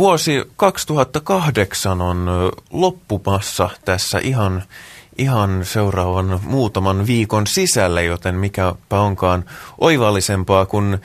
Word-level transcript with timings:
Vuosi 0.00 0.44
2008 0.56 2.00
on 2.02 2.26
loppumassa 2.70 3.70
tässä 3.84 4.18
ihan, 4.18 4.62
ihan 5.18 5.64
seuraavan 5.64 6.40
muutaman 6.42 7.06
viikon 7.06 7.46
sisällä, 7.46 8.00
joten 8.00 8.34
mikäpä 8.34 9.00
onkaan 9.00 9.44
oivallisempaa, 9.78 10.66
kun 10.66 10.98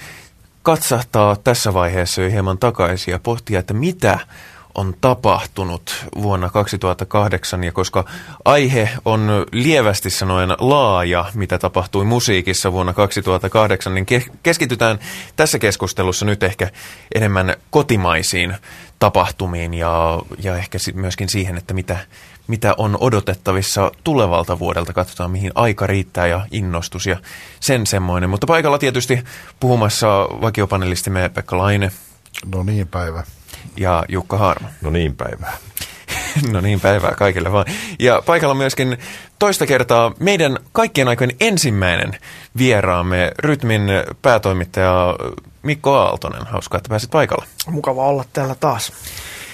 katsahtaa 0.63 1.35
tässä 1.35 1.73
vaiheessa 1.73 2.21
jo 2.21 2.29
hieman 2.29 2.57
takaisin 2.57 3.11
ja 3.11 3.19
pohtia, 3.19 3.59
että 3.59 3.73
mitä 3.73 4.19
on 4.75 4.95
tapahtunut 5.01 6.05
vuonna 6.21 6.49
2008 6.49 7.63
ja 7.63 7.71
koska 7.71 8.05
aihe 8.45 8.89
on 9.05 9.45
lievästi 9.51 10.09
sanoen 10.09 10.49
laaja, 10.59 11.25
mitä 11.33 11.57
tapahtui 11.57 12.05
musiikissa 12.05 12.71
vuonna 12.71 12.93
2008, 12.93 13.95
niin 13.95 14.05
keskitytään 14.43 14.99
tässä 15.35 15.59
keskustelussa 15.59 16.25
nyt 16.25 16.43
ehkä 16.43 16.69
enemmän 17.15 17.55
kotimaisiin 17.69 18.55
tapahtumiin 18.99 19.73
ja, 19.73 20.21
ja 20.43 20.57
ehkä 20.57 20.77
myöskin 20.93 21.29
siihen, 21.29 21.57
että 21.57 21.73
mitä, 21.73 21.97
mitä 22.47 22.73
on 22.77 22.97
odotettavissa 22.99 23.91
tulevalta 24.03 24.59
vuodelta. 24.59 24.93
Katsotaan, 24.93 25.31
mihin 25.31 25.51
aika 25.55 25.87
riittää 25.87 26.27
ja 26.27 26.45
innostus 26.51 27.05
ja 27.05 27.17
sen 27.59 27.87
semmoinen. 27.87 28.29
Mutta 28.29 28.47
paikalla 28.47 28.77
tietysti 28.77 29.23
puhumassa 29.59 30.07
vakiopanelistimme 30.41 31.29
Pekka 31.29 31.57
Laine. 31.57 31.91
No 32.55 32.63
niin, 32.63 32.87
päivä 32.87 33.23
ja 33.77 34.05
Jukka 34.09 34.37
Harma. 34.37 34.69
No 34.81 34.89
niin 34.89 35.15
päivää. 35.15 35.57
no 36.51 36.61
niin 36.61 36.79
päivää 36.79 37.15
kaikille 37.15 37.51
vaan. 37.51 37.65
Ja 37.99 38.23
paikalla 38.25 38.55
myöskin 38.55 38.97
toista 39.39 39.65
kertaa 39.65 40.11
meidän 40.19 40.57
kaikkien 40.71 41.07
aikojen 41.07 41.35
ensimmäinen 41.39 42.17
vieraamme, 42.57 43.31
Rytmin 43.39 43.81
päätoimittaja 44.21 45.15
Mikko 45.63 45.95
Aaltonen. 45.95 46.47
Hauskaa, 46.47 46.77
että 46.77 46.89
pääsit 46.89 47.11
paikalle. 47.11 47.45
Mukava 47.67 48.07
olla 48.07 48.25
täällä 48.33 48.55
taas. 48.55 48.91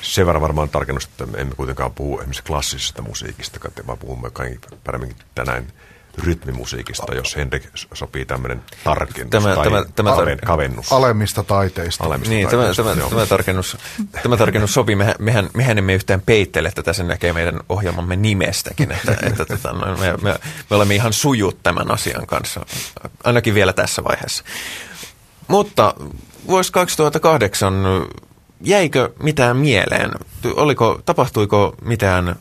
Sen 0.01 0.25
verran 0.25 0.41
varmaan 0.41 0.69
tarkennus, 0.69 1.05
että 1.05 1.27
emme 1.37 1.55
kuitenkaan 1.55 1.91
puhu 1.91 2.19
esimerkiksi 2.19 2.43
klassisesta 2.43 3.01
musiikista, 3.01 3.59
vaan 3.87 3.97
puhumme 3.97 4.29
kaikki 4.29 4.67
paremmin 4.83 5.15
tänään 5.35 5.67
rytmimusiikista, 6.17 7.15
jos 7.15 7.35
Henrik 7.35 7.63
sopii 7.93 8.25
tämmöinen 8.25 8.61
tarkennus 8.83 9.29
tämä, 9.29 9.55
tai 9.55 9.65
tämä, 9.65 9.85
tämä 9.95 10.11
tar- 10.11 10.45
kavennus. 10.45 10.93
Alemmista 10.93 11.43
taiteista. 11.43 12.03
Alemmista 12.03 12.33
niin, 12.33 12.49
taiteista, 12.49 12.83
tämä, 12.83 12.95
tämä, 12.95 13.09
tämä, 13.09 13.25
tarkennus, 13.25 13.77
tämä 14.23 14.37
tarkennus 14.37 14.73
sopii. 14.73 14.95
Mehän, 14.95 15.15
mehän, 15.19 15.49
mehän 15.53 15.77
emme 15.77 15.93
yhtään 15.93 16.21
peittele 16.21 16.71
tätä, 16.75 16.93
sen 16.93 17.07
näkee 17.07 17.33
meidän 17.33 17.59
ohjelmamme 17.69 18.15
nimestäkin, 18.15 18.91
että, 18.91 19.17
että 19.23 19.45
tota, 19.45 19.73
no, 19.73 19.97
me, 19.97 20.13
me, 20.21 20.39
me 20.69 20.75
olemme 20.75 20.95
ihan 20.95 21.13
sujut 21.13 21.63
tämän 21.63 21.91
asian 21.91 22.27
kanssa, 22.27 22.65
ainakin 23.23 23.53
vielä 23.53 23.73
tässä 23.73 24.03
vaiheessa. 24.03 24.43
Mutta 25.47 25.93
vuosi 26.47 26.71
2008, 26.71 27.73
jäikö 28.61 29.13
mitään 29.23 29.57
mieleen? 29.57 30.11
Oliko, 30.55 31.01
tapahtuiko 31.05 31.75
mitään, 31.81 32.35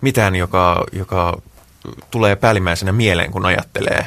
mitään 0.00 0.34
joka, 0.34 0.84
joka 0.92 1.42
tulee 2.10 2.36
päällimmäisenä 2.36 2.92
mieleen, 2.92 3.30
kun 3.30 3.46
ajattelee 3.46 4.06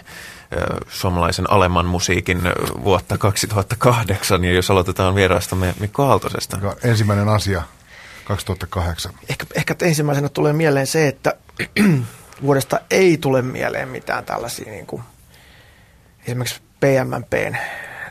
suomalaisen 0.90 1.52
alemman 1.52 1.86
musiikin 1.86 2.42
vuotta 2.84 3.18
2008, 3.18 4.44
ja 4.44 4.54
jos 4.54 4.72
aloitetaan 4.72 5.16
vieraastamme 5.16 5.76
Mikko 5.80 6.04
Aaltosesta. 6.04 6.60
Ensimmäinen 6.84 7.30
asia 7.30 7.64
2008. 8.26 9.14
Ehkä, 9.30 9.46
ehkä 9.56 9.76
ensimmäisenä 9.82 10.30
tulee 10.30 10.54
mieleen 10.54 10.88
se, 10.88 11.08
että 11.08 11.34
vuodesta 12.42 12.80
ei 12.90 13.18
tule 13.18 13.42
mieleen 13.42 13.90
mitään 13.90 14.26
tällaisia 14.26 14.72
niin 14.72 14.86
kuin, 14.86 15.04
esimerkiksi 16.28 16.62
PMMPn 16.80 17.56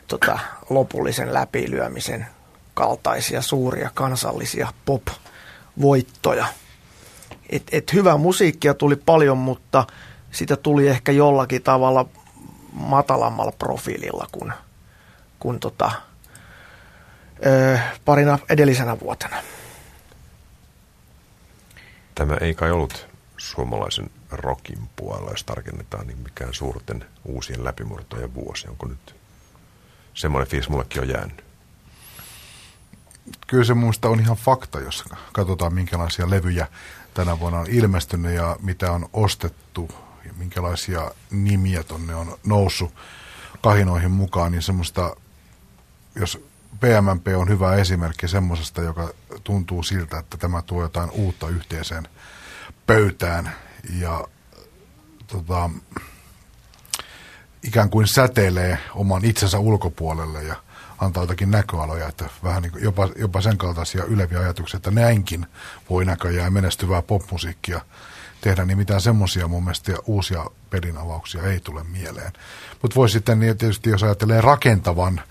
tota, 0.07 0.39
lopullisen 0.69 1.33
läpilyömisen 1.33 2.27
kaltaisia 2.73 3.41
suuria 3.41 3.89
kansallisia 3.93 4.73
pop-voittoja– 4.85 6.45
et, 7.49 7.63
et 7.71 7.93
hyvää 7.93 8.17
musiikkia 8.17 8.73
tuli 8.73 8.95
paljon, 8.95 9.37
mutta 9.37 9.87
sitä 10.31 10.55
tuli 10.55 10.87
ehkä 10.87 11.11
jollakin 11.11 11.63
tavalla 11.63 12.05
matalammalla 12.73 13.51
profiililla 13.51 14.27
kuin, 14.31 14.53
kuin 15.39 15.59
tota, 15.59 15.91
ö, 17.45 17.79
parina 18.05 18.39
edellisenä 18.49 18.99
vuotena. 18.99 19.35
Tämä 22.15 22.37
ei 22.41 22.55
kai 22.55 22.71
ollut 22.71 23.07
suomalaisen 23.37 24.09
rokin 24.31 24.89
puolella, 24.95 25.31
jos 25.31 25.43
tarkennetaan, 25.43 26.07
niin 26.07 26.17
mikään 26.17 26.53
suurten 26.53 27.05
uusien 27.25 27.63
läpimurtojen 27.63 28.33
vuosi. 28.33 28.67
Onko 28.67 28.87
nyt 28.87 29.15
semmoinen 30.13 30.47
fiilis 30.49 30.69
mullekin 30.69 31.01
on 31.01 31.09
jäänyt? 31.09 31.43
Kyllä 33.47 33.63
se 33.63 33.73
minusta 33.73 34.09
on 34.09 34.19
ihan 34.19 34.37
fakta, 34.37 34.79
jos 34.79 35.03
katsotaan 35.33 35.73
minkälaisia 35.73 36.29
levyjä 36.29 36.67
tänä 37.19 37.39
vuonna 37.39 37.59
on 37.59 37.67
ilmestynyt 37.69 38.35
ja 38.35 38.57
mitä 38.61 38.91
on 38.91 39.09
ostettu 39.13 39.89
ja 40.25 40.33
minkälaisia 40.37 41.11
nimiä 41.31 41.83
tonne 41.83 42.15
on 42.15 42.37
noussut 42.45 42.93
kahinoihin 43.61 44.11
mukaan, 44.11 44.51
niin 44.51 44.61
semmoista, 44.61 45.15
jos 46.15 46.45
PMMP 46.79 47.27
on 47.37 47.49
hyvä 47.49 47.75
esimerkki 47.75 48.27
semmoisesta, 48.27 48.81
joka 48.81 49.09
tuntuu 49.43 49.83
siltä, 49.83 50.19
että 50.19 50.37
tämä 50.37 50.61
tuo 50.61 50.81
jotain 50.81 51.11
uutta 51.11 51.49
yhteiseen 51.49 52.07
pöytään 52.87 53.51
ja 53.99 54.27
tota, 55.27 55.69
ikään 57.63 57.89
kuin 57.89 58.07
säteilee 58.07 58.77
oman 58.95 59.25
itsensä 59.25 59.59
ulkopuolelle 59.59 60.43
ja 60.43 60.55
antaa 60.99 61.23
jotakin 61.23 61.51
näköaloja, 61.51 62.07
että 62.07 62.29
vähän 62.43 62.61
niin 62.61 62.71
jopa, 62.83 63.09
jopa 63.15 63.41
sen 63.41 63.57
kaltaisia 63.57 64.03
yleviä 64.03 64.39
ajatuksia, 64.39 64.77
että 64.77 64.91
näinkin 64.91 65.45
voi 65.89 66.05
näköjään 66.05 66.53
menestyvää 66.53 67.01
popmusiikkia 67.01 67.81
tehdä, 68.41 68.65
niin 68.65 68.77
mitään 68.77 69.01
semmoisia 69.01 69.47
mun 69.47 69.63
mielestä 69.63 69.91
uusia 70.05 70.45
pelinavauksia 70.69 71.43
ei 71.43 71.59
tule 71.59 71.83
mieleen. 71.83 72.33
Mutta 72.81 72.95
voi 72.95 73.09
sitten 73.09 73.39
niin 73.39 73.57
tietysti, 73.57 73.89
jos 73.89 74.03
ajattelee 74.03 74.41
rakentavan 74.41 75.21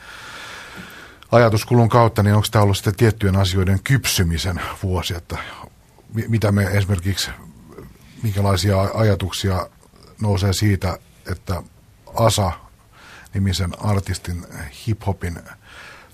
ajatuskulun 1.33 1.89
kautta, 1.89 2.23
niin 2.23 2.35
onko 2.35 2.49
tämä 2.51 2.63
ollut 2.63 2.77
sitten 2.77 2.97
tiettyjen 2.97 3.37
asioiden 3.37 3.83
kypsymisen 3.85 4.61
vuosi, 4.83 5.15
että 5.15 5.39
mitä 6.29 6.53
me 6.53 6.65
esimerkiksi, 6.65 7.31
minkälaisia 8.23 8.81
ajatuksia 8.95 9.69
nousee 10.21 10.53
siitä, 10.53 10.99
että 11.33 11.63
ASA 12.15 12.53
nimisen 13.35 13.85
artistin 13.85 14.47
hiphopin 14.87 15.39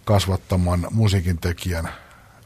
kasvattaman 0.05 0.87
musiikin 0.91 1.39
tekijän 1.39 1.89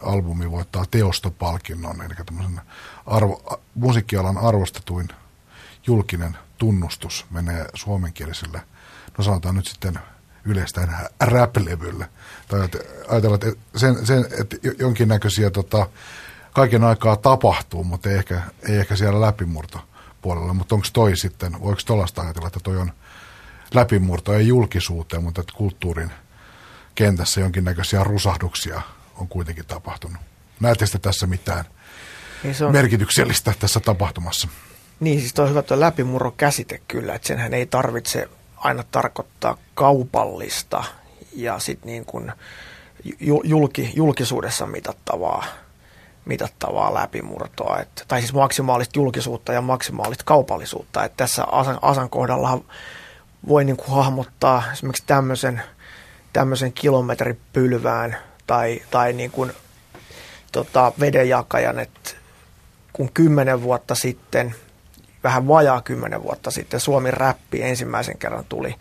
albumi 0.02 0.50
voittaa 0.50 0.84
teostopalkinnon, 0.90 2.02
eli 2.02 2.14
tämmöisen 2.26 2.60
arvo, 3.06 3.62
musiikkialan 3.74 4.38
arvostetuin 4.38 5.08
julkinen 5.86 6.36
tunnustus 6.58 7.26
menee 7.30 7.66
suomenkieliselle, 7.74 8.62
no 9.18 9.24
sanotaan 9.24 9.54
nyt 9.54 9.66
sitten 9.66 9.98
yleistä 10.44 10.88
rap-levylle. 11.20 12.08
Tai 12.48 12.60
ajatellaan, 13.08 13.40
että, 13.48 13.60
sen, 13.76 14.06
sen, 14.06 14.26
että 14.40 14.56
jonkinnäköisiä 14.78 15.50
tota, 15.50 15.88
kaiken 16.52 16.84
aikaa 16.84 17.16
tapahtuu, 17.16 17.84
mutta 17.84 18.10
ei 18.10 18.16
ehkä, 18.16 18.42
ei 18.68 18.76
ehkä 18.76 18.96
siellä 18.96 19.20
läpimurto 19.20 19.80
puolella. 20.22 20.54
Mutta 20.54 20.74
onko 20.74 20.86
toi 20.92 21.16
sitten, 21.16 21.60
voiko 21.60 21.80
tuollaista 21.86 22.22
ajatella, 22.22 22.46
että 22.46 22.60
toi 22.60 22.76
on 22.76 22.92
läpimurto, 23.74 24.34
ei 24.34 24.48
julkisuuteen, 24.48 25.22
mutta 25.22 25.40
että 25.40 25.52
kulttuurin– 25.56 26.12
kentässä 26.98 27.40
jonkinnäköisiä 27.40 28.04
rusahduksia 28.04 28.82
on 29.16 29.28
kuitenkin 29.28 29.66
tapahtunut. 29.66 30.22
Näette 30.60 30.86
sitten 30.86 31.00
tässä 31.00 31.26
mitään 31.26 31.64
niin 32.42 32.54
on... 32.64 32.72
merkityksellistä 32.72 33.54
tässä 33.58 33.80
tapahtumassa? 33.80 34.48
Niin, 35.00 35.20
siis 35.20 35.34
tuo 35.34 35.44
on 35.44 35.50
hyvä 35.50 35.62
tuo 35.62 35.80
läpimurron 35.80 36.32
käsite 36.36 36.80
kyllä, 36.88 37.14
että 37.14 37.28
senhän 37.28 37.54
ei 37.54 37.66
tarvitse 37.66 38.28
aina 38.56 38.84
tarkoittaa 38.90 39.56
kaupallista 39.74 40.84
ja 41.32 41.58
sitten 41.58 41.86
niin 41.86 42.04
kuin 42.04 42.32
julki, 43.44 43.92
julkisuudessa 43.96 44.66
mitattavaa, 44.66 45.44
mitattavaa 46.24 46.94
läpimurtoa, 46.94 47.78
että, 47.80 48.04
tai 48.08 48.20
siis 48.20 48.32
maksimaalista 48.32 48.98
julkisuutta 48.98 49.52
ja 49.52 49.60
maksimaalista 49.60 50.24
kaupallisuutta. 50.24 51.04
Että 51.04 51.16
tässä 51.16 51.44
Asan, 51.44 51.78
Asan 51.82 52.10
kohdalla 52.10 52.60
voi 53.48 53.64
niin 53.64 53.76
kuin 53.76 53.90
hahmottaa 53.90 54.62
esimerkiksi 54.72 55.04
tämmöisen– 55.06 55.62
tämmöisen 56.32 56.72
kilometripylvään 56.72 58.16
tai, 58.46 58.82
tai 58.90 59.12
niin 59.12 59.30
kuin, 59.30 59.52
tota, 60.52 60.92
vedenjakajan, 61.00 61.78
että 61.78 62.10
kun 62.92 63.12
kymmenen 63.12 63.62
vuotta 63.62 63.94
sitten, 63.94 64.54
vähän 65.24 65.48
vajaa 65.48 65.82
kymmenen 65.82 66.22
vuotta 66.22 66.50
sitten 66.50 66.80
Suomi 66.80 67.10
räppi 67.10 67.62
ensimmäisen 67.62 68.18
kerran 68.18 68.44
tuli, 68.48 68.74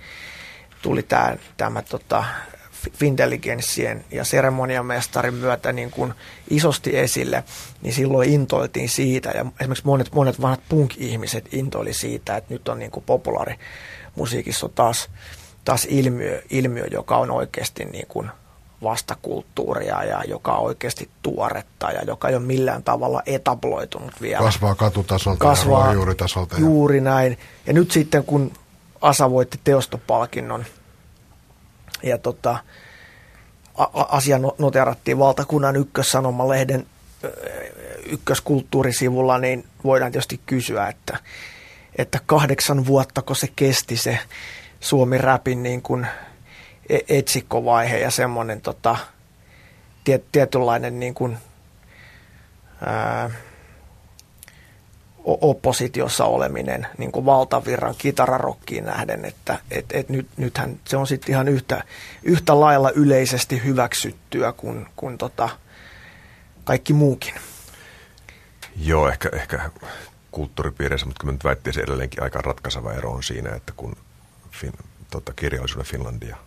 tuli 0.82 1.04
tämä, 1.04 1.36
tämä 1.58 1.82
tota, 1.82 2.24
Fintelligenssien 2.94 4.06
ja 4.12 4.24
seremoniamestarin 4.24 5.34
myötä 5.34 5.72
niin 5.72 5.92
kuin 5.92 6.14
isosti 6.50 6.98
esille, 6.98 7.44
niin 7.82 7.94
silloin 7.94 8.30
intoiltiin 8.30 8.90
siitä, 8.90 9.30
ja 9.30 9.46
esimerkiksi 9.60 9.86
monet, 9.86 10.14
monet 10.14 10.42
vanhat 10.42 10.62
punk-ihmiset 10.70 11.54
intoili 11.54 11.94
siitä, 11.94 12.38
että 12.38 12.54
nyt 12.54 12.68
on 12.68 12.80
niin 12.80 12.92
kuin 12.92 13.04
populaari 13.06 13.56
musiikissa 14.18 14.66
on 14.66 14.72
taas 14.76 15.10
taas 15.66 15.88
ilmiö, 15.90 16.44
ilmiö 16.50 16.88
joka 16.92 17.18
on 17.18 17.32
oikeasti 17.32 17.86
niin 17.86 18.08
kuin 18.08 18.30
vastakulttuuria 18.84 20.04
ja 20.04 20.24
joka 20.28 20.56
on 20.56 20.66
oikeasti 20.66 21.10
tuoretta 21.22 21.92
ja 21.92 22.02
joka 22.02 22.30
ei 22.30 22.36
ole 22.36 22.44
millään 22.44 22.84
tavalla 22.84 23.22
etabloitunut 23.26 24.22
vielä. 24.22 24.44
Kasvaa 24.44 24.76
katutasolta 24.76 25.40
Kasvaa 25.40 25.72
ja 25.72 25.78
ruohonjuuritasolta. 25.78 26.56
Juuri 26.60 27.02
näin. 27.02 27.40
Ja 27.66 27.74
nyt 27.74 27.92
sitten 27.92 28.24
kun 28.24 28.52
Asa 29.02 29.32
voitti 29.32 29.60
teostopalkinnon 29.64 30.66
ja 32.04 32.18
tota, 32.18 32.58
asia 33.94 34.40
noterattiin 34.58 35.20
valtakunnan 35.20 35.76
ykkössanomalehden 35.76 36.86
ykköskulttuurisivulla, 38.06 39.38
niin 39.38 39.66
voidaan 39.84 40.12
tietysti 40.12 40.42
kysyä, 40.46 40.88
että, 40.88 41.18
että 41.98 42.20
kahdeksan 42.26 42.86
vuotta, 42.86 43.22
kun 43.22 43.36
se 43.36 43.48
kesti 43.56 43.98
se 43.98 44.20
Suomi 44.80 45.18
Rapin 45.18 45.64
niin 45.64 45.82
kuin 45.82 46.08
e-, 46.90 47.18
etsikkovaihe 47.18 47.98
ja 47.98 48.12
semmoinen 48.12 48.62
tota, 48.62 48.98
tiet, 50.04 50.32
tietynlainen 50.32 51.00
niin 51.00 51.14
kuin, 51.14 51.38
ää, 52.86 53.30
oppositiossa 55.28 56.26
oleminen 56.26 56.88
niin 56.98 57.12
kuin 57.12 57.26
valtavirran 57.26 57.96
kitararokkiin 57.98 58.86
nähden, 58.86 59.26
että 59.26 59.60
et, 59.72 59.86
et 59.92 60.10
nyt, 60.10 60.28
nythän 60.38 60.80
se 60.88 60.98
on 60.98 61.08
sitten 61.08 61.32
ihan 61.34 61.48
yhtä, 61.48 61.84
yhtä 62.24 62.60
lailla 62.60 62.92
yleisesti 62.92 63.64
hyväksyttyä 63.64 64.52
kuin, 64.52 64.88
kuin 64.96 65.18
tota, 65.18 65.50
kaikki 66.64 66.94
muukin. 66.94 67.34
Joo, 68.76 69.10
ehkä, 69.10 69.30
ehkä 69.34 69.70
kulttuuripiireissä, 70.38 71.06
mutta 71.08 71.20
kyllä 71.20 71.34
nyt 71.34 71.44
väittäisin 71.44 71.84
edelleenkin 71.84 72.24
aika 72.24 72.42
ratkaiseva 72.42 72.94
ero 72.94 73.12
on 73.12 73.24
siinä, 73.24 73.56
että 73.56 73.74
kun 73.76 73.96
fin, 74.52 74.74
tota, 75.12 75.34
kirjallisuuden 75.34 75.86
Finlandia 75.86 76.38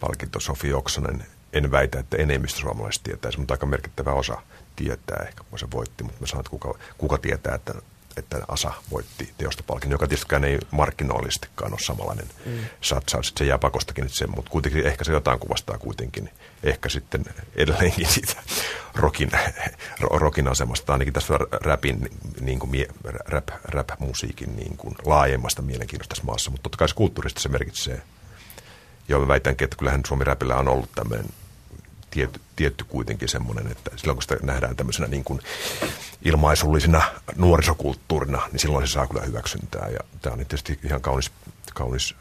palkinto 0.00 0.40
Sofi 0.40 0.72
Oksanen, 0.72 1.26
en 1.52 1.70
väitä, 1.70 1.98
että 1.98 2.16
enemmistö 2.16 2.60
suomalaisista 2.60 3.04
tietäisi, 3.04 3.38
mutta 3.38 3.54
aika 3.54 3.66
merkittävä 3.66 4.12
osa 4.12 4.42
tietää. 4.76 5.24
Ehkä, 5.28 5.44
kun 5.50 5.58
se 5.58 5.66
voitti, 5.70 6.04
mutta 6.04 6.20
mä 6.20 6.26
sanon, 6.26 6.40
että 6.40 6.50
kuka, 6.50 6.74
kuka 6.98 7.18
tietää, 7.18 7.54
että 7.54 7.74
että 8.16 8.40
Asa 8.48 8.72
voitti 8.90 9.34
teostopalkinnon, 9.38 9.94
joka 9.94 10.06
tietystikään 10.06 10.44
ei 10.44 10.58
markkinoillisestikaan 10.70 11.72
ole 11.72 11.80
samanlainen 11.80 12.26
mm. 12.46 12.58
satsaus. 12.80 13.32
Se 13.38 13.44
jää 13.44 13.58
pakostakin 13.58 14.08
se, 14.08 14.26
mutta 14.26 14.50
kuitenkin 14.50 14.86
ehkä 14.86 15.04
se 15.04 15.12
jotain 15.12 15.38
kuvastaa 15.38 15.78
kuitenkin. 15.78 16.30
Ehkä 16.62 16.88
sitten 16.88 17.24
edelleenkin 17.56 18.06
siitä 18.14 18.34
rokin, 18.94 19.30
rokin 20.00 20.48
asemasta, 20.48 20.92
ainakin 20.92 21.14
tässä 21.14 21.34
rapin, 21.50 22.08
niin 22.40 22.58
kuin, 22.58 22.86
rap, 23.26 23.48
rap-musiikin 23.64 24.56
niin 24.56 24.76
kuin 24.76 24.94
laajemmasta 25.04 25.62
mielenkiinnosta 25.62 26.08
tässä 26.08 26.24
maassa. 26.24 26.50
Mutta 26.50 26.62
totta 26.62 26.78
kai 26.78 26.88
se 26.88 26.94
kulttuurista 26.94 27.40
se 27.40 27.48
merkitsee. 27.48 28.02
Joo, 29.08 29.20
mä 29.20 29.28
väitänkin, 29.28 29.64
että 29.64 29.76
kyllähän 29.76 30.00
Suomi 30.06 30.24
Rapilla 30.24 30.56
on 30.56 30.68
ollut 30.68 30.92
tämmöinen 30.94 31.26
tietty, 32.14 32.40
tietty 32.56 32.84
kuitenkin 32.84 33.28
semmoinen, 33.28 33.66
että 33.66 33.90
silloin 33.96 34.16
kun 34.16 34.22
sitä 34.22 34.36
nähdään 34.42 34.76
tämmöisenä 34.76 35.08
niin 35.08 35.24
kuin 35.24 35.40
ilmaisullisena 36.24 37.02
nuorisokulttuurina, 37.36 38.42
niin 38.52 38.60
silloin 38.60 38.86
se 38.86 38.92
saa 38.92 39.06
kyllä 39.06 39.22
hyväksyntää. 39.22 39.88
Ja 39.88 40.00
tämä 40.22 40.32
on 40.32 40.38
tietysti 40.38 40.78
ihan 40.84 41.00
kaunis, 41.00 41.30
kaunis 41.74 42.14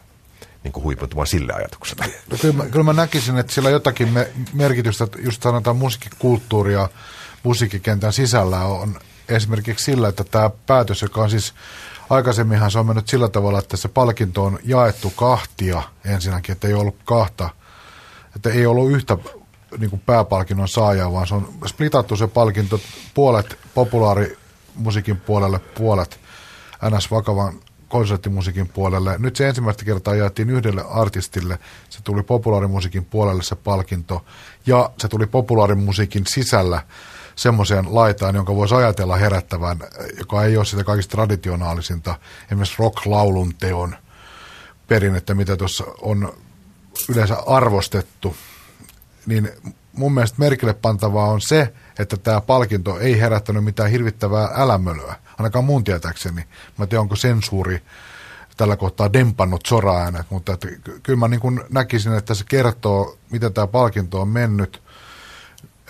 niin 0.63 0.71
kuin 0.71 0.83
huipentuma 0.83 1.25
sille 1.25 1.53
ajatukselle. 1.53 2.05
No, 2.31 2.37
kyllä, 2.41 2.53
mä, 2.53 2.65
kyllä 2.65 2.83
mä 2.83 2.93
näkisin, 2.93 3.37
että 3.37 3.53
sillä 3.53 3.69
jotakin 3.69 4.09
me, 4.09 4.31
merkitystä, 4.53 5.07
just 5.19 5.43
sanotaan 5.43 5.77
musiikkikulttuuria 5.77 6.89
musiikkikentän 7.43 8.13
sisällä 8.13 8.59
on 8.59 8.99
esimerkiksi 9.29 9.85
sillä, 9.85 10.07
että 10.07 10.23
tämä 10.23 10.49
päätös, 10.65 11.01
joka 11.01 11.21
on 11.21 11.29
siis 11.29 11.53
aikaisemminhan 12.09 12.71
se 12.71 12.79
on 12.79 12.85
mennyt 12.85 13.07
sillä 13.07 13.29
tavalla, 13.29 13.59
että 13.59 13.77
se 13.77 13.87
palkinto 13.87 14.43
on 14.43 14.59
jaettu 14.63 15.09
kahtia 15.09 15.83
ensinnäkin, 16.05 16.53
että 16.53 16.67
ei 16.67 16.73
ollut 16.73 16.95
kahta, 17.05 17.49
että 18.35 18.49
ei 18.49 18.65
ollut 18.65 18.91
yhtä 18.91 19.17
niin 19.77 20.01
pääpalkinnon 20.05 20.67
saajaa, 20.67 21.13
vaan 21.13 21.27
se 21.27 21.35
on 21.35 21.53
splitattu 21.65 22.15
se 22.15 22.27
palkinto 22.27 22.79
puolet 23.13 23.57
populaarimusiikin 23.73 25.17
puolelle, 25.17 25.59
puolet 25.59 26.19
ns. 26.89 27.11
vakavan 27.11 27.53
konserttimusiikin 27.87 28.67
puolelle. 28.67 29.15
Nyt 29.19 29.35
se 29.35 29.47
ensimmäistä 29.47 29.85
kertaa 29.85 30.15
jaettiin 30.15 30.49
yhdelle 30.49 30.83
artistille, 30.89 31.59
se 31.89 31.99
tuli 32.03 32.23
populaarimusiikin 32.23 33.05
puolelle 33.05 33.43
se 33.43 33.55
palkinto, 33.55 34.25
ja 34.65 34.89
se 34.99 35.07
tuli 35.07 35.25
populaarimusiikin 35.25 36.27
sisällä 36.27 36.81
semmoiseen 37.35 37.95
laitaan, 37.95 38.35
jonka 38.35 38.55
voisi 38.55 38.75
ajatella 38.75 39.15
herättävän, 39.15 39.79
joka 40.19 40.43
ei 40.43 40.57
ole 40.57 40.65
sitä 40.65 40.83
kaikista 40.83 41.11
traditionaalisinta, 41.11 42.15
esimerkiksi 42.45 42.75
rock-laulun 42.79 43.53
teon 43.59 43.95
perinnettä, 44.87 45.33
mitä 45.33 45.57
tuossa 45.57 45.83
on 46.01 46.33
yleensä 47.09 47.37
arvostettu 47.47 48.35
niin 49.25 49.49
mun 49.93 50.13
mielestä 50.13 50.39
merkille 50.39 50.73
pantavaa 50.73 51.27
on 51.27 51.41
se, 51.41 51.73
että 51.99 52.17
tämä 52.17 52.41
palkinto 52.41 52.99
ei 52.99 53.19
herättänyt 53.19 53.63
mitään 53.63 53.91
hirvittävää 53.91 54.49
älämölöä, 54.55 55.15
ainakaan 55.37 55.65
mun 55.65 55.83
tietääkseni. 55.83 56.45
Mä 56.77 56.87
tiedän, 56.87 57.01
onko 57.01 57.15
sensuuri 57.15 57.81
tällä 58.57 58.75
kohtaa 58.75 59.13
dempannut 59.13 59.65
soraäänet, 59.65 60.25
mutta 60.29 60.53
että 60.53 60.67
kyllä 61.03 61.19
mä 61.19 61.27
niin 61.27 61.39
kuin 61.39 61.61
näkisin, 61.69 62.13
että 62.13 62.33
se 62.33 62.43
kertoo, 62.49 63.17
miten 63.31 63.53
tämä 63.53 63.67
palkinto 63.67 64.21
on 64.21 64.27
mennyt, 64.27 64.83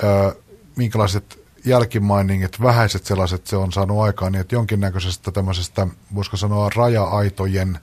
ö, 0.03 0.35
minkälaiset 0.75 1.39
jälkimainingit, 1.65 2.61
vähäiset 2.61 3.05
sellaiset 3.05 3.47
se 3.47 3.55
on 3.55 3.71
saanut 3.71 4.01
aikaan, 4.01 4.31
niin 4.31 4.41
että 4.41 4.55
jonkinnäköisestä 4.55 5.31
tämmöisestä, 5.31 5.87
voisiko 6.15 6.37
sanoa 6.37 6.69
raja-aitojen 6.75 7.79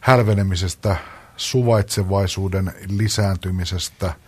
hälvenemisestä, 0.00 0.96
suvaitsevaisuuden 1.36 2.72
lisääntymisestä– 2.88 4.14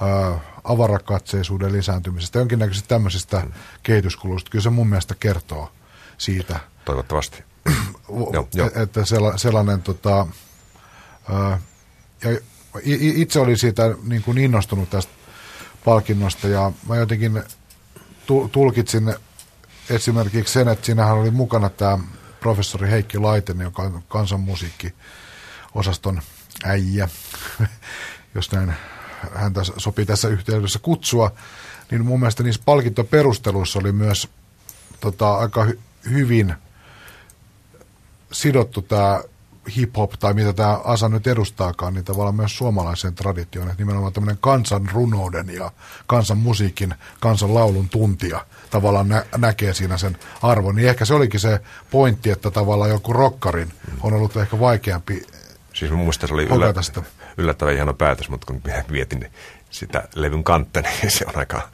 ää, 0.00 0.40
avarakatseisuuden 0.64 1.72
lisääntymisestä, 1.72 2.38
jonkinnäköisistä 2.38 2.88
tämmöisistä 2.88 3.40
mm. 3.40 3.52
kehityskuluista. 3.82 4.50
Kyllä 4.50 4.62
se 4.62 4.70
mun 4.70 4.88
mielestä 4.88 5.14
kertoo 5.20 5.70
siitä. 6.18 6.60
Toivottavasti. 6.84 7.44
jo. 8.54 8.70
Että 8.74 9.00
sellainen, 9.36 9.82
tota, 9.82 10.26
ää, 11.32 11.60
ja 12.24 12.38
itse 12.98 13.40
olin 13.40 13.58
siitä 13.58 13.94
niin 14.02 14.22
kuin 14.22 14.38
innostunut 14.38 14.90
tästä 14.90 15.12
palkinnosta 15.84 16.48
ja 16.48 16.72
mä 16.88 16.96
jotenkin 16.96 17.42
tulkitsin 18.52 19.14
esimerkiksi 19.90 20.52
sen, 20.52 20.68
että 20.68 20.86
siinähän 20.86 21.14
oli 21.14 21.30
mukana 21.30 21.70
tämä 21.70 21.98
professori 22.40 22.90
Heikki 22.90 23.18
Laiten, 23.18 23.60
joka 23.60 23.82
on 23.82 24.02
kansanmusiikki-osaston 24.08 26.20
äijä, 26.64 27.08
jos 28.34 28.52
näin 28.52 28.74
häntä 29.34 29.60
sopii 29.76 30.06
tässä 30.06 30.28
yhteydessä 30.28 30.78
kutsua, 30.78 31.32
niin 31.90 32.04
mun 32.04 32.20
mielestä 32.20 32.42
niissä 32.42 32.62
palkintoperusteluissa 32.64 33.78
oli 33.78 33.92
myös 33.92 34.28
tota, 35.00 35.34
aika 35.34 35.64
hy- 35.64 35.78
hyvin 36.10 36.54
sidottu 38.32 38.82
tämä 38.82 39.22
hip-hop 39.76 40.10
tai 40.20 40.34
mitä 40.34 40.52
tämä 40.52 40.80
asa 40.84 41.08
nyt 41.08 41.26
edustaakaan, 41.26 41.94
niin 41.94 42.04
tavallaan 42.04 42.34
myös 42.34 42.56
suomalaiseen 42.56 43.14
traditioon, 43.14 43.68
että 43.68 43.80
nimenomaan 43.80 44.12
tämmöinen 44.12 44.38
kansan 44.40 44.90
runouden 44.92 45.48
ja 45.48 45.72
kansan 46.06 46.38
musiikin, 46.38 46.94
kansan 47.20 47.54
laulun 47.54 47.88
tuntija 47.88 48.46
tavallaan 48.70 49.08
nä- 49.08 49.26
näkee 49.36 49.74
siinä 49.74 49.98
sen 49.98 50.18
arvon. 50.42 50.74
Niin 50.74 50.88
ehkä 50.88 51.04
se 51.04 51.14
olikin 51.14 51.40
se 51.40 51.60
pointti, 51.90 52.30
että 52.30 52.50
tavallaan 52.50 52.90
joku 52.90 53.12
rokkarin 53.12 53.72
on 54.02 54.12
ollut 54.12 54.36
ehkä 54.36 54.60
vaikeampi 54.60 55.26
Siis 55.74 55.90
mun 55.90 56.00
mielestä 56.00 56.26
se 56.26 56.34
oli 56.34 56.44
yllä, 56.44 56.74
yllättävän 57.36 57.74
ihana 57.74 57.92
päätös, 57.92 58.28
mutta 58.28 58.46
kun 58.46 58.62
mietin 58.88 59.30
sitä 59.70 60.08
levyn 60.14 60.44
kantta, 60.44 60.80
niin 60.80 61.10
se 61.18 61.26
on 61.26 61.36
aika 61.36 61.68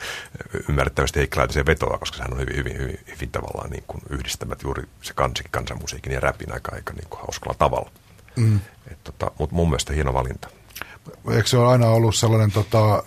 ymmärrettävästi 0.68 1.18
Heikkalaisen 1.18 1.66
vetoa, 1.66 1.98
koska 1.98 2.16
sehän 2.16 2.32
on 2.32 2.38
hyvin, 2.38 2.56
hyvin, 2.56 2.78
hyvin, 2.78 2.98
hyvin 3.06 3.30
tavallaan 3.30 3.70
niin 3.70 3.84
kuin 3.86 4.02
yhdistämät 4.10 4.62
juuri 4.62 4.82
se 5.02 5.14
kansi, 5.14 5.44
kansanmusiikin 5.50 6.12
ja 6.12 6.20
räpin 6.20 6.52
aika, 6.52 6.74
aika 6.74 6.92
niin 6.92 7.08
kuin 7.10 7.20
hauskalla 7.20 7.54
tavalla. 7.58 7.90
Mm. 8.36 8.60
tota, 9.04 9.30
mutta 9.38 9.56
mun 9.56 9.68
mielestä 9.68 9.92
hieno 9.92 10.14
valinta. 10.14 10.48
Eikö 11.30 11.48
se 11.48 11.56
ole 11.56 11.72
aina 11.72 11.86
ollut 11.86 12.14
sellainen 12.14 12.52
tota, 12.52 13.02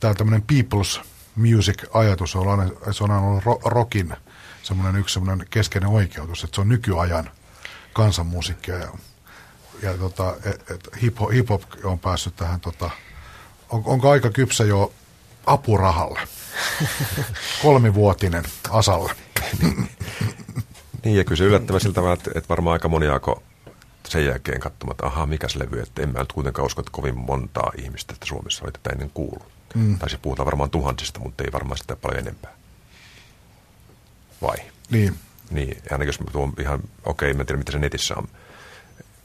tämä 0.00 0.14
tämmöinen 0.14 0.44
people's 0.52 1.00
music-ajatus, 1.36 2.36
on 2.36 2.48
aina, 2.48 2.92
se 2.92 3.04
on 3.04 3.10
aina 3.10 3.26
ollut 3.26 3.44
ro- 3.44 3.60
rockin 3.64 4.14
semmoinen 4.62 5.00
yksi 5.00 5.12
semmoinen 5.12 5.46
keskeinen 5.50 5.90
oikeutus, 5.90 6.44
että 6.44 6.54
se 6.54 6.60
on 6.60 6.68
nykyajan 6.68 7.30
kansanmusiikkia 7.92 8.78
ja 8.78 8.88
ja 9.82 9.98
tota, 9.98 10.36
et, 10.44 10.70
et 10.70 10.88
hip-hop, 11.02 11.62
on 11.84 11.98
päässyt 11.98 12.36
tähän, 12.36 12.60
tota, 12.60 12.90
on, 13.68 13.82
onko 13.84 14.10
aika 14.10 14.30
kypsä 14.30 14.64
jo 14.64 14.92
apurahalle? 15.46 16.20
Kolmivuotinen 17.62 18.44
Asalle. 18.70 19.12
niin, 21.04 21.16
ja 21.16 21.24
kyllä 21.24 21.36
se 21.36 21.44
yllättävän 21.44 21.80
siltä 21.80 21.94
tavalla, 21.94 22.14
että, 22.14 22.30
että 22.34 22.48
varmaan 22.48 22.72
aika 22.72 22.88
moni 22.88 23.06
aako 23.06 23.42
sen 24.08 24.26
jälkeen 24.26 24.60
katsomaan, 24.60 24.92
että 24.92 25.06
ahaa, 25.06 25.26
mikä 25.26 25.48
se 25.48 25.58
levy, 25.58 25.80
että 25.80 26.02
en 26.02 26.12
mä 26.12 26.18
nyt 26.18 26.32
kuitenkaan 26.32 26.66
usko, 26.66 26.80
että 26.80 26.92
kovin 26.92 27.18
montaa 27.18 27.72
ihmistä, 27.78 28.12
että 28.12 28.26
Suomessa 28.26 28.64
oli 28.64 28.72
tätä 28.72 28.90
ennen 28.90 29.10
kuullut. 29.14 29.48
Mm. 29.74 29.98
Tai 29.98 30.10
se 30.10 30.18
puhutaan 30.18 30.46
varmaan 30.46 30.70
tuhansista, 30.70 31.20
mutta 31.20 31.44
ei 31.44 31.52
varmaan 31.52 31.78
sitä 31.78 31.96
paljon 31.96 32.18
enempää. 32.18 32.54
Vai? 34.42 34.56
Niin. 34.90 35.14
Niin, 35.50 35.82
ainakin 35.90 36.08
jos 36.08 36.20
mä 36.20 36.30
tuon 36.32 36.52
ihan, 36.60 36.80
okei, 37.04 37.30
okay, 37.30 37.36
mä 37.36 37.40
en 37.42 37.46
tiedä 37.46 37.58
mitä 37.58 37.72
se 37.72 37.78
netissä 37.78 38.14
on, 38.16 38.28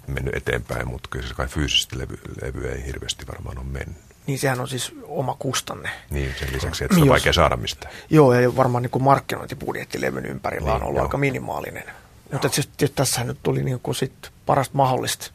mennyt 0.07 0.35
eteenpäin, 0.35 0.88
mutta 0.88 1.09
kyllä 1.09 1.27
se 1.27 1.33
kai 1.33 1.47
fyysisesti 1.47 1.97
levy, 1.97 2.17
levy 2.41 2.67
ei 2.67 2.85
hirveästi 2.85 3.27
varmaan 3.27 3.57
ole 3.57 3.65
mennyt. 3.65 3.97
niin 4.27 4.39
sehän 4.39 4.59
on 4.59 4.67
siis 4.67 4.91
oma 5.03 5.35
kustanne. 5.39 5.89
Niin, 6.09 6.35
sen 6.39 6.53
lisäksi, 6.53 6.83
että 6.83 6.95
se 6.95 7.01
on 7.01 7.09
vaikea 7.09 7.33
saada 7.33 7.57
mistään. 7.57 7.93
Joo, 8.09 8.33
ja 8.33 8.55
varmaan 8.55 8.81
niin 8.81 8.91
kuin 8.91 9.03
markkinointibudjetti 9.03 10.01
levyn 10.01 10.25
ympärillä 10.25 10.69
niin, 10.69 10.75
on 10.75 10.83
ollut 10.83 10.97
joo. 10.97 11.05
aika 11.05 11.17
minimaalinen. 11.17 11.83
Mutta 12.31 12.50
tietysti 12.50 12.88
tässähän 12.88 13.27
nyt 13.27 13.39
tuli 13.43 13.63
niin 13.63 13.79
kuin 13.79 13.95
sit 13.95 14.31
parasta 14.45 14.77
mahdollista 14.77 15.31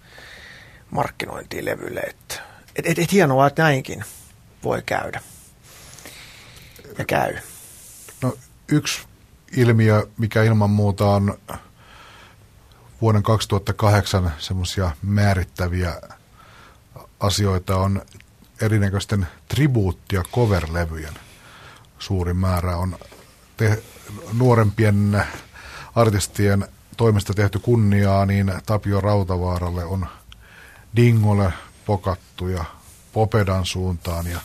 markkinointia 0.90 1.64
levylle. 1.64 2.00
Että 2.00 2.34
et, 2.76 2.86
et, 2.86 2.98
et 2.98 3.12
hienoa, 3.12 3.46
että 3.46 3.62
näinkin 3.62 4.04
voi 4.64 4.82
käydä. 4.86 5.20
Ja 6.98 7.04
käy. 7.04 7.36
No 8.22 8.36
yksi 8.68 9.00
ilmiö, 9.56 10.06
mikä 10.18 10.42
ilman 10.42 10.70
muuta 10.70 11.06
on 11.06 11.38
vuoden 13.00 13.22
2008 13.22 14.32
semmoisia 14.38 14.90
määrittäviä 15.02 16.00
asioita 17.20 17.76
on 17.76 18.02
erinäköisten 18.60 19.26
tribuutti- 19.48 20.16
ja 20.16 20.22
cover-levyjen 20.32 21.14
suuri 21.98 22.34
määrä 22.34 22.76
on 22.76 22.98
te- 23.56 23.82
nuorempien 24.32 25.22
artistien 25.94 26.68
toimesta 26.96 27.34
tehty 27.34 27.58
kunniaa, 27.58 28.26
niin 28.26 28.52
Tapio 28.66 29.00
Rautavaaralle 29.00 29.84
on 29.84 30.06
Dingolle 30.96 31.52
pokattu 31.86 32.48
ja 32.48 32.64
Popedan 33.12 33.66
suuntaan 33.66 34.26
ja 34.26 34.40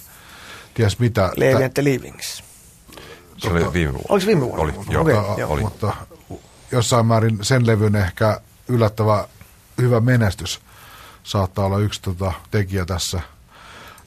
ties 0.73 0.99
mitä. 0.99 1.31
Levi 1.35 1.63
and 1.63 1.73
Livings. 1.81 2.43
Se 3.37 3.49
oli 3.49 3.73
viime 3.73 3.93
vuonna. 3.93 4.07
Oliko 4.09 4.25
viime 4.27 4.41
vuonna? 4.41 4.61
Oli, 4.63 4.73
joo. 4.89 5.01
Okay, 5.01 5.13
joo. 5.37 5.51
Oli. 5.51 5.61
Mutta 5.61 5.93
jossain 6.75 7.05
määrin 7.05 7.39
sen 7.41 7.67
levyn 7.67 7.95
ehkä 7.95 8.41
yllättävä 8.67 9.27
hyvä 9.77 9.99
menestys 9.99 10.61
saattaa 11.23 11.65
olla 11.65 11.79
yksi 11.79 12.01
tota, 12.01 12.33
tekijä 12.51 12.85
tässä 12.85 13.21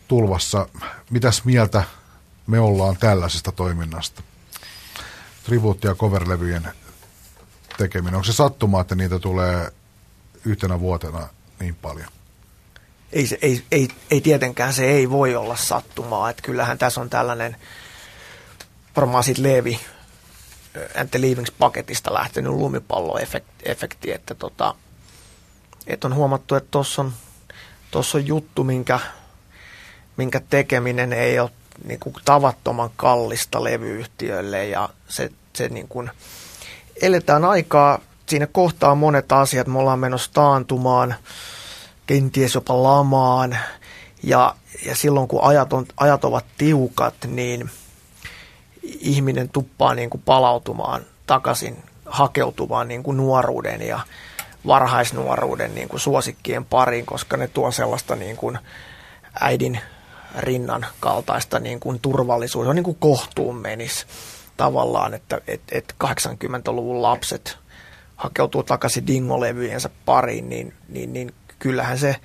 tulvassa. 0.08 0.68
Mitäs 1.10 1.44
mieltä 1.44 1.82
me 2.46 2.60
ollaan 2.60 2.96
tällaisesta 2.96 3.52
toiminnasta? 3.52 4.22
Tribuutti- 5.44 5.86
ja 5.86 5.94
coverlevyjen 5.94 6.68
tekeminen. 7.78 8.14
Onko 8.14 8.24
se 8.24 8.32
sattuma, 8.32 8.80
että 8.80 8.94
niitä 8.94 9.18
tulee 9.18 9.72
yhtenä 10.44 10.80
vuotena 10.80 11.28
niin 11.60 11.74
paljon? 11.74 12.08
Ei, 13.12 13.26
se, 13.26 13.38
ei, 13.42 13.64
ei, 13.70 13.88
ei 14.10 14.20
tietenkään 14.20 14.72
se 14.72 14.84
ei 14.84 15.10
voi 15.10 15.36
olla 15.36 15.56
sattumaa. 15.56 16.30
Että 16.30 16.42
kyllähän 16.42 16.78
tässä 16.78 17.00
on 17.00 17.10
tällainen, 17.10 17.56
varmaan 18.96 19.24
siitä 19.24 19.42
Levi 19.42 19.80
Ante 21.00 21.20
Leavings-paketista 21.20 22.14
lähtenyt 22.14 22.52
lumipalloefekti, 22.52 24.12
että, 24.12 24.34
tota, 24.34 24.74
että 25.86 26.06
on 26.08 26.14
huomattu, 26.14 26.54
että 26.54 26.68
tuossa 26.70 27.02
on, 27.02 27.12
on 27.94 28.26
juttu, 28.26 28.64
minkä, 28.64 29.00
minkä 30.16 30.40
tekeminen 30.50 31.12
ei 31.12 31.38
ole 31.38 31.50
niin 31.84 32.00
kuin 32.00 32.14
tavattoman 32.24 32.90
kallista 32.96 33.64
levyyhtiöille 33.64 34.66
ja 34.66 34.88
se, 35.08 35.30
se 35.52 35.68
niin 35.68 35.88
kuin, 35.88 36.10
eletään 37.02 37.44
aikaa, 37.44 37.98
siinä 38.26 38.46
kohtaa 38.46 38.94
monet 38.94 39.32
asiat, 39.32 39.66
me 39.66 39.78
ollaan 39.78 39.98
menossa 39.98 40.30
taantumaan, 40.32 41.14
kenties 42.06 42.54
jopa 42.54 42.82
lamaan 42.82 43.58
ja, 44.22 44.54
ja 44.86 44.96
silloin 44.96 45.28
kun 45.28 45.42
ajat, 45.42 45.72
on, 45.72 45.86
ajat 45.96 46.24
ovat 46.24 46.44
tiukat, 46.58 47.14
niin 47.26 47.70
ihminen 48.82 49.48
tuppaa 49.48 49.94
niin 49.94 50.10
kuin 50.10 50.22
palautumaan 50.24 51.02
takaisin 51.26 51.76
hakeutuvaan 52.06 52.88
niin 52.88 53.02
kuin 53.02 53.16
nuoruuden 53.16 53.82
ja 53.82 54.00
varhaisnuoruuden 54.66 55.74
niin 55.74 55.88
kuin 55.88 56.00
suosikkien 56.00 56.64
pariin, 56.64 57.06
koska 57.06 57.36
ne 57.36 57.48
tuo 57.48 57.70
sellaista 57.70 58.16
niin 58.16 58.36
kuin 58.36 58.58
äidin 59.40 59.80
rinnan 60.38 60.86
kaltaista 61.00 61.60
niin 61.60 61.80
kuin 61.80 62.00
turvallisuus, 62.00 62.66
on 62.66 62.76
niin 62.76 62.84
kuin 62.84 62.96
kohtuun 63.00 63.56
menisi 63.56 64.06
tavallaan, 64.56 65.14
että 65.14 65.40
et, 65.46 65.60
et 65.72 65.94
80-luvun 66.04 67.02
lapset 67.02 67.58
hakeutuu 68.16 68.62
takaisin 68.62 69.06
dingolevyjensä 69.06 69.90
pariin, 70.04 70.48
niin, 70.48 70.74
niin, 70.88 71.12
niin 71.12 71.34
kyllähän 71.58 71.98
se 71.98 72.16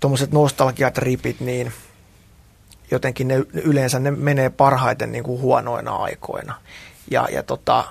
tuommoiset 0.00 0.32
nostalgiat 0.32 0.98
ripit, 0.98 1.40
niin 1.40 1.72
jotenkin 2.90 3.28
ne 3.28 3.34
yleensä 3.52 3.98
ne 3.98 4.10
menee 4.10 4.50
parhaiten 4.50 5.12
niin 5.12 5.24
kuin 5.24 5.40
huonoina 5.40 5.96
aikoina. 5.96 6.54
Ja, 7.10 7.28
ja, 7.32 7.42
tota, 7.42 7.84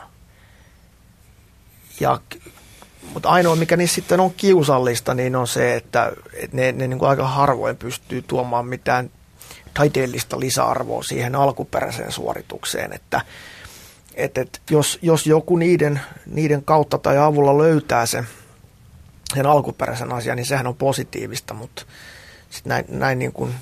ja 2.00 2.20
mutta 3.14 3.30
ainoa, 3.30 3.56
mikä 3.56 3.78
niissä 3.78 3.96
sitten 3.96 4.20
on 4.20 4.34
kiusallista, 4.34 5.14
niin 5.14 5.36
on 5.36 5.48
se, 5.48 5.76
että, 5.76 6.12
että 6.34 6.58
ne, 6.58 6.72
ne 6.72 6.88
niin 6.88 7.00
kuin 7.00 7.10
aika 7.10 7.28
harvoin 7.28 7.78
pystyy 7.78 8.22
tuomaan 8.22 8.68
mitään 8.68 9.10
taiteellista 9.74 10.40
lisäarvoa 10.40 11.04
siihen 11.04 11.36
alkuperäiseen 11.36 12.12
suoritukseen, 12.12 12.94
että 12.94 13.22
et, 14.16 14.38
et 14.38 14.62
jos, 14.70 15.00
jos 15.02 15.28
joku 15.28 15.56
niiden, 15.56 16.02
niiden 16.26 16.64
kautta 16.64 16.98
tai 16.98 17.18
avulla 17.18 17.58
löytää 17.58 18.06
se, 18.06 18.24
sen 19.36 19.46
alkuperäisen 19.46 20.14
asian, 20.14 20.38
niin 20.38 20.46
sehän 20.46 20.68
on 20.68 20.76
positiivista, 20.76 21.54
mutta 21.54 21.86
sitten 22.50 22.70
näin, 22.70 22.86
näin 22.88 23.20
niin 23.20 23.34
kuin 23.34 23.56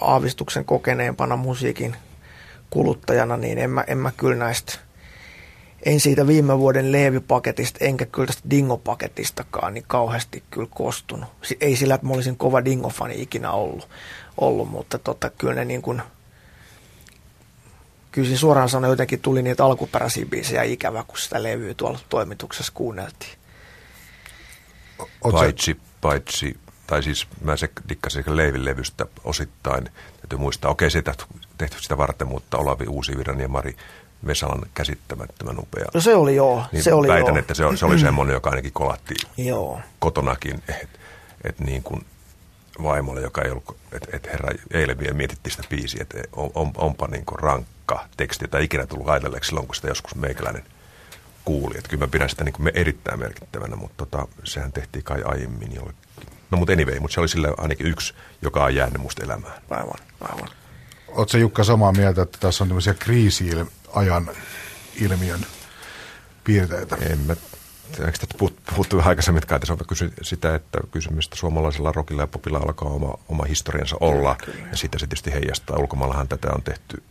aavistuksen 0.00 0.64
kokeneempana 0.64 1.36
musiikin 1.36 1.96
kuluttajana, 2.70 3.36
niin 3.36 3.58
en 3.58 3.70
mä, 3.70 3.84
en 3.86 3.98
mä 3.98 4.12
kyllä 4.16 4.36
näistä 4.36 4.78
en 5.84 6.00
siitä 6.00 6.26
viime 6.26 6.58
vuoden 6.58 6.92
Leevi-paketista, 6.92 7.84
enkä 7.84 8.06
kyllä 8.06 8.26
tästä 8.26 8.50
Dingo-paketistakaan 8.50 9.74
niin 9.74 9.84
kauheasti 9.86 10.42
kyllä 10.50 10.68
kostunut. 10.74 11.28
Ei 11.60 11.76
sillä, 11.76 11.94
että 11.94 12.06
mä 12.06 12.14
olisin 12.14 12.36
kova 12.36 12.64
Dingo-fani 12.64 13.22
ikinä 13.22 13.50
ollut, 13.52 13.88
ollut 14.38 14.70
mutta 14.70 14.98
tota, 14.98 15.30
kyllä 15.30 15.54
ne 15.54 15.64
niin 15.64 15.82
kuin, 15.82 16.02
kyllä 18.12 18.26
siinä 18.26 18.38
suoraan 18.38 18.68
sanoen 18.68 18.90
jotenkin 18.90 19.20
tuli 19.20 19.42
niitä 19.42 19.64
alkuperäisiä 19.64 20.26
biisejä 20.26 20.62
ikävä, 20.62 21.04
kun 21.08 21.18
sitä 21.18 21.42
levyä 21.42 21.74
tuolla 21.74 21.98
toimituksessa 22.08 22.72
kuunneltiin. 22.74 23.32
Paitsi, 25.32 25.76
paitsi, 26.00 26.56
tai 26.94 27.02
siis 27.02 27.26
mä 27.40 27.56
se 27.56 27.70
dikkasin 27.88 28.24
Leivin 28.26 28.64
levystä 28.64 29.06
osittain. 29.24 29.84
Täytyy 30.20 30.38
muistaa, 30.38 30.70
okei, 30.70 30.90
se 30.90 31.02
tehty 31.58 31.82
sitä 31.82 31.98
varten, 31.98 32.28
mutta 32.28 32.58
Olavi 32.58 32.86
Uusiviran 32.86 33.40
ja 33.40 33.48
Mari 33.48 33.76
Vesalan 34.26 34.62
käsittämättömän 34.74 35.58
upea. 35.58 35.84
No 35.94 36.00
se 36.00 36.14
oli 36.14 36.36
joo. 36.36 36.64
Niin 36.72 36.82
se 36.82 36.94
oli 36.94 37.08
väitän, 37.08 37.34
joo. 37.34 37.38
että 37.38 37.54
se, 37.54 37.64
se 37.74 37.86
oli 37.86 37.98
semmoinen, 37.98 38.34
joka 38.34 38.50
ainakin 38.50 38.72
kolatti 38.72 39.14
joo. 39.36 39.80
kotonakin, 39.98 40.62
että 40.68 40.98
et 41.44 41.58
niin 41.58 41.82
kuin 41.82 42.04
vaimolle, 42.82 43.20
joka 43.20 43.42
ei 43.42 43.50
ollut, 43.50 43.76
että 43.92 44.16
et 44.16 44.26
herra, 44.26 44.50
eilen 44.70 44.98
vielä 44.98 45.14
mietittiin 45.14 45.50
sitä 45.50 45.68
biisiä, 45.70 46.02
että 46.02 46.18
on, 46.32 46.50
on, 46.54 46.70
onpa 46.76 47.06
niin 47.06 47.24
kuin 47.24 47.38
rankka 47.38 48.08
teksti, 48.16 48.44
jota 48.44 48.58
ikinä 48.58 48.86
tullut 48.86 49.08
ajatelleeksi 49.08 49.48
silloin, 49.48 49.66
kun 49.66 49.74
sitä 49.74 49.88
joskus 49.88 50.14
meikäläinen 50.14 50.64
kuuli. 51.44 51.74
Että 51.78 51.88
kyllä 51.88 52.04
mä 52.04 52.10
pidän 52.10 52.30
sitä 52.30 52.44
niin 52.44 52.52
kuin 52.52 52.70
erittäin 52.74 53.18
merkittävänä, 53.18 53.76
mutta 53.76 54.06
tota, 54.06 54.28
sehän 54.44 54.72
tehtiin 54.72 55.04
kai 55.04 55.22
aiemmin 55.24 55.74
jollekin. 55.74 56.03
No 56.50 56.58
mutta 56.58 56.72
anyway, 56.72 57.00
mutta 57.00 57.14
se 57.14 57.20
oli 57.20 57.28
sillä 57.28 57.48
ainakin 57.58 57.86
yksi, 57.86 58.14
joka 58.42 58.64
on 58.64 58.74
jäänyt 58.74 59.02
musta 59.02 59.24
elämään. 59.24 59.54
Aivan, 59.70 59.98
aivan. 60.20 60.48
Oletko 61.08 61.36
Jukka 61.36 61.64
samaa 61.64 61.92
mieltä, 61.92 62.22
että 62.22 62.38
tässä 62.40 62.64
on 62.64 62.68
tämmöisiä 62.68 62.94
kriisi-ajan 62.94 64.30
ilmiön 65.00 65.40
piirteitä? 66.44 66.96
En 66.96 67.18
mä 67.18 67.36
eikö 67.90 68.18
tätä 68.18 68.34
puhuttu 68.70 69.00
aikaisemmin, 69.04 69.42
että 69.42 69.66
se 69.66 69.72
on 69.72 69.78
kysy 69.88 70.12
sitä, 70.22 70.54
että 70.54 70.78
kysymystä 70.90 71.36
suomalaisella 71.36 71.92
rockilla 71.92 72.22
ja 72.22 72.26
popilla 72.26 72.58
alkaa 72.58 72.88
oma, 72.88 73.18
oma 73.28 73.44
historiansa 73.44 73.96
olla. 74.00 74.36
Kyllä, 74.36 74.52
kyllä. 74.52 74.70
Ja 74.70 74.76
sitten 74.76 75.00
se 75.00 75.06
tietysti 75.06 75.32
heijastaa. 75.32 75.78
Ulkomaallahan 75.78 76.28
tätä 76.28 76.48
on 76.52 76.62
tehty 76.62 77.02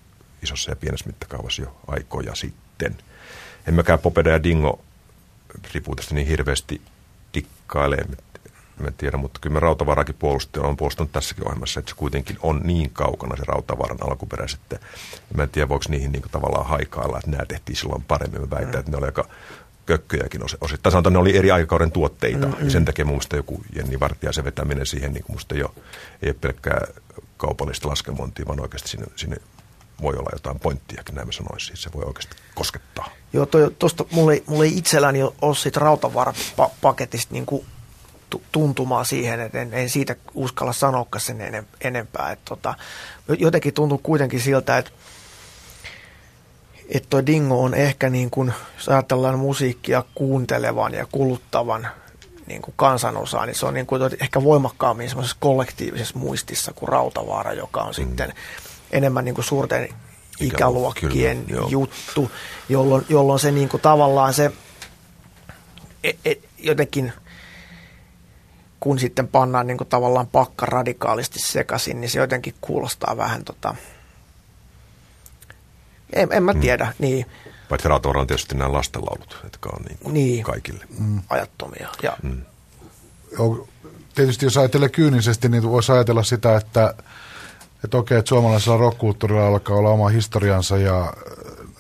isossa 0.43 0.71
ja 0.71 0.75
pienessä 0.75 1.07
mittakaavassa 1.07 1.61
jo 1.61 1.77
aikoja 1.87 2.35
sitten. 2.35 2.97
En 3.67 3.73
mäkään 3.73 3.99
Popeda 3.99 4.29
ja 4.29 4.43
Dingo 4.43 4.81
ripuutesta 5.73 6.15
niin 6.15 6.27
hirveästi 6.27 6.81
dikkaile, 7.33 7.97
en 8.87 8.93
tiedä, 8.93 9.17
mutta 9.17 9.39
kyllä 9.39 9.53
me 9.53 9.59
Rautavaarakin 9.59 10.15
puolusti, 10.19 10.59
on 10.59 10.77
puolustanut 10.77 11.11
tässäkin 11.11 11.47
ohjelmassa, 11.47 11.79
että 11.79 11.89
se 11.89 11.95
kuitenkin 11.95 12.37
on 12.41 12.61
niin 12.63 12.89
kaukana 12.89 13.35
se 13.35 13.43
Rautavaaran 13.47 13.97
alkuperäiset. 14.01 14.59
Mä 15.35 15.43
en 15.43 15.49
tiedä, 15.49 15.69
voiko 15.69 15.85
niihin 15.89 16.11
niin 16.11 16.23
tavallaan 16.31 16.65
haikailla, 16.65 17.17
että 17.17 17.31
nämä 17.31 17.45
tehtiin 17.45 17.75
silloin 17.75 18.03
paremmin. 18.03 18.41
Mä 18.41 18.49
väitän, 18.49 18.73
mm. 18.73 18.79
että 18.79 18.91
ne 18.91 18.97
oli 18.97 19.05
aika 19.05 19.27
kökköjäkin 19.85 20.41
osittain. 20.61 20.91
Sanotaan, 20.91 21.13
ne 21.13 21.19
oli 21.19 21.37
eri 21.37 21.51
aikakauden 21.51 21.91
tuotteita. 21.91 22.47
Mm-hmm. 22.47 22.65
Ja 22.65 22.71
sen 22.71 22.85
takia 22.85 23.05
mun 23.05 23.13
mielestä 23.13 23.35
joku 23.35 23.63
Jenni 23.75 23.99
Vartiaisen 23.99 24.43
vetäminen 24.43 24.85
siihen, 24.85 25.13
niin 25.13 25.25
musta 25.27 25.55
jo 25.55 25.73
ei 26.21 26.29
ole 26.29 26.35
pelkkää 26.41 26.87
kaupallista 27.37 27.89
laskemontia, 27.89 28.45
vaan 28.47 28.59
oikeasti 28.59 28.89
sinne, 28.89 29.05
sinne 29.15 29.37
voi 30.01 30.15
olla 30.17 30.29
jotain 30.33 30.59
pointtiakin, 30.59 31.15
näin 31.15 31.27
mä 31.27 31.31
sanoisin. 31.31 31.67
Siis 31.67 31.83
se 31.83 31.93
voi 31.93 32.03
oikeasti 32.03 32.35
koskettaa. 32.55 33.09
Joo, 33.33 33.47
tuosta 33.79 34.05
mulla, 34.11 34.31
mulla 34.47 34.63
ei 34.63 34.77
itselläni 34.77 35.23
ole 35.41 35.55
siitä 35.55 35.79
rautavaarapaketista 35.79 37.33
niin 37.33 37.45
kuin 37.45 37.65
tuntumaa 38.51 39.03
siihen, 39.03 39.39
että 39.39 39.61
en, 39.61 39.73
en 39.73 39.89
siitä 39.89 40.15
uskalla 40.33 40.73
sanoa 40.73 41.07
sen 41.17 41.65
enempää. 41.81 42.31
Että 42.31 42.45
tota, 42.45 42.73
jotenkin 43.39 43.73
tuntuu 43.73 43.97
kuitenkin 43.97 44.39
siltä, 44.39 44.77
että 44.77 44.91
että 46.89 47.09
toi 47.09 47.25
Dingo 47.25 47.63
on 47.63 47.73
ehkä 47.73 48.09
niin 48.09 48.29
kuin, 48.29 48.53
jos 48.77 48.89
ajatellaan 48.89 49.39
musiikkia 49.39 50.03
kuuntelevan 50.15 50.93
ja 50.93 51.05
kuluttavan 51.11 51.87
niin 52.47 52.61
kuin 52.61 52.73
kansanosaa, 52.77 53.45
niin 53.45 53.55
se 53.55 53.65
on 53.65 53.73
niin 53.73 53.85
kuin 53.85 54.01
ehkä 54.21 54.43
voimakkaammin 54.43 55.09
semmoisessa 55.09 55.37
kollektiivisessa 55.39 56.19
muistissa 56.19 56.73
kuin 56.73 56.89
Rautavaara, 56.89 57.53
joka 57.53 57.81
on 57.81 57.89
mm. 57.89 57.93
sitten 57.93 58.33
enemmän 58.91 59.25
niin 59.25 59.35
kuin 59.35 59.45
suurten 59.45 59.89
ikäluokkien 60.39 61.45
Kyllä, 61.45 61.67
juttu, 61.69 62.31
jolloin, 62.69 63.05
jolloin 63.09 63.39
se 63.39 63.51
niin 63.51 63.69
kuin 63.69 63.81
tavallaan 63.81 64.33
se 64.33 64.51
et, 66.03 66.19
et, 66.25 66.49
jotenkin 66.57 67.13
kun 68.83 68.99
sitten 68.99 69.27
pannaan 69.27 69.67
niin 69.67 69.77
kuin 69.77 69.87
tavallaan 69.87 70.27
pakka 70.27 70.65
radikaalisti 70.65 71.39
sekaisin, 71.39 72.01
niin 72.01 72.09
se 72.09 72.19
jotenkin 72.19 72.55
kuulostaa 72.61 73.17
vähän 73.17 73.43
tota, 73.43 73.75
en, 76.13 76.27
en 76.31 76.43
mä 76.43 76.53
mm. 76.53 76.59
tiedä, 76.59 76.85
mm. 76.85 76.93
niin. 76.99 77.25
Paitsi 77.69 77.87
Raatoora 77.87 78.21
on 78.21 78.27
tietysti 78.27 78.55
nämä 78.55 78.73
lastenlaulut, 78.73 79.39
jotka 79.43 79.69
on 79.69 79.85
niin 79.85 79.97
kuin 80.03 80.13
niin, 80.13 80.43
kaikille. 80.43 80.85
Mm. 80.99 81.21
Ajattomia. 81.29 81.89
Ja. 82.03 82.17
Mm. 82.23 82.41
Tietysti 84.15 84.45
jos 84.45 84.57
ajattelee 84.57 84.89
kyynisesti, 84.89 85.49
niin 85.49 85.63
voisi 85.63 85.91
ajatella 85.91 86.23
sitä, 86.23 86.57
että, 86.57 86.93
että 87.83 87.97
okei, 87.97 88.17
että 88.17 88.29
suomalaisella 88.29 88.77
rockkulttuurilla 88.77 89.47
alkaa 89.47 89.77
olla 89.77 89.89
oma 89.89 90.09
historiansa 90.09 90.77
ja 90.77 91.13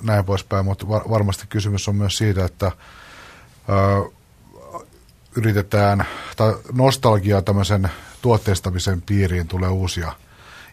näin 0.01 0.25
poispäin, 0.25 0.65
mutta 0.65 0.87
varmasti 0.87 1.45
kysymys 1.49 1.87
on 1.87 1.95
myös 1.95 2.17
siitä, 2.17 2.45
että 2.45 2.71
ö, 3.69 4.09
yritetään, 5.37 6.05
tai 6.37 6.55
nostalgia 6.71 7.41
tämmöisen 7.41 7.89
tuotteistamisen 8.21 9.01
piiriin 9.01 9.47
tulee 9.47 9.69
uusia 9.69 10.13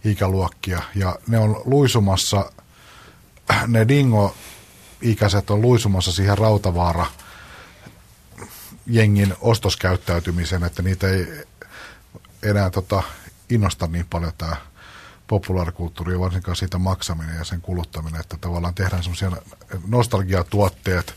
ikäluokkia, 0.05 0.83
ja 0.95 1.17
ne 1.27 1.39
on 1.39 1.63
luisumassa, 1.65 2.53
ne 3.67 3.89
dingo-ikäiset 3.89 5.51
on 5.51 5.63
luisumassa 5.63 6.13
siihen 6.13 6.39
rautavaara 6.39 7.07
jengin 8.87 9.35
ostoskäyttäytymisen, 9.41 10.65
että 10.65 10.83
niitä 10.83 11.09
ei 11.09 11.27
enää 12.43 12.71
tota, 12.71 13.03
innosta 13.51 13.87
niin 13.87 14.07
paljon 14.11 14.33
tämä 14.39 14.57
populaarikulttuuri, 15.27 16.21
varsinkaan 16.21 16.57
siitä 16.57 16.79
maksaminen 16.79 17.37
ja 17.37 17.45
sen 17.45 17.61
kuluttaminen, 17.61 18.21
että 18.21 18.37
tavallaan 18.41 18.75
tehdään 18.75 19.03
semmoisia 19.03 19.33
nostalgiatuotteet, 19.89 21.15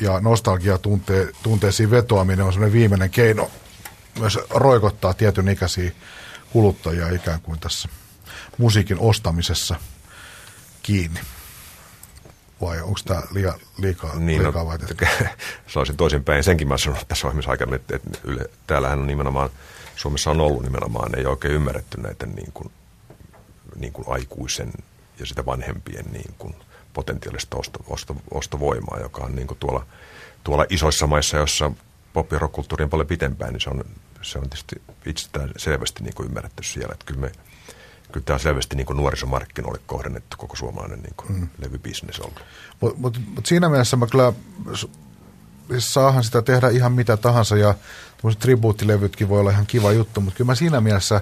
ja 0.00 0.20
nostalgia 0.20 0.78
tunte, 0.78 1.28
tunteisiin 1.42 1.90
vetoaminen 1.90 2.46
on 2.46 2.52
semmoinen 2.52 2.78
viimeinen 2.78 3.10
keino 3.10 3.50
myös 4.18 4.38
roikottaa 4.50 5.14
tietyn 5.14 5.48
ikäisiä 5.48 5.92
kuluttajia 6.52 7.08
ikään 7.08 7.40
kuin 7.40 7.60
tässä 7.60 7.88
musiikin 8.58 8.98
ostamisessa 8.98 9.76
kiinni. 10.82 11.20
Vai 12.60 12.80
onko 12.80 13.00
tämä 13.04 13.22
liian, 13.30 13.60
liikaa, 13.78 14.16
niin, 14.16 14.42
liikaa 14.42 14.64
no, 14.64 14.78
Sanoisin 15.66 15.96
toisinpäin. 15.96 16.44
Senkin 16.44 16.68
mä 16.68 16.78
sanonut 16.78 17.08
tässä 17.08 17.26
ohjelmassa 17.26 17.50
aikana, 17.50 17.76
että, 17.76 17.96
että 17.96 18.10
yle, 18.24 18.44
täällähän 18.66 18.98
on 18.98 19.06
nimenomaan, 19.06 19.50
Suomessa 19.96 20.30
on 20.30 20.40
ollut 20.40 20.62
nimenomaan, 20.62 21.18
ei 21.18 21.26
oikein 21.26 21.54
ymmärretty 21.54 22.00
näitä 22.00 22.26
niin 22.26 22.52
kuin, 22.52 22.70
niin 23.76 23.92
kuin 23.92 24.08
aikuisen 24.08 24.72
ja 25.18 25.26
sitä 25.26 25.46
vanhempien 25.46 26.04
niin 26.12 26.34
kuin, 26.38 26.54
potentiaalista 26.94 27.56
osto, 27.56 27.78
osto, 27.86 28.16
ostovoimaa, 28.30 29.00
joka 29.00 29.24
on 29.24 29.36
niin 29.36 29.46
kuin 29.46 29.58
tuolla, 29.58 29.86
tuolla 30.44 30.66
isoissa 30.70 31.06
maissa, 31.06 31.36
jossa 31.36 31.72
pop- 32.12 32.32
ja 32.32 32.38
rock-kulttuuri 32.38 32.84
on 32.84 32.90
paljon 32.90 33.06
pitempään, 33.06 33.52
niin 33.52 33.60
se 33.60 33.70
on, 33.70 33.84
se 34.22 34.38
on 34.38 34.44
tietysti 34.44 34.82
itsestään 35.06 35.50
selvästi 35.56 36.02
niin 36.02 36.14
kuin 36.14 36.28
ymmärretty 36.28 36.62
siellä. 36.62 36.92
Että 36.92 37.06
kyllä, 37.06 37.20
me, 37.20 37.32
kyllä 38.12 38.24
tämä 38.24 38.34
on 38.34 38.40
selvästi 38.40 38.76
niin 38.76 38.86
kuin 38.86 38.96
nuorisomarkkinoille 38.96 39.80
kohdennettu 39.86 40.36
koko 40.36 40.56
suomalainen 40.56 41.00
niin 41.00 41.14
kuin 41.16 41.32
mm. 41.32 41.48
levybisnes 41.58 42.20
ollut. 42.20 42.40
Mutta 42.80 43.00
mut, 43.00 43.20
mut 43.34 43.46
siinä 43.46 43.68
mielessä 43.68 43.96
mä 43.96 44.06
kyllä 44.06 44.32
siis 45.70 45.94
saahan 45.94 46.24
sitä 46.24 46.42
tehdä 46.42 46.68
ihan 46.68 46.92
mitä 46.92 47.16
tahansa 47.16 47.56
ja 47.56 47.74
tribuuttilevytkin 48.38 49.28
voi 49.28 49.40
olla 49.40 49.50
ihan 49.50 49.66
kiva 49.66 49.92
juttu, 49.92 50.20
mutta 50.20 50.36
kyllä 50.36 50.50
mä 50.50 50.54
siinä 50.54 50.80
mielessä 50.80 51.20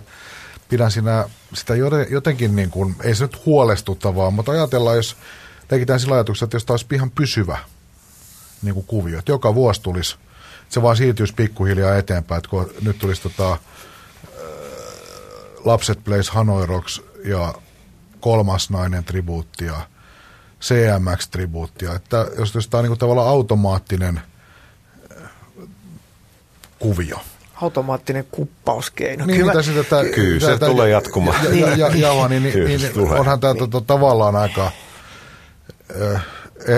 pidän 0.68 0.90
siinä, 0.90 1.28
sitä 1.54 1.74
jotenkin, 2.10 2.56
niin 2.56 2.70
kuin, 2.70 2.96
ei 3.02 3.14
se 3.14 3.24
nyt 3.24 3.46
huolestuttavaa, 3.46 4.30
mutta 4.30 4.52
ajatellaan, 4.52 4.96
jos 4.96 5.16
leikitään 5.70 6.00
sillä 6.00 6.14
ajatuksella, 6.14 6.46
että 6.46 6.56
jos 6.56 6.64
taas 6.64 6.86
ihan 6.92 7.10
pysyvä 7.10 7.58
niin 8.62 8.74
kuin 8.74 8.86
kuvio, 8.86 9.18
että 9.18 9.32
joka 9.32 9.54
vuosi 9.54 9.82
tulisi, 9.82 10.16
se 10.68 10.82
vaan 10.82 10.96
siirtyisi 10.96 11.34
pikkuhiljaa 11.34 11.96
eteenpäin, 11.96 12.38
että 12.38 12.50
kun 12.50 12.70
nyt 12.80 12.98
tulisi 12.98 13.22
tota, 13.22 13.52
äh, 13.52 13.58
Lapset 15.64 16.04
Plays 16.04 16.30
Hanoi 16.30 16.66
Rocks 16.66 17.02
ja 17.24 17.54
kolmas 18.20 18.70
nainen 18.70 19.04
tribuutti 19.04 19.64
ja 19.64 19.80
CMX-tribuuttia, 20.60 21.94
että 21.96 22.26
jos, 22.38 22.54
jos 22.54 22.68
tämä 22.68 22.78
on 22.78 22.84
niin 22.84 22.90
kuin 22.90 22.98
tavallaan 22.98 23.28
automaattinen 23.28 24.20
äh, 25.22 25.30
kuvio, 26.78 27.20
automaattinen 27.62 28.24
kuppauskeino. 28.30 29.26
Niin, 29.26 29.40
kyllä, 29.40 29.62
sitä, 29.62 29.84
tätä, 29.84 30.04
kyllä 30.14 30.40
se 30.40 30.58
tulee 30.58 30.90
jatkumaan. 30.90 31.44
Ja, 31.44 31.50
ja, 31.54 31.76
ja, 31.76 31.88
ja, 31.96 32.28
niin, 32.28 32.42
niin, 32.42 32.54
niin 32.54 33.10
onhan 33.18 33.40
tämä 33.40 33.54
niin. 33.54 33.84
tavallaan 33.86 34.36
aika 34.36 34.70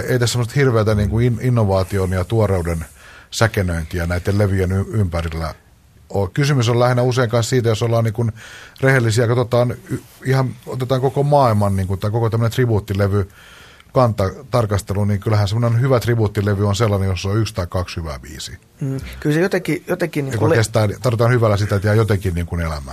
ei 0.08 0.18
tässä 0.18 0.32
semmoista 0.32 0.54
hirveätä 0.56 0.94
niin 0.94 1.10
kuin 1.10 1.38
innovaation 1.42 2.12
ja 2.12 2.24
tuoreuden 2.24 2.84
säkenöintiä 3.30 4.06
näiden 4.06 4.38
levyjen 4.38 4.72
ympärillä 4.72 5.54
ole. 6.10 6.30
Kysymys 6.34 6.68
on 6.68 6.80
lähinnä 6.80 7.02
usein 7.02 7.30
kanssa 7.30 7.50
siitä, 7.50 7.68
jos 7.68 7.82
ollaan 7.82 8.04
niin 8.04 8.14
kuin 8.14 8.32
rehellisiä, 8.80 9.26
katsotaan 9.26 9.74
ihan, 10.24 10.54
otetaan 10.66 11.00
koko 11.00 11.22
maailman 11.22 11.76
niin 11.76 11.88
kuin, 11.88 12.00
tai 12.00 12.10
koko 12.10 12.30
tämmöinen 12.30 12.52
tribuuttilevy 12.52 13.28
kanta 13.92 14.24
tarkastelu, 14.50 15.04
niin 15.04 15.20
kyllähän 15.20 15.48
semmoinen 15.48 15.80
hyvä 15.80 16.00
tribuuttilevy 16.00 16.68
on 16.68 16.76
sellainen, 16.76 17.08
jossa 17.08 17.28
on 17.28 17.40
yksi 17.40 17.54
tai 17.54 17.66
kaksi 17.66 17.96
hyvää 17.96 18.18
biisiä. 18.18 18.56
Mm, 18.80 19.00
kyllä 19.20 19.34
se 19.34 19.40
jotenkin... 19.40 19.84
jotenkin 19.86 20.24
niin 20.24 20.38
kuin 20.38 20.50
le- 20.50 20.56
kestää, 20.56 20.88
tarvitaan 21.02 21.30
hyvällä 21.30 21.56
sitä, 21.56 21.76
että 21.76 21.88
jää 21.88 21.94
jotenkin 21.94 22.34
niin 22.34 22.46
kuin 22.46 22.60
elämä 22.60 22.92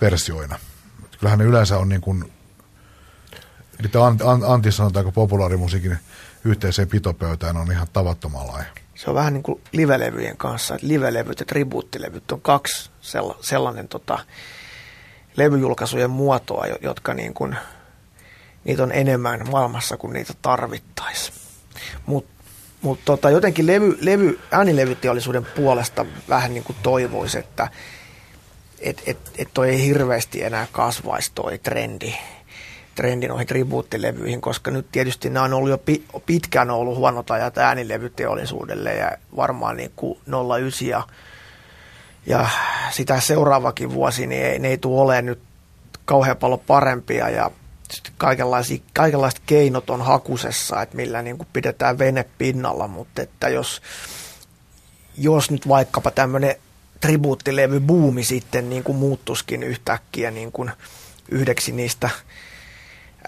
versioina. 0.00 0.58
Kyllähän 1.18 1.38
ne 1.38 1.44
yleensä 1.44 1.78
on 1.78 1.88
niin 1.88 2.00
kuin 2.00 2.32
Eli 3.80 3.88
tämä 3.88 4.04
anti, 4.46 4.72
sanotaanko 4.72 5.12
populaarimusiikin 5.12 5.98
yhteiseen 6.44 6.88
pitopöytään 6.88 7.56
on 7.56 7.72
ihan 7.72 7.86
tavattoman 7.92 8.46
laaja. 8.46 8.66
Se 8.94 9.10
on 9.10 9.16
vähän 9.16 9.32
niin 9.32 9.42
kuin 9.42 9.60
livelevyjen 9.72 10.36
kanssa, 10.36 10.74
että 10.74 10.88
livelevyt 10.88 11.40
ja 11.40 11.46
tribuuttilevyt 11.46 12.32
on 12.32 12.40
kaksi 12.40 12.90
sella, 13.00 13.38
sellainen 13.40 13.88
tota, 13.88 14.18
levyjulkaisujen 15.36 16.10
muotoa, 16.10 16.66
jotka 16.80 17.14
niin 17.14 17.34
kuin, 17.34 17.56
niitä 18.64 18.82
on 18.82 18.92
enemmän 18.92 19.50
maailmassa 19.50 19.96
kuin 19.96 20.12
niitä 20.12 20.32
tarvittaisiin. 20.42 21.34
Mutta 22.06 22.36
mut 22.82 23.00
tota, 23.04 23.30
jotenkin 23.30 23.66
levy, 23.66 23.98
levy, 24.00 24.40
äänilevyteollisuuden 24.50 25.46
puolesta 25.56 26.06
vähän 26.28 26.54
niin 26.54 26.64
kuin 26.64 26.76
toivoisi, 26.82 27.38
että 27.38 27.68
et, 28.78 29.02
et, 29.06 29.18
et 29.38 29.48
toi 29.54 29.70
ei 29.70 29.86
hirveästi 29.86 30.42
enää 30.42 30.66
kasvaisi 30.72 31.32
toi 31.34 31.58
trendi 31.58 32.14
trendi 32.96 33.28
noihin 33.28 33.46
tribuuttilevyihin, 33.46 34.40
koska 34.40 34.70
nyt 34.70 34.86
tietysti 34.92 35.30
nämä 35.30 35.44
on 35.44 35.52
ollut 35.52 35.70
jo 35.70 35.80
pitkään 36.26 36.70
ollut 36.70 36.96
huonot 36.96 37.30
ajat 37.30 37.58
äänilevyteollisuudelle 37.58 38.94
ja 38.94 39.10
varmaan 39.36 39.76
niin 39.76 39.92
kuin 39.96 40.18
09 40.58 40.88
ja, 40.88 41.02
ja 42.26 42.48
sitä 42.90 43.20
seuraavakin 43.20 43.90
vuosi, 43.90 44.26
niin 44.26 44.44
ei, 44.44 44.58
ne 44.58 44.68
ei 44.68 44.78
tule 44.78 45.00
olemaan 45.00 45.26
nyt 45.26 45.40
kauhean 46.04 46.36
paljon 46.36 46.60
parempia 46.60 47.28
ja 47.28 47.50
kaikenlaiset 48.92 49.42
keinot 49.46 49.90
on 49.90 50.02
hakusessa, 50.02 50.82
että 50.82 50.96
millä 50.96 51.22
niin 51.22 51.38
kuin 51.38 51.48
pidetään 51.52 51.98
vene 51.98 52.24
pinnalla, 52.38 52.88
mutta 52.88 53.22
että 53.22 53.48
jos, 53.48 53.82
jos 55.18 55.50
nyt 55.50 55.68
vaikkapa 55.68 56.10
tämmöinen 56.10 56.54
tribuuttilevy 57.00 57.80
buumi 57.80 58.24
sitten 58.24 58.70
niin 58.70 58.84
kuin 58.84 58.98
muuttuskin 58.98 59.62
yhtäkkiä 59.62 60.30
niin 60.30 60.52
kuin 60.52 60.70
yhdeksi 61.28 61.72
niistä– 61.72 62.10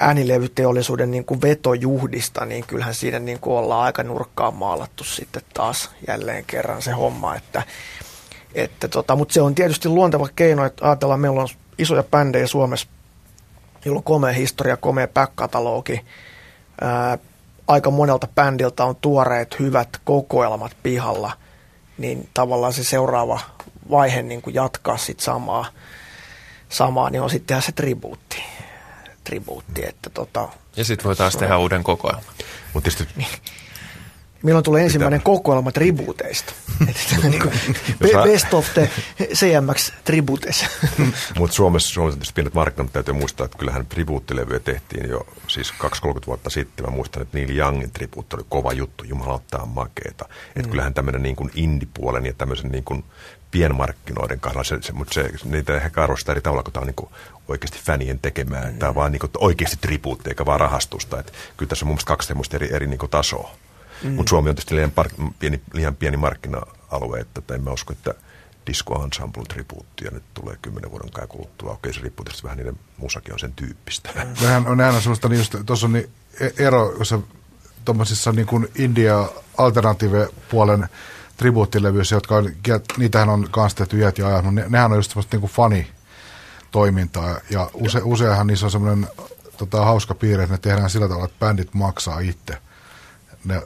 äänilevyteollisuuden 0.00 1.10
niin 1.10 1.24
kuin 1.24 1.42
vetojuhdista, 1.42 2.44
niin 2.44 2.64
kyllähän 2.66 2.94
siinä 2.94 3.18
niin 3.18 3.40
kuin 3.40 3.58
ollaan 3.58 3.84
aika 3.84 4.02
nurkkaan 4.02 4.54
maalattu 4.54 5.04
sitten 5.04 5.42
taas 5.54 5.90
jälleen 6.08 6.44
kerran 6.44 6.82
se 6.82 6.90
homma. 6.90 7.34
Että, 7.34 7.62
että 8.54 8.88
tota, 8.88 9.16
mutta 9.16 9.32
se 9.32 9.40
on 9.40 9.54
tietysti 9.54 9.88
luonteva 9.88 10.28
keino, 10.36 10.64
että 10.64 10.88
ajatellaan, 10.88 11.20
meillä 11.20 11.40
on 11.40 11.48
isoja 11.78 12.02
bändejä 12.02 12.46
Suomessa, 12.46 12.88
joilla 13.84 13.98
on 13.98 14.04
komea 14.04 14.32
historia, 14.32 14.76
komea 14.76 15.08
back-katalogi. 15.08 16.00
Ää, 16.80 17.18
aika 17.68 17.90
monelta 17.90 18.28
bändiltä 18.34 18.84
on 18.84 18.96
tuoreet, 18.96 19.58
hyvät 19.58 19.88
kokoelmat 20.04 20.72
pihalla, 20.82 21.32
niin 21.98 22.28
tavallaan 22.34 22.72
se 22.72 22.84
seuraava 22.84 23.40
vaihe 23.90 24.22
niin 24.22 24.42
kuin 24.42 24.54
jatkaa 24.54 24.96
sitten 24.96 25.24
samaa, 25.24 25.66
samaa, 26.68 27.10
niin 27.10 27.22
on 27.22 27.30
sitten 27.30 27.62
se 27.62 27.72
tribuutti 27.72 28.42
tribuutti. 29.28 29.88
Että 29.88 30.10
tota, 30.10 30.48
ja 30.76 30.84
sitten 30.84 31.04
voi 31.04 31.16
taas 31.16 31.36
tehdä 31.36 31.58
uuden 31.58 31.84
kokoelman. 31.84 32.24
Mutta 32.74 32.90
tietysti 32.90 33.26
Milloin 34.42 34.64
tulee 34.64 34.84
ensimmäinen 34.84 35.20
Pitää. 35.20 35.34
kokoelma 35.34 35.72
tribuuteista? 35.72 36.52
Niinku 37.22 37.50
best 38.24 38.54
of 38.54 38.74
the 38.74 38.90
CMX 39.34 39.92
tributes. 40.04 40.66
Mutta 41.38 41.56
Suomessa, 41.56 41.88
Suomessa 41.88 42.16
tietysti 42.16 42.34
pienet 42.34 42.54
markkinat 42.54 42.92
täytyy 42.92 43.14
muistaa, 43.14 43.44
että 43.44 43.58
kyllähän 43.58 43.86
tribuuttilevyjä 43.86 44.60
tehtiin 44.60 45.08
jo 45.08 45.26
siis 45.46 45.72
2-30 45.72 45.74
vuotta 46.26 46.50
sitten. 46.50 46.86
Mä 46.86 46.90
muistan, 46.90 47.22
että 47.22 47.38
Neil 47.38 47.56
Youngin 47.56 47.90
tribuutti 47.90 48.36
oli 48.36 48.44
kova 48.48 48.72
juttu, 48.72 49.04
jumalautaa 49.04 49.66
makeeta. 49.66 50.24
Että 50.48 50.62
mm. 50.62 50.70
kyllähän 50.70 50.94
tämmöinen 50.94 51.22
niin 51.22 51.36
kuin 51.36 51.50
indie-puolen 51.54 52.26
ja 52.26 52.32
tämmöisen 52.32 52.70
niin 52.70 52.84
kuin 52.84 53.04
pienmarkkinoiden 53.50 54.40
kanssa, 54.40 54.64
se, 54.64 54.82
se, 54.82 54.92
mutta 54.92 55.14
se, 55.14 55.30
niitä 55.44 55.76
ehkä 55.76 56.02
arvostaa 56.02 56.32
eri 56.32 56.40
tavalla, 56.40 56.62
kun 56.62 56.72
tämä 56.72 56.82
on 56.82 56.86
niin 56.98 57.10
oikeasti 57.48 57.78
fänien 57.78 58.18
tekemään. 58.18 58.72
Mm. 58.72 58.78
Tämä 58.78 58.88
on 58.88 58.94
vaan 58.94 59.12
niin 59.12 59.20
kuin 59.20 59.30
oikeasti 59.38 59.76
tribuutti, 59.80 60.30
eikä 60.30 60.46
vaan 60.46 60.60
rahastusta. 60.60 61.20
Että 61.20 61.32
kyllä 61.56 61.68
tässä 61.68 61.84
on 61.84 61.86
mun 61.86 61.94
mielestä 61.94 62.08
kaksi 62.08 62.28
semmoista 62.28 62.56
eri, 62.56 62.74
eri 62.74 62.86
niin 62.86 62.98
kuin 62.98 63.10
tasoa. 63.10 63.50
Mm. 64.02 64.10
Mutta 64.10 64.30
Suomi 64.30 64.48
on 64.48 64.54
tietysti 64.54 64.74
liian, 64.74 64.90
par, 64.90 65.08
pieni, 65.38 65.60
liian 65.72 65.96
pieni 65.96 66.16
markkina-alue, 66.16 67.20
että 67.20 67.54
en 67.54 67.64
mä 67.64 67.70
usko, 67.70 67.92
että 67.92 68.14
Disco 68.66 69.04
Ensemble 69.04 69.42
tribuuttia 69.48 70.10
nyt 70.10 70.22
tulee 70.34 70.56
kymmenen 70.62 70.90
vuoden 70.90 71.10
kai 71.10 71.26
kuluttua. 71.26 71.72
Okei, 71.72 71.92
se 71.92 72.00
riippuu 72.00 72.24
tietysti 72.24 72.44
vähän 72.44 72.58
niiden 72.58 72.78
musakin 72.96 73.32
on 73.32 73.38
sen 73.38 73.52
tyyppistä. 73.52 74.10
Mm. 74.14 74.34
Nehän 74.40 74.66
on 74.66 74.78
nähdä 74.78 75.00
sellaista, 75.00 75.28
niin 75.28 75.38
just, 75.38 75.54
tuossa 75.66 75.86
on 75.86 75.92
niin 75.92 76.10
e- 76.40 76.66
ero, 76.66 76.94
jos 76.98 77.14
tuommoisissa 77.84 78.32
niin 78.32 78.46
kuin 78.46 78.68
India 78.74 79.28
alternative-puolen 79.58 80.88
tribuuttilevyissä, 81.36 82.16
jotka 82.16 82.36
on, 82.36 82.50
niitähän 82.96 83.28
on 83.28 83.48
kanssa 83.50 83.78
tehty 83.78 83.98
iät 83.98 84.18
ja 84.18 84.26
ajat, 84.26 84.54
ne, 84.54 84.64
nehän 84.68 84.92
on 84.92 84.98
just 84.98 85.10
semmoista 85.10 85.36
niin 85.36 85.40
kuin 85.40 85.52
fani 85.52 85.90
toimintaa 86.70 87.36
ja 87.50 87.70
use, 87.74 88.00
useinhan 88.04 88.46
niissä 88.46 88.66
on 88.66 88.72
semmoinen 88.72 89.08
tota, 89.56 89.84
hauska 89.84 90.14
piirre, 90.14 90.42
että 90.44 90.54
ne 90.54 90.58
tehdään 90.58 90.90
sillä 90.90 91.08
tavalla, 91.08 91.24
että 91.24 91.46
bändit 91.46 91.74
maksaa 91.74 92.20
itse 92.20 92.58
ne 93.44 93.62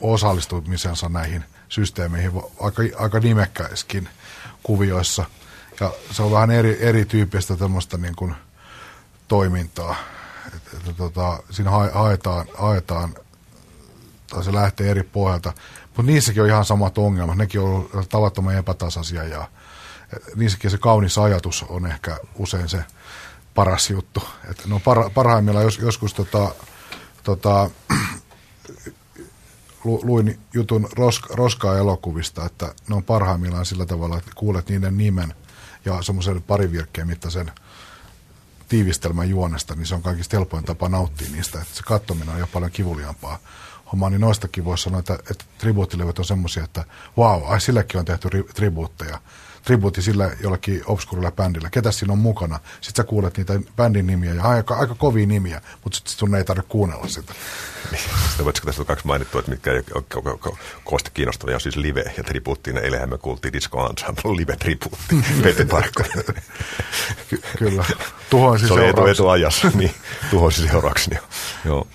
osallistumisensa 0.00 1.08
näihin 1.08 1.44
systeemeihin 1.68 2.32
aika, 2.60 2.82
aika 2.98 3.20
nimekkäiskin 3.20 4.08
kuvioissa. 4.62 5.24
Ja 5.80 5.92
se 6.10 6.22
on 6.22 6.32
vähän 6.32 6.50
eri, 6.50 6.78
erityyppistä 6.80 7.56
tämmöistä 7.56 7.96
niin 7.96 8.16
kuin 8.16 8.34
toimintaa. 9.28 9.96
Että, 10.46 10.70
että, 10.76 10.92
tota, 10.92 11.42
siinä 11.50 11.70
haetaan, 11.70 12.46
haetaan, 12.54 13.14
tai 14.30 14.44
se 14.44 14.52
lähtee 14.52 14.90
eri 14.90 15.02
pohjalta. 15.02 15.52
Mutta 15.86 16.12
niissäkin 16.12 16.42
on 16.42 16.48
ihan 16.48 16.64
samat 16.64 16.98
ongelmat. 16.98 17.36
Nekin 17.36 17.60
on 17.60 17.88
tavattoman 18.08 18.54
epätasaisia 18.54 19.24
ja 19.24 19.48
niissäkin 20.36 20.70
se 20.70 20.78
kaunis 20.78 21.18
ajatus 21.18 21.62
on 21.68 21.86
ehkä 21.86 22.18
usein 22.34 22.68
se 22.68 22.84
paras 23.54 23.90
juttu. 23.90 24.22
Että 24.50 24.62
no 24.66 24.80
par, 24.80 25.10
parhaimmillaan 25.10 25.64
jos, 25.64 25.78
joskus 25.78 26.14
tota, 26.14 26.54
tota, 27.22 27.70
luin 29.84 30.40
jutun 30.54 30.88
roska, 30.92 31.34
roskaa 31.34 31.78
elokuvista, 31.78 32.46
että 32.46 32.74
ne 32.88 32.96
on 32.96 33.04
parhaimmillaan 33.04 33.66
sillä 33.66 33.86
tavalla, 33.86 34.18
että 34.18 34.30
kuulet 34.34 34.68
niiden 34.68 34.98
nimen 34.98 35.34
ja 35.84 36.02
semmoisen 36.02 36.42
parivirkkeen 36.42 37.06
mittaisen 37.06 37.52
tiivistelmän 38.68 39.30
juonesta, 39.30 39.74
niin 39.74 39.86
se 39.86 39.94
on 39.94 40.02
kaikista 40.02 40.36
helpoin 40.36 40.64
tapa 40.64 40.88
nauttia 40.88 41.28
niistä. 41.32 41.60
Että 41.60 41.74
se 41.74 41.82
katsominen 41.82 42.34
on 42.34 42.40
jo 42.40 42.46
paljon 42.46 42.70
kivuliaampaa 42.70 43.38
hommaa, 43.92 44.10
niin 44.10 44.20
noistakin 44.20 44.64
voisi 44.64 44.84
sanoa, 44.84 45.00
että, 45.00 45.18
että 45.30 45.44
tribuuttilevyt 45.58 46.18
on 46.18 46.24
semmoisia, 46.24 46.64
että 46.64 46.84
wow, 47.18 47.42
ai 47.46 47.60
sillekin 47.60 47.98
on 47.98 48.04
tehty 48.04 48.28
ri, 48.28 48.42
tribuutteja 48.42 49.20
tribuutti 49.66 50.02
sillä 50.02 50.30
jollakin 50.40 50.82
obskurilla 50.86 51.32
bändillä. 51.32 51.70
Ketä 51.70 51.92
siinä 51.92 52.12
on 52.12 52.18
mukana? 52.18 52.60
Sitten 52.80 53.04
sä 53.04 53.08
kuulet 53.08 53.36
niitä 53.36 53.60
bändin 53.76 54.06
nimiä 54.06 54.34
ja 54.34 54.42
aika, 54.42 54.74
aika 54.74 54.94
kovia 54.94 55.26
nimiä, 55.26 55.60
mutta 55.84 55.96
sitten 55.96 56.14
sun 56.14 56.34
ei 56.34 56.44
tarvitse 56.44 56.68
kuunnella 56.68 57.08
sitä. 57.08 57.34
Sitten 58.28 58.44
voitko 58.44 58.66
tästä 58.66 58.84
kaksi 58.84 59.06
mainittua, 59.06 59.38
että 59.38 59.50
mitkä 59.50 59.70
kovasti 60.84 61.10
kiinnostavia 61.14 61.56
on 61.56 61.60
siis 61.60 61.76
live 61.76 62.12
ja 62.16 62.24
tribuuttiin. 62.24 62.78
Eilähän 62.78 63.10
me 63.10 63.18
kuultiin 63.18 63.52
Disco 63.52 63.90
Ensemble 63.90 64.36
live 64.36 64.56
tribuutti. 64.56 65.16
Pete 65.42 65.66
Ky- 67.28 67.42
kyllä. 67.58 67.84
Tuhoisi 68.30 68.66
Se 68.66 68.72
oli 68.72 68.88
etu, 68.88 69.06
etuajassa, 69.06 69.70
niin 69.74 69.94
tuhoisi 70.30 70.68
seuraavaksi. 70.68 71.10
Niin, 71.10 71.20
joo. 71.64 71.86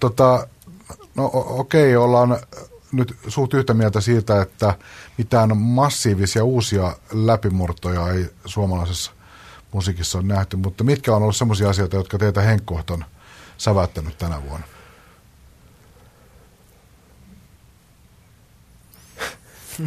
Tota, 0.00 0.46
no 1.14 1.30
okei, 1.32 1.96
okay, 1.96 2.04
ollaan 2.04 2.38
nyt 2.96 3.16
suht 3.28 3.54
yhtä 3.54 3.74
mieltä 3.74 4.00
siitä, 4.00 4.42
että 4.42 4.74
mitään 5.18 5.56
massiivisia 5.56 6.44
uusia 6.44 6.96
läpimurtoja 7.12 8.08
ei 8.08 8.26
suomalaisessa 8.44 9.12
musiikissa 9.72 10.18
ole 10.18 10.26
nähty, 10.26 10.56
mutta 10.56 10.84
mitkä 10.84 11.14
on 11.14 11.22
ollut 11.22 11.36
sellaisia 11.36 11.70
asioita, 11.70 11.96
jotka 11.96 12.18
teitä 12.18 12.40
Henkkoht 12.40 12.90
on 12.90 13.04
sävättänyt 13.58 14.18
tänä 14.18 14.42
vuonna? 14.42 14.66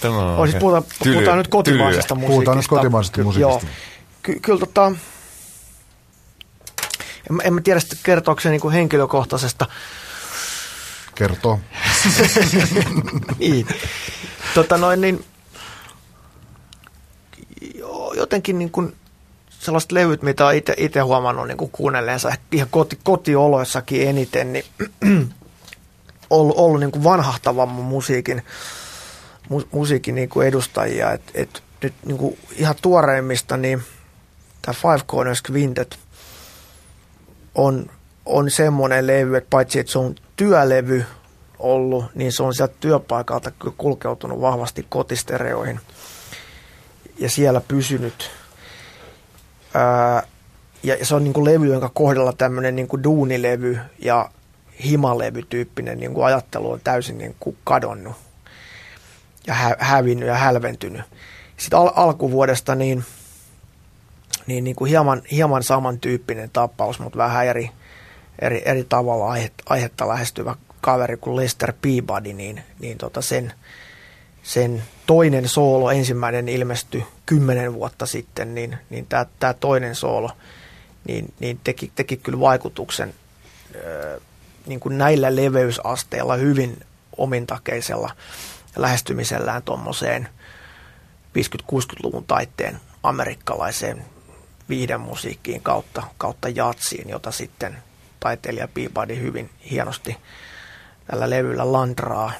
Tämä 0.00 0.18
on 0.18 0.48
siis 0.48 0.60
puhutaan, 0.60 0.84
puhutaan 1.04 1.38
nyt 1.38 1.48
kotimaisesta 1.48 2.14
musiikista. 2.14 2.34
Puhutaan 2.34 2.56
nyt 2.56 2.66
kotimaisesta 2.66 3.22
musiikista. 3.22 3.66
Ky- 4.22 4.40
kyllä 4.40 4.60
tota, 4.60 4.92
en, 7.30 7.38
en 7.42 7.54
mä 7.54 7.60
tiedä, 7.60 7.80
kertooko 8.02 8.40
se 8.40 8.50
niin 8.50 8.70
henkilökohtaisesta 8.72 9.66
kertoo. 11.18 11.60
niin. 13.38 13.66
Tota 14.54 14.78
noin, 14.78 15.00
niin, 15.00 15.24
jotenkin 18.16 18.58
niin 18.58 18.70
kuin 18.70 18.96
sellaiset 19.48 19.92
levyt, 19.92 20.22
mitä 20.22 20.46
olen 20.46 20.62
itse 20.76 21.00
huomannut 21.00 21.48
niin 21.48 21.58
kuin 21.58 21.70
kuunnelleensa 21.70 22.32
ihan 22.52 22.68
koti, 22.70 22.98
kotioloissakin 23.04 24.08
eniten, 24.08 24.52
niin 24.52 24.64
ollut, 26.30 26.56
ollut 26.58 26.80
niin 26.80 26.90
kuin 26.90 27.04
vanhahtavamman 27.04 27.84
musiikin, 27.84 28.42
mu, 29.48 29.62
musiikin 29.72 30.14
niin 30.14 30.28
kuin 30.28 30.48
edustajia. 30.48 31.12
Et, 31.12 31.22
et 31.34 31.62
nyt 31.82 31.94
niin 32.04 32.18
kuin 32.18 32.38
ihan 32.56 32.74
tuoreimmista, 32.82 33.56
niin 33.56 33.82
tämä 34.62 34.74
Five 34.74 35.04
Corners 35.06 35.42
Quintet 35.50 35.98
on, 37.54 37.90
on 38.26 38.50
semmoinen 38.50 39.06
levy, 39.06 39.36
että 39.36 39.50
paitsi 39.50 39.78
että 39.78 39.92
se 39.92 39.98
on 39.98 40.14
työlevy 40.38 41.04
ollut, 41.58 42.04
niin 42.14 42.32
se 42.32 42.42
on 42.42 42.54
sieltä 42.54 42.74
työpaikalta 42.80 43.52
kulkeutunut 43.76 44.40
vahvasti 44.40 44.86
kotistereoihin 44.88 45.80
ja 47.18 47.30
siellä 47.30 47.60
pysynyt. 47.60 48.30
Ää, 49.74 50.22
ja 50.82 51.06
se 51.06 51.14
on 51.14 51.24
niin 51.24 51.34
kuin 51.34 51.44
levy, 51.44 51.66
jonka 51.66 51.90
kohdalla 51.94 52.32
tämmöinen 52.32 52.76
niin 52.76 52.88
kuin 52.88 53.02
duunilevy 53.02 53.78
ja 53.98 54.30
himalevy-tyyppinen 54.84 56.00
niin 56.00 56.14
kuin 56.14 56.26
ajattelu 56.26 56.70
on 56.70 56.80
täysin 56.84 57.18
niin 57.18 57.36
kuin 57.40 57.56
kadonnut 57.64 58.16
ja 59.46 59.54
hä- 59.54 59.76
hävinnyt 59.78 60.28
ja 60.28 60.34
hälventynyt. 60.34 61.02
Sitten 61.56 61.78
al- 61.78 61.92
alkuvuodesta 61.94 62.74
niin, 62.74 63.04
niin, 64.46 64.64
niin 64.64 64.76
kuin 64.76 64.88
hieman, 64.88 65.22
hieman 65.30 65.62
samantyyppinen 65.62 66.50
tapaus, 66.52 67.00
mutta 67.00 67.18
vähän 67.18 67.46
eri, 67.46 67.70
eri, 68.38 68.62
eri 68.64 68.84
tavalla 68.88 69.28
aihe, 69.28 69.50
aihetta 69.66 70.08
lähestyvä 70.08 70.56
kaveri 70.80 71.16
kuin 71.16 71.36
Lester 71.36 71.72
Peabody, 71.82 72.32
niin, 72.32 72.62
niin 72.80 72.98
tota 72.98 73.22
sen, 73.22 73.52
sen 74.42 74.82
toinen 75.06 75.48
soolo, 75.48 75.90
ensimmäinen 75.90 76.48
ilmestyi 76.48 77.06
kymmenen 77.26 77.74
vuotta 77.74 78.06
sitten, 78.06 78.54
niin, 78.54 78.78
niin 78.90 79.06
tämä 79.06 79.54
toinen 79.60 79.94
soolo 79.94 80.30
niin, 81.08 81.34
niin 81.40 81.60
teki, 81.64 81.92
teki 81.94 82.16
kyllä 82.16 82.40
vaikutuksen 82.40 83.14
ö, 83.74 84.20
niin 84.66 84.80
kuin 84.80 84.98
näillä 84.98 85.36
leveysasteilla 85.36 86.36
hyvin 86.36 86.80
omintakeisella 87.16 88.10
lähestymisellään 88.76 89.62
tuommoiseen 89.62 90.28
50-60-luvun 91.38 92.24
taitteen 92.26 92.80
amerikkalaiseen 93.02 94.04
viihdemusiikkiin 94.68 95.62
kautta, 95.62 96.02
kautta 96.18 96.48
jatsiin, 96.48 97.08
jota 97.08 97.30
sitten 97.30 97.78
taiteilija 98.20 98.68
Peabody 98.68 99.20
hyvin 99.20 99.50
hienosti 99.70 100.16
tällä 101.06 101.30
levyllä 101.30 101.72
landraa 101.72 102.32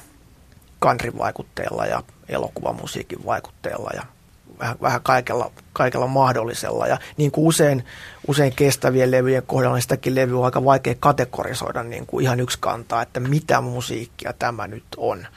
country-vaikutteella 0.81 1.85
ja 1.85 2.03
elokuvamusiikin 2.29 3.25
vaikutteella 3.25 3.89
ja 3.93 4.03
vähän, 4.59 4.75
vähän 4.81 5.01
kaikella, 5.03 5.51
kaikella 5.73 6.07
mahdollisella. 6.07 6.87
Ja 6.87 6.97
niin 7.17 7.31
kuin 7.31 7.47
usein, 7.47 7.85
usein 8.27 8.55
kestävien 8.55 9.11
levyjen 9.11 9.43
kohdalla, 9.43 9.75
niin 9.75 9.81
sitäkin 9.81 10.15
levy 10.15 10.39
on 10.39 10.45
aika 10.45 10.65
vaikea 10.65 10.95
kategorisoida 10.99 11.83
niin 11.83 12.05
kuin 12.05 12.23
ihan 12.23 12.39
yksi 12.39 12.57
kantaa, 12.61 13.01
että 13.01 13.19
mitä 13.19 13.61
musiikkia 13.61 14.33
tämä 14.33 14.67
nyt 14.67 14.83
on. 14.97 15.27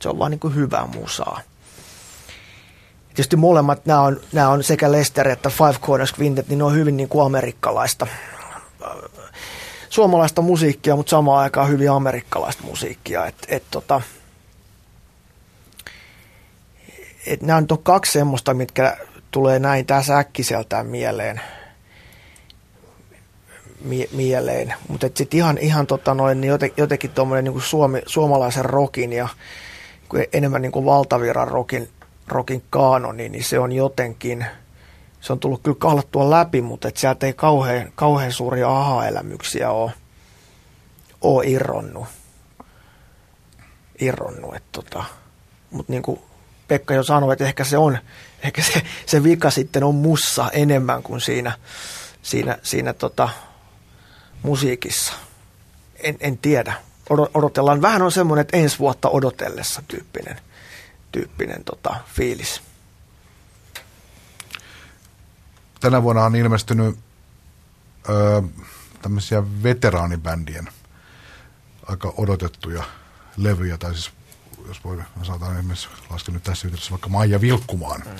Se 0.00 0.08
on 0.08 0.18
vaan 0.18 0.30
niin 0.30 0.40
kuin 0.40 0.54
hyvää 0.54 0.86
musaa. 0.86 1.40
Tietysti 3.08 3.36
molemmat, 3.36 3.86
nämä 3.86 4.00
on, 4.00 4.20
nämä 4.32 4.48
on 4.48 4.62
sekä 4.62 4.92
Lester 4.92 5.28
että 5.28 5.50
Five 5.50 5.78
Corners 5.80 6.14
Quintet, 6.20 6.48
niin 6.48 6.58
ne 6.58 6.64
on 6.64 6.74
hyvin 6.74 6.96
niin 6.96 7.08
kuin 7.08 7.26
amerikkalaista 7.26 8.06
suomalaista 9.90 10.42
musiikkia, 10.42 10.96
mutta 10.96 11.10
samaan 11.10 11.42
aikaan 11.42 11.68
hyvin 11.68 11.90
amerikkalaista 11.90 12.62
musiikkia. 12.62 13.26
Et, 13.26 13.36
et, 13.48 13.62
tota, 13.70 14.00
et 17.26 17.42
nämä 17.42 17.56
on 17.70 17.82
kaksi 17.82 18.12
semmoista, 18.12 18.54
mitkä 18.54 18.96
tulee 19.30 19.58
näin 19.58 19.86
tässä 19.86 20.18
äkkiseltään 20.18 20.86
mieleen. 20.86 21.40
mie- 23.80 24.08
mieleen. 24.12 24.74
Mutta 24.88 25.10
sitten 25.14 25.38
ihan, 25.38 25.58
ihan 25.58 25.86
tota 25.86 26.14
noin, 26.14 26.40
niin 26.40 26.48
joten, 26.48 26.70
jotenkin 26.76 27.10
tuommoinen 27.10 27.44
niin 27.44 27.62
suomi, 27.62 28.02
suomalaisen 28.06 28.64
rokin 28.64 29.12
ja 29.12 29.28
enemmän 30.32 30.62
niin 30.62 30.72
kuin 30.72 30.84
valtaviran 30.84 31.48
rokin, 31.48 31.88
rokin 32.28 32.62
kaanoni, 32.70 33.28
niin 33.28 33.44
se 33.44 33.58
on 33.58 33.72
jotenkin, 33.72 34.46
se 35.20 35.32
on 35.32 35.40
tullut 35.40 35.62
kyllä 35.62 35.76
kahlattua 35.80 36.30
läpi, 36.30 36.62
mutta 36.62 36.88
et 36.88 36.96
sieltä 36.96 37.26
ei 37.26 37.32
kauhean, 37.32 37.92
kauhean 37.94 38.32
suuria 38.32 38.78
aha-elämyksiä 38.78 39.70
ole, 39.70 39.92
ole 41.20 41.46
irronnut. 41.46 42.08
irronnut 44.00 44.54
tota. 44.72 45.04
Mutta 45.70 45.92
niin 45.92 46.02
kuin 46.02 46.20
Pekka 46.68 46.94
jo 46.94 47.02
sanoi, 47.02 47.32
että 47.32 47.44
ehkä 47.44 47.64
se 47.64 47.78
on, 47.78 47.98
ehkä 48.44 48.62
se, 48.62 48.82
se 49.06 49.22
vika 49.22 49.50
sitten 49.50 49.84
on 49.84 49.94
mussa 49.94 50.50
enemmän 50.52 51.02
kuin 51.02 51.20
siinä, 51.20 51.52
siinä, 52.22 52.58
siinä 52.62 52.92
tota, 52.92 53.28
musiikissa. 54.42 55.12
En, 56.02 56.16
en 56.20 56.38
tiedä. 56.38 56.74
Odotellaan. 57.34 57.82
Vähän 57.82 58.02
on 58.02 58.12
semmoinen, 58.12 58.40
että 58.40 58.56
ensi 58.56 58.78
vuotta 58.78 59.08
odotellessa 59.08 59.82
tyyppinen, 59.88 60.40
tyyppinen 61.12 61.64
tota, 61.64 61.96
fiilis. 62.14 62.62
Tänä 65.80 66.02
vuonna 66.02 66.24
on 66.24 66.36
ilmestynyt 66.36 66.98
ö, 68.08 68.42
tämmöisiä 69.02 69.62
veteraanibändien 69.62 70.68
aika 71.86 72.14
odotettuja 72.16 72.84
levyjä, 73.36 73.78
tai 73.78 73.94
siis 73.94 74.10
jos 74.68 74.84
voi, 74.84 75.02
sanotaan 75.22 75.56
esimerkiksi 75.58 75.88
lasken 76.10 76.34
nyt 76.34 76.42
tässä 76.42 76.66
yhteydessä 76.66 76.90
vaikka 76.90 77.08
Maija 77.08 77.40
Vilkkumaan 77.40 78.02
mm. 78.06 78.12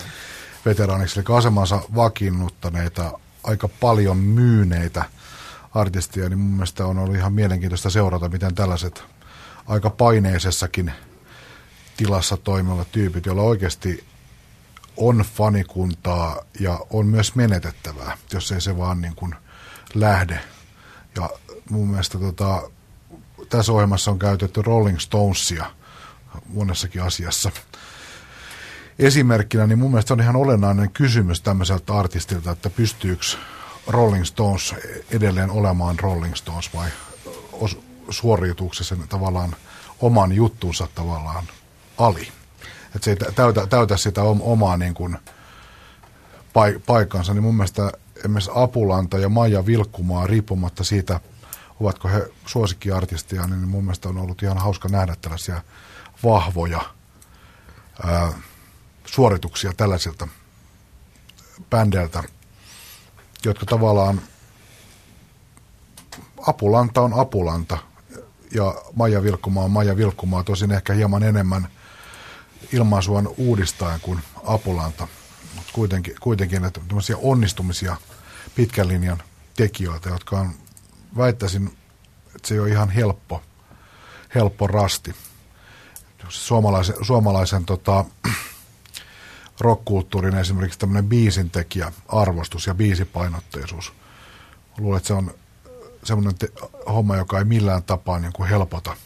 veteraaniksi, 0.64 1.20
eli 1.20 1.36
asemansa 1.36 1.80
vakiinnuttaneita, 1.94 3.18
aika 3.44 3.68
paljon 3.68 4.16
myyneitä 4.16 5.04
artistia, 5.74 6.28
niin 6.28 6.38
mun 6.38 6.52
mielestä 6.52 6.86
on 6.86 6.98
ollut 6.98 7.16
ihan 7.16 7.32
mielenkiintoista 7.32 7.90
seurata, 7.90 8.28
miten 8.28 8.54
tällaiset 8.54 9.02
aika 9.66 9.90
paineisessakin 9.90 10.92
tilassa 11.96 12.36
toimivat 12.36 12.92
tyypit, 12.92 13.26
joilla 13.26 13.42
oikeasti 13.42 14.04
on 15.00 15.24
fanikuntaa 15.34 16.36
ja 16.60 16.80
on 16.90 17.06
myös 17.06 17.34
menetettävää, 17.34 18.16
jos 18.32 18.52
ei 18.52 18.60
se 18.60 18.78
vaan 18.78 19.00
niin 19.00 19.14
kuin 19.14 19.34
lähde. 19.94 20.40
Ja 21.16 21.30
mun 21.70 21.88
mielestä 21.88 22.18
tota, 22.18 22.70
tässä 23.48 23.72
ohjelmassa 23.72 24.10
on 24.10 24.18
käytetty 24.18 24.62
Rolling 24.62 24.98
Stonesia 24.98 25.66
monessakin 26.46 27.02
asiassa 27.02 27.50
esimerkkinä, 28.98 29.66
niin 29.66 29.78
mun 29.78 29.90
mielestä 29.90 30.14
on 30.14 30.20
ihan 30.20 30.36
olennainen 30.36 30.90
kysymys 30.90 31.40
tämmöiseltä 31.40 31.94
artistilta, 31.94 32.50
että 32.50 32.70
pystyykö 32.70 33.24
Rolling 33.86 34.24
Stones 34.24 34.74
edelleen 35.10 35.50
olemaan 35.50 35.98
Rolling 35.98 36.34
Stones 36.34 36.74
vai 36.74 36.88
suoriutuuko 38.10 38.74
se 38.74 38.84
sen 38.84 39.08
tavallaan 39.08 39.56
oman 40.00 40.32
juttunsa 40.32 40.88
tavallaan 40.94 41.44
ali. 41.98 42.28
Että 42.94 43.04
se 43.04 43.10
ei 43.10 43.16
täytä, 43.16 43.66
täytä 43.66 43.96
sitä 43.96 44.22
omaa 44.22 44.76
niin 44.76 44.94
kuin 44.94 45.18
paikkansa, 46.86 47.34
niin 47.34 47.42
mun 47.42 47.54
mielestä 47.54 47.92
esimerkiksi 48.16 48.50
Apulanta 48.54 49.18
ja 49.18 49.28
Maija 49.28 49.66
Vilkkumaa, 49.66 50.26
riippumatta 50.26 50.84
siitä, 50.84 51.20
ovatko 51.80 52.08
he 52.08 52.28
suosikkiartisteja, 52.46 53.46
niin 53.46 53.68
mun 53.68 53.84
mielestä 53.84 54.08
on 54.08 54.18
ollut 54.18 54.42
ihan 54.42 54.58
hauska 54.58 54.88
nähdä 54.88 55.16
tällaisia 55.20 55.62
vahvoja 56.24 56.80
ää, 58.06 58.32
suorituksia 59.04 59.72
tällaisilta 59.76 60.28
bändeiltä, 61.70 62.22
jotka 63.44 63.66
tavallaan 63.66 64.20
Apulanta 66.46 67.00
on 67.00 67.20
Apulanta 67.20 67.78
ja 68.54 68.74
Maija 68.94 69.22
Vilkkumaa 69.22 69.64
on 69.64 69.70
Maija 69.70 69.96
Vilkkumaa, 69.96 70.44
tosin 70.44 70.72
ehkä 70.72 70.92
hieman 70.92 71.22
enemmän 71.22 71.68
ilmaisuan 72.72 73.28
uudistaen 73.36 74.00
kuin 74.00 74.20
Apulanta, 74.44 75.08
mutta 75.54 75.72
kuitenkin, 75.72 76.14
kuitenkin 76.20 76.64
että 76.64 76.80
onnistumisia 77.16 77.96
pitkän 78.54 78.88
linjan 78.88 79.22
tekijöitä, 79.56 80.08
jotka 80.08 80.40
on, 80.40 80.54
väittäisin, 81.16 81.66
että 82.36 82.48
se 82.48 82.54
ei 82.54 82.60
ole 82.60 82.68
ihan 82.68 82.90
helppo, 82.90 83.42
helppo 84.34 84.66
rasti. 84.66 85.14
Suomalaisen, 86.28 86.94
suomalaisen 87.02 87.64
tota, 87.64 88.04
rockkulttuurin 89.60 90.36
esimerkiksi 90.36 90.78
tämmöinen 90.78 91.08
biisintekijä, 91.08 91.92
arvostus 92.08 92.66
ja 92.66 92.74
biisipainotteisuus. 92.74 93.92
Luulen, 94.78 94.96
että 94.96 95.06
se 95.06 95.14
on 95.14 95.34
semmoinen 96.04 96.38
te- 96.38 96.52
homma, 96.86 97.16
joka 97.16 97.38
ei 97.38 97.44
millään 97.44 97.82
tapaa 97.82 98.18
niin 98.18 98.32
kuin 98.32 98.48
helpota. 98.48 98.96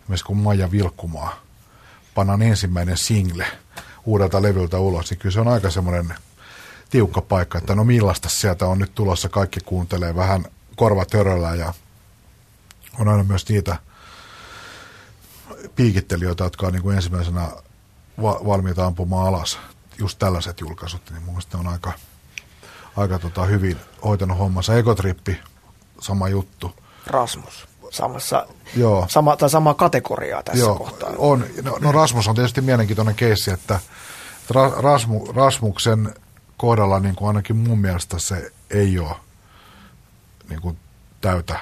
Esimerkiksi 0.00 0.24
kun 0.24 0.36
Maija 0.36 0.70
Vilkkumaa 0.70 1.43
pannaan 2.14 2.42
ensimmäinen 2.42 2.96
single 2.96 3.46
uudelta 4.04 4.42
levyltä 4.42 4.78
ulos, 4.78 5.10
niin 5.10 5.18
kyllä 5.18 5.32
se 5.32 5.40
on 5.40 5.48
aika 5.48 5.70
semmoinen 5.70 6.14
tiukka 6.90 7.20
paikka, 7.20 7.58
että 7.58 7.74
no 7.74 7.84
millaista 7.84 8.28
sieltä 8.28 8.66
on 8.66 8.78
nyt 8.78 8.94
tulossa, 8.94 9.28
kaikki 9.28 9.60
kuuntelee 9.60 10.14
vähän 10.14 10.44
korvatöröllä 10.76 11.54
ja 11.54 11.74
on 12.98 13.08
aina 13.08 13.24
myös 13.24 13.48
niitä 13.48 13.76
piikittelijöitä, 15.76 16.44
jotka 16.44 16.66
on 16.66 16.72
niin 16.72 16.82
kuin 16.82 16.96
ensimmäisenä 16.96 17.48
va- 18.22 18.40
valmiita 18.46 18.86
ampumaan 18.86 19.26
alas 19.26 19.58
just 19.98 20.18
tällaiset 20.18 20.60
julkaisut, 20.60 21.10
niin 21.10 21.22
mun 21.22 21.34
mielestä 21.34 21.58
on 21.58 21.66
aika, 21.66 21.92
aika 22.96 23.18
tota 23.18 23.44
hyvin 23.44 23.76
hoitanut 24.04 24.38
hommansa. 24.38 24.76
Ekotrippi, 24.76 25.40
sama 26.00 26.28
juttu. 26.28 26.74
Rasmus, 27.06 27.68
samassa, 27.90 28.46
Joo. 28.76 29.06
Sama, 29.08 29.36
tai 29.36 29.50
sama 29.50 29.74
kategoriaa 29.74 30.42
tässä 30.42 30.64
Joo, 30.64 30.74
kohtaa. 30.74 31.10
On. 31.18 31.44
No, 31.62 31.78
no 31.80 31.92
Rasmus 31.92 32.28
on 32.28 32.34
tietysti 32.34 32.60
mielenkiintoinen 32.60 33.14
keissi, 33.14 33.50
että 33.50 33.80
Rasmu, 34.76 35.32
Rasmuksen 35.32 36.14
kohdalla 36.56 37.00
niin 37.00 37.14
kuin 37.14 37.28
ainakin 37.28 37.56
mun 37.56 37.78
mielestä 37.78 38.18
se 38.18 38.52
ei 38.70 38.98
ole 38.98 39.16
niin 40.48 40.60
kuin 40.60 40.78
täytä 41.20 41.60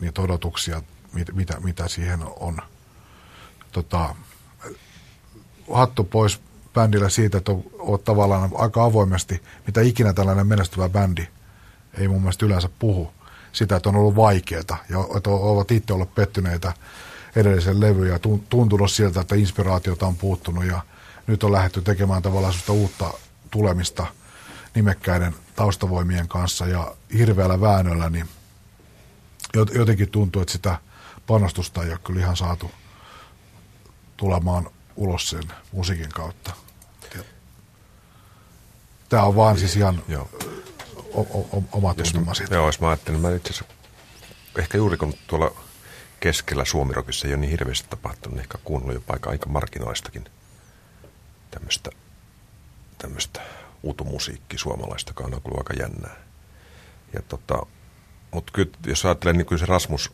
niitä 0.00 0.22
odotuksia, 0.22 0.82
mit, 1.12 1.34
mitä, 1.34 1.60
mitä 1.60 1.88
siihen 1.88 2.20
on. 2.40 2.58
Tota, 3.72 4.14
hattu 5.72 6.04
pois 6.04 6.40
bändillä 6.74 7.08
siitä, 7.08 7.38
että 7.38 7.52
olet 7.78 8.04
tavallaan 8.04 8.50
aika 8.54 8.84
avoimesti, 8.84 9.42
mitä 9.66 9.80
ikinä 9.80 10.12
tällainen 10.12 10.46
menestyvä 10.46 10.88
bändi 10.88 11.26
ei 11.98 12.08
mun 12.08 12.20
mielestä 12.20 12.46
yleensä 12.46 12.68
puhu, 12.78 13.12
sitä, 13.52 13.76
että 13.76 13.88
on 13.88 13.96
ollut 13.96 14.16
vaikeaa 14.16 14.84
ja 14.88 14.98
että 15.16 15.30
ovat 15.30 15.70
itse 15.70 15.92
olleet 15.92 16.14
pettyneitä 16.14 16.72
edellisen 17.36 17.80
levyyn 17.80 18.12
ja 18.12 18.18
tuntunut 18.48 18.90
siltä, 18.90 19.20
että 19.20 19.34
inspiraatiota 19.34 20.06
on 20.06 20.16
puuttunut 20.16 20.64
ja 20.64 20.80
nyt 21.26 21.44
on 21.44 21.52
lähdetty 21.52 21.82
tekemään 21.82 22.22
tavallaan 22.22 22.54
uutta 22.68 23.12
tulemista 23.50 24.06
nimekkäiden 24.74 25.34
taustavoimien 25.56 26.28
kanssa 26.28 26.66
ja 26.66 26.94
hirveällä 27.18 27.60
väännöllä, 27.60 28.10
niin 28.10 28.28
jotenkin 29.74 30.08
tuntuu, 30.08 30.42
että 30.42 30.52
sitä 30.52 30.78
panostusta 31.26 31.82
ei 31.82 31.90
ole 31.90 31.98
kyllä 32.04 32.20
ihan 32.20 32.36
saatu 32.36 32.70
tulemaan 34.16 34.70
ulos 34.96 35.26
sen 35.26 35.44
musiikin 35.72 36.08
kautta. 36.08 36.52
Tämä 39.08 39.22
on 39.22 39.36
vaan 39.36 39.58
siis 39.58 39.76
ihan 39.76 40.02
Joo. 40.08 40.28
O, 41.14 41.20
o, 41.20 41.64
oma 41.72 41.94
tuntuma 41.94 42.34
siitä. 42.34 42.54
Joo, 42.54 42.66
jos 42.66 42.80
mä 42.80 42.88
ajattelin, 42.88 43.20
mä 43.20 43.30
itse 43.30 43.50
asiassa 43.50 43.74
ehkä 44.58 44.78
juuri 44.78 44.96
kun 44.96 45.14
tuolla 45.26 45.54
keskellä 46.20 46.64
Suomirokissa 46.64 47.28
ei 47.28 47.34
ole 47.34 47.40
niin 47.40 47.50
hirveästi 47.50 47.88
tapahtunut, 47.90 48.34
niin 48.36 48.42
ehkä 48.42 48.58
kuunnellut 48.64 48.94
jopa 48.94 49.12
aika, 49.12 49.30
aika 49.30 49.48
marginaistakin 49.48 50.24
tämmöistä, 51.50 51.90
tämmöistä 52.98 53.40
utumusiikki 53.84 54.58
suomalaista, 54.58 55.10
joka 55.10 55.24
on 55.24 55.40
ollut 55.44 55.58
aika 55.58 55.82
jännää. 55.82 56.16
Ja 57.12 57.22
tota, 57.22 57.66
mutta 58.30 58.52
kyllä, 58.52 58.70
jos 58.86 59.04
ajattelee, 59.04 59.32
niin 59.32 59.46
kyllä 59.46 59.60
se 59.60 59.66
Rasmus 59.66 60.12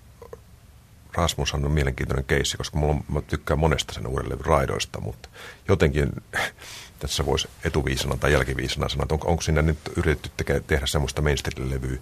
Rasmus 1.19 1.55
on 1.55 1.71
mielenkiintoinen 1.71 2.25
keissi, 2.25 2.57
koska 2.57 2.79
mulla, 2.79 3.01
mä 3.13 3.21
tykkään 3.21 3.59
monesta 3.59 3.93
sen 3.93 4.07
uuden 4.07 4.29
levyn 4.29 4.47
raidoista, 4.47 5.01
mutta 5.01 5.29
jotenkin 5.69 6.13
tässä 7.01 7.27
voisi 7.27 7.49
etuviisana 7.65 8.17
tai 8.17 8.33
jälkiviisana 8.33 8.89
sanoa, 8.89 9.03
että 9.03 9.15
onko, 9.15 9.29
onko 9.29 9.43
siinä 9.43 9.63
nyt 9.63 9.79
yritetty 9.97 10.31
teke, 10.37 10.61
tehdä 10.61 10.87
semmoista 10.87 11.23
mainstream-levyä 11.23 11.99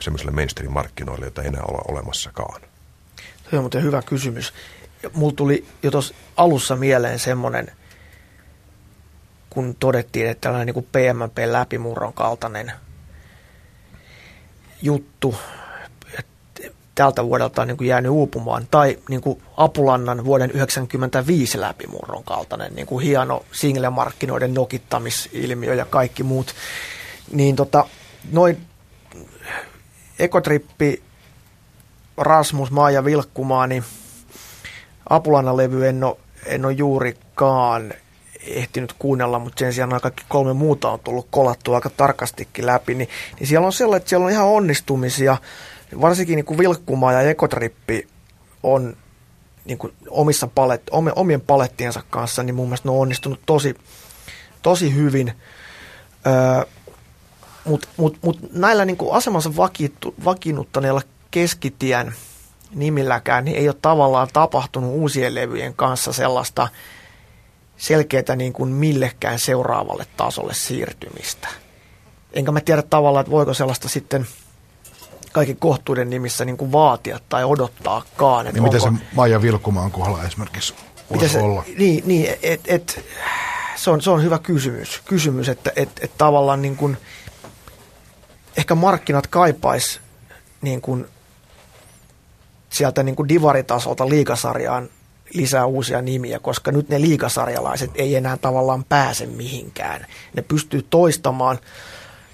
semmoiselle 0.00 0.32
mainstream-markkinoille, 0.32 1.24
jota 1.24 1.42
ei 1.42 1.48
enää 1.48 1.62
ole 1.62 1.78
olemassakaan? 1.88 2.60
Se 3.50 3.56
on 3.56 3.62
muuten 3.62 3.82
hyvä 3.82 4.02
kysymys. 4.02 4.52
Mulla 5.12 5.34
tuli 5.36 5.66
jo 5.82 5.90
tuossa 5.90 6.14
alussa 6.36 6.76
mieleen 6.76 7.18
semmoinen, 7.18 7.72
kun 9.50 9.74
todettiin, 9.74 10.26
että 10.26 10.40
tällainen 10.40 10.74
niin 10.74 10.88
PMP-läpimurron 10.92 12.12
kaltainen 12.12 12.72
juttu 14.82 15.34
tältä 16.94 17.24
vuodelta 17.24 17.62
on 17.62 17.68
niin 17.68 17.76
kuin 17.76 17.88
jäänyt 17.88 18.10
uupumaan. 18.10 18.66
Tai 18.70 18.98
niin 19.08 19.20
kuin 19.20 19.42
Apulannan 19.56 20.24
vuoden 20.24 20.50
1995 20.50 21.60
läpimurron 21.60 22.24
kaltainen 22.24 22.74
niin 22.74 22.86
kuin 22.86 23.04
hieno 23.04 23.44
single-markkinoiden 23.52 24.54
nokittamisilmiö 24.54 25.74
ja 25.74 25.84
kaikki 25.84 26.22
muut. 26.22 26.54
Niin 27.32 27.56
tota, 27.56 27.86
noin 28.32 28.66
Ekotrippi, 30.18 31.02
Rasmus, 32.16 32.70
Maa 32.70 32.90
ja 32.90 33.04
Vilkkumaa, 33.04 33.66
niin 33.66 33.84
Apulana-levy 35.10 35.88
en 35.88 36.04
ole, 36.04 36.16
en 36.46 36.64
ole 36.64 36.72
juurikaan 36.72 37.94
ehtinyt 38.46 38.92
kuunnella, 38.98 39.38
mutta 39.38 39.58
sen 39.60 39.72
sijaan 39.72 40.00
kaikki 40.00 40.24
kolme 40.28 40.52
muuta 40.52 40.90
on 40.90 41.00
tullut 41.00 41.26
kolattua 41.30 41.74
aika 41.74 41.90
tarkastikin 41.90 42.66
läpi, 42.66 42.94
niin, 42.94 43.08
niin 43.38 43.46
siellä 43.46 43.66
on 43.66 43.72
sellainen, 43.72 43.96
että 43.96 44.08
siellä 44.08 44.26
on 44.26 44.32
ihan 44.32 44.46
onnistumisia, 44.46 45.36
varsinkin 46.00 46.36
niin 46.36 46.44
kuin 46.44 46.58
Vilkkumaa 46.58 47.12
ja 47.12 47.20
Ekotrippi 47.20 48.08
on 48.62 48.96
niin 49.64 49.78
kuin 49.78 49.92
omissa 50.10 50.46
palet, 50.46 50.82
omien 51.16 51.40
palettiensa 51.40 52.02
kanssa, 52.10 52.42
niin 52.42 52.54
mun 52.54 52.66
mielestä 52.66 52.88
ne 52.88 52.92
on 52.92 53.00
onnistunut 53.00 53.40
tosi, 53.46 53.74
tosi 54.62 54.94
hyvin. 54.94 55.32
Öö, 56.26 56.64
Mutta 57.64 57.88
mut, 57.96 58.18
mut 58.22 58.52
näillä 58.52 58.84
niin 58.84 58.96
kuin 58.96 59.14
asemansa 59.14 59.56
vakiintu, 59.56 60.14
vakiinnuttaneilla 60.24 61.02
keskitien 61.30 62.14
nimilläkään 62.74 63.44
niin 63.44 63.56
ei 63.56 63.68
ole 63.68 63.76
tavallaan 63.82 64.28
tapahtunut 64.32 64.90
uusien 64.90 65.34
levyjen 65.34 65.74
kanssa 65.74 66.12
sellaista 66.12 66.68
selkeää 67.76 68.36
niin 68.36 68.52
kuin 68.52 68.70
millekään 68.70 69.38
seuraavalle 69.38 70.06
tasolle 70.16 70.54
siirtymistä. 70.54 71.48
Enkä 72.32 72.52
mä 72.52 72.60
tiedä 72.60 72.82
tavallaan, 72.82 73.20
että 73.20 73.30
voiko 73.30 73.54
sellaista 73.54 73.88
sitten 73.88 74.26
kaiken 75.34 75.56
kohtuuden 75.56 76.10
nimissä 76.10 76.44
niin 76.44 76.56
kuin 76.56 76.72
vaatia 76.72 77.18
tai 77.28 77.44
odottaakaan. 77.44 78.44
Niin 78.44 78.60
onko, 78.60 78.72
miten 78.72 78.80
se 78.80 79.06
Maija 79.14 79.42
Vilkumaan 79.42 79.90
kohdalla 79.90 80.24
esimerkiksi 80.24 80.74
voisi 81.10 81.28
se, 81.28 81.38
olla? 81.38 81.64
Niin, 81.78 82.02
niin 82.06 82.34
et, 82.42 82.60
et, 82.66 83.04
se, 83.76 83.90
on, 83.90 84.02
se 84.02 84.10
on 84.10 84.22
hyvä 84.22 84.38
kysymys, 84.38 85.02
kysymys 85.04 85.48
että 85.48 85.72
et, 85.76 85.88
et 86.00 86.10
tavallaan 86.18 86.62
niin 86.62 86.76
kuin, 86.76 86.96
ehkä 88.56 88.74
markkinat 88.74 89.26
kaipais 89.26 90.00
niin 90.62 90.80
kuin 90.80 91.06
sieltä 92.70 93.02
niin 93.02 93.16
kuin 93.16 93.28
divaritasolta 93.28 94.08
liikasarjaan 94.08 94.88
lisää 95.34 95.66
uusia 95.66 96.02
nimiä, 96.02 96.38
koska 96.38 96.72
nyt 96.72 96.88
ne 96.88 97.00
liikasarjalaiset 97.00 97.90
ei 97.94 98.14
enää 98.14 98.36
tavallaan 98.36 98.84
pääse 98.84 99.26
mihinkään. 99.26 100.06
Ne 100.36 100.42
pystyy 100.42 100.86
toistamaan 100.90 101.58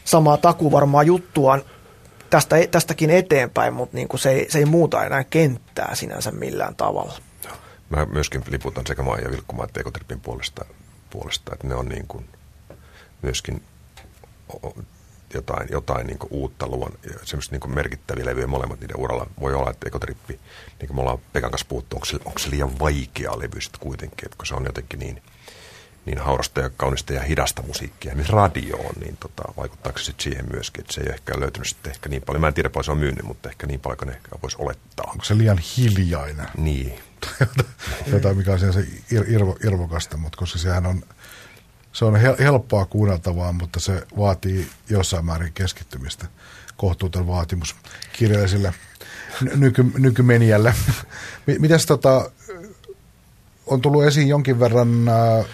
samaa 0.04 0.36
takuvarmaa 0.36 1.02
juttuaan 1.02 1.62
tästä, 2.30 2.56
tästäkin 2.70 3.10
eteenpäin, 3.10 3.74
mutta 3.74 3.96
niin 3.96 4.08
kuin 4.08 4.20
se, 4.20 4.30
ei, 4.30 4.50
se 4.50 4.58
ei 4.58 4.64
muuta 4.64 5.04
enää 5.04 5.24
kenttää 5.24 5.94
sinänsä 5.94 6.30
millään 6.30 6.76
tavalla. 6.76 7.18
Mä 7.90 8.06
myöskin 8.06 8.42
liputan 8.48 8.86
sekä 8.86 9.02
Maa 9.02 9.18
ja 9.18 9.30
Vilkkumaa 9.30 9.64
että 9.64 9.80
Ekotripin 9.80 10.20
puolesta, 10.20 10.64
puolesta, 11.10 11.52
että 11.52 11.66
ne 11.66 11.74
on 11.74 11.88
niin 11.88 12.06
kuin 12.06 12.28
myöskin 13.22 13.62
jotain, 15.34 15.68
jotain 15.70 16.06
niin 16.06 16.18
uutta 16.30 16.66
luon, 16.66 16.92
semmoista 17.24 17.56
niin 17.56 17.74
merkittäviä 17.74 18.24
levyjä 18.24 18.46
molemmat 18.46 18.80
niiden 18.80 19.00
uralla. 19.00 19.26
Voi 19.40 19.54
olla, 19.54 19.70
että 19.70 19.88
ekotrippi, 19.88 20.40
niin 20.80 20.86
kuin 20.86 20.96
me 20.96 21.00
ollaan 21.00 21.18
Pekan 21.32 21.50
kanssa 21.50 21.66
puhuttu, 21.68 21.96
onko 21.96 22.04
se, 22.04 22.18
onko 22.24 22.38
se 22.38 22.50
liian 22.50 22.78
vaikea 22.78 23.38
levy 23.38 23.60
sitten 23.60 23.80
kuitenkin, 23.80 24.24
että 24.24 24.36
kun 24.36 24.46
se 24.46 24.54
on 24.54 24.64
jotenkin 24.64 24.98
niin, 24.98 25.22
niin 26.06 26.18
haurasta 26.18 26.60
ja 26.60 26.70
kaunista 26.70 27.12
ja 27.12 27.22
hidasta 27.22 27.62
musiikkia, 27.62 28.14
missä 28.14 28.32
radio 28.32 28.76
on, 28.76 28.94
niin 29.00 29.16
tota, 29.16 29.42
vaikuttaako 29.56 29.98
se 29.98 30.14
siihen 30.18 30.44
myöskin, 30.52 30.80
että 30.80 30.92
se 30.92 31.00
ei 31.00 31.12
ehkä 31.12 31.40
löytynyt 31.40 31.68
sitten 31.68 31.92
ehkä 31.92 32.08
niin 32.08 32.22
paljon. 32.22 32.40
Mä 32.40 32.48
en 32.48 32.54
tiedä 32.54 32.70
paljon 32.70 32.84
se 32.84 32.92
on 32.92 32.98
myynyt, 32.98 33.24
mutta 33.24 33.48
ehkä 33.48 33.66
niin 33.66 33.80
paljon 33.80 33.98
kuin 33.98 34.08
ehkä 34.08 34.28
voisi 34.42 34.56
olettaa. 34.60 35.10
Onko 35.10 35.24
se 35.24 35.38
liian 35.38 35.58
hiljainen? 35.58 36.46
Niin. 36.56 36.98
Jotain, 38.12 38.36
mikä 38.36 38.52
on 38.52 38.58
se 38.58 38.86
irvo, 39.10 39.56
irvokasta, 39.64 40.16
mutta 40.16 40.38
koska 40.38 40.58
sehän 40.58 40.86
on 40.86 41.02
se 41.92 42.04
on 42.04 42.16
helppoa 42.16 42.86
kuunneltavaa, 42.86 43.52
mutta 43.52 43.80
se 43.80 44.06
vaatii 44.18 44.68
jossain 44.88 45.24
määrin 45.24 45.52
keskittymistä. 45.52 46.26
Kohtuuton 46.76 47.26
vaatimus 47.26 47.76
kirjalliselle 48.12 48.74
nyky, 49.54 49.84
nykymeniälle. 49.98 50.74
Mitäs 51.58 51.86
tota, 51.86 52.30
on 53.66 53.80
tullut 53.80 54.04
esiin 54.04 54.28
jonkin 54.28 54.60
verran 54.60 55.08
äh, 55.08 55.46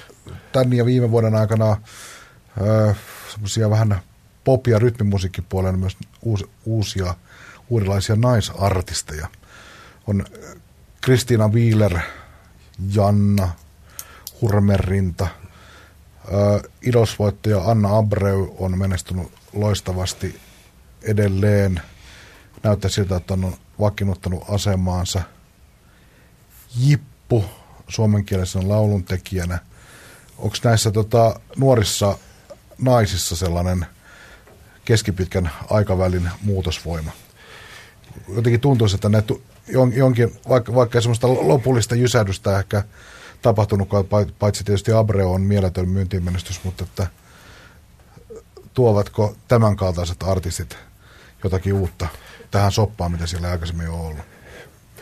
tämän 0.53 0.73
ja 0.73 0.87
viime 0.87 1.11
vuoden 1.11 1.35
aikana 1.35 1.77
semmoisia 3.33 3.71
vähän 3.71 4.01
pop- 4.45 4.67
ja 4.67 4.79
rytmimusiikkipuolen 4.79 5.79
myös 5.79 5.97
uus, 6.23 6.45
uusia 6.65 7.15
uudenlaisia 7.69 8.17
naisartisteja. 8.17 9.29
On 10.07 10.25
Kristiina 11.01 11.49
Wieler, 11.49 11.99
Janna, 12.95 13.49
Hurmerinta– 14.41 15.29
Idosvoittaja 16.83 17.71
Anna 17.71 17.97
Abreu 17.97 18.57
on 18.59 18.79
menestynyt 18.79 19.33
loistavasti 19.53 20.41
edelleen. 21.03 21.81
Näyttää 22.63 22.91
siltä, 22.91 23.17
että 23.17 23.35
on 23.35 23.57
vakiinnuttanut 23.81 24.45
asemaansa. 24.49 25.23
Jippu 26.77 27.45
suomenkielisen 27.89 28.69
laulun 28.69 29.05
tekijänä. 29.05 29.59
Onko 30.39 30.57
näissä 30.65 30.91
tota, 30.91 31.41
nuorissa 31.57 32.19
naisissa 32.79 33.37
sellainen 33.37 33.87
keskipitkän 34.85 35.51
aikavälin 35.71 36.31
muutosvoima? 36.43 37.11
Jotenkin 38.29 38.61
tuntuisi, 38.61 38.95
että 38.95 39.09
ne 39.09 39.25
jonkin, 39.95 40.41
vaikka, 40.49 40.75
vaikka 40.75 41.01
semmoista 41.01 41.29
lopullista 41.29 41.95
jysähdystä 41.95 42.59
ehkä 42.59 42.83
tapahtunut, 43.43 43.89
paitsi 44.39 44.65
tietysti 44.65 44.93
Abreu 44.93 45.33
on 45.33 45.41
mieletön 45.41 45.89
myyntimenestys, 45.89 46.65
mutta 46.65 46.85
että 46.85 47.07
tuovatko 48.75 49.37
tämänkaltaiset 49.49 50.23
artistit 50.23 50.77
jotakin 51.45 51.73
uutta 51.73 52.09
tähän 52.51 52.73
soppaan, 52.73 53.13
mitä 53.13 53.27
siellä 53.27 53.51
aikaisemmin 53.51 53.89
on 53.89 54.01
ollut? 54.01 54.36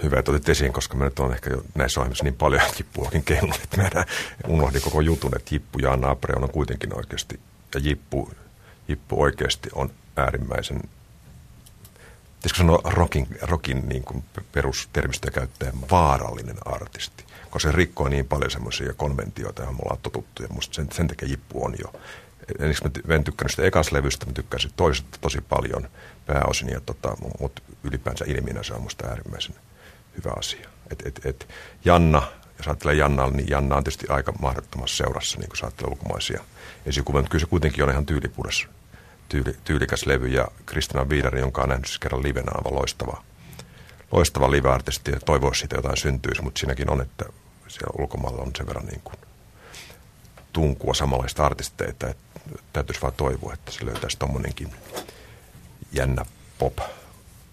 Hyvä, 0.03 0.19
että 0.19 0.31
otit 0.31 0.49
esiin, 0.49 0.73
koska 0.73 0.97
mä 0.97 1.05
nyt 1.05 1.19
on 1.19 1.33
ehkä 1.33 1.51
jo 1.51 1.63
näissä 1.75 2.01
ohjelmissa 2.01 2.25
niin 2.25 2.35
paljon 2.35 2.63
Jippuakin 2.79 3.25
kellon, 3.25 3.55
että 3.65 3.83
mä 3.83 4.05
unohdin 4.49 4.83
koko 4.83 5.01
jutun, 5.01 5.37
että 5.37 5.55
Jippu 5.55 5.79
ja 5.79 5.93
Anna 5.93 6.17
on 6.37 6.51
kuitenkin 6.51 6.97
oikeasti, 6.97 7.41
ja 7.75 7.81
Jippu, 7.81 8.31
Jippu 8.89 9.23
oikeasti 9.23 9.69
on 9.73 9.91
äärimmäisen 10.17 10.81
pitäisikö 12.37 12.59
sanoa 12.59 12.81
rockin, 12.85 13.27
rockin 13.43 13.89
niin 13.89 14.05
kuin 14.05 14.25
perustermistöä 14.53 15.31
käyttäen 15.31 15.75
vaarallinen 15.91 16.57
artisti 16.65 17.25
koska 17.55 17.71
se 17.71 17.77
rikkoo 17.77 18.09
niin 18.09 18.27
paljon 18.27 18.51
semmoisia 18.51 18.95
konventioita, 18.95 19.63
joihin 19.63 19.77
me 19.77 19.81
ollaan 19.85 20.01
totuttu, 20.03 20.43
ja 20.43 20.49
musta 20.49 20.75
sen, 20.75 20.89
sen 20.93 21.09
takia 21.09 21.29
Jippu 21.29 21.65
on 21.65 21.75
jo. 21.79 22.01
Ensiksi 22.59 22.85
mä 23.07 23.15
en 23.15 23.25
tykkännyt 23.25 23.51
sitä 23.51 23.63
ekas 23.63 23.93
levystä, 23.93 24.27
mä 24.27 24.33
tykkäsin 24.33 24.71
toisesta 24.77 25.19
tosi 25.21 25.41
paljon 25.41 25.89
pääosin, 26.27 26.69
ja 26.69 26.81
tota, 26.81 27.17
mutta 27.41 27.63
ylipäänsä 27.85 28.25
ilmiönä 28.29 28.63
se 28.63 28.75
on 28.75 28.83
musta 28.83 29.07
äärimmäisen 29.07 29.55
hyvä 30.17 30.33
asia. 30.39 30.69
Et, 30.91 31.03
et, 31.07 31.21
et 31.27 31.49
Janna, 31.85 32.23
jos 32.59 32.67
ajattelee 32.67 32.95
Jannaa, 32.95 33.31
niin 33.31 33.51
Janna 33.51 33.77
on 33.77 33.85
tietysti 33.85 34.07
aika 34.09 34.33
mahdottomassa 34.41 34.97
seurassa, 34.97 35.39
niin 35.39 35.49
kuin 35.49 35.59
ajattelee 35.63 35.91
ulkomaisia 35.91 36.45
esikuvia, 36.87 37.21
mutta 37.21 37.31
kyllä 37.31 37.43
se 37.43 37.51
kuitenkin 37.51 37.85
on 37.85 37.91
ihan 37.91 38.07
tyylipudas, 38.07 38.67
tyyli, 39.29 39.57
tyylikäs 39.65 40.07
levy, 40.07 40.27
ja 40.27 40.49
Kristina 40.67 41.09
Viidari, 41.09 41.41
jonka 41.41 41.63
on 41.63 41.69
nähnyt 41.69 41.87
siis 41.87 41.99
kerran 41.99 42.23
livenä, 42.23 42.53
on 42.65 42.75
loistava, 42.75 43.23
loistava 44.13 44.51
live-artisti, 44.51 45.11
ja 45.11 45.21
toivoisi 45.21 45.59
siitä 45.59 45.77
jotain 45.77 45.97
syntyisi, 45.97 46.43
mutta 46.43 46.59
siinäkin 46.59 46.91
on, 46.91 47.01
että 47.01 47.25
siellä 47.69 47.95
ulkomailla 47.99 48.43
on 48.43 48.51
sen 48.57 48.67
verran 48.67 48.87
niin 48.87 49.01
kuin 49.05 49.17
tunkua 50.53 50.95
samanlaista 50.95 51.47
artisteita, 51.47 52.09
että 52.09 52.51
täytyisi 52.73 53.03
vaan 53.03 53.13
toivoa, 53.17 53.53
että 53.55 53.73
se 53.73 53.87
löytäisi 53.87 54.19
tommonenkin 54.19 54.75
jännä 55.93 56.25
pop, 56.59 56.79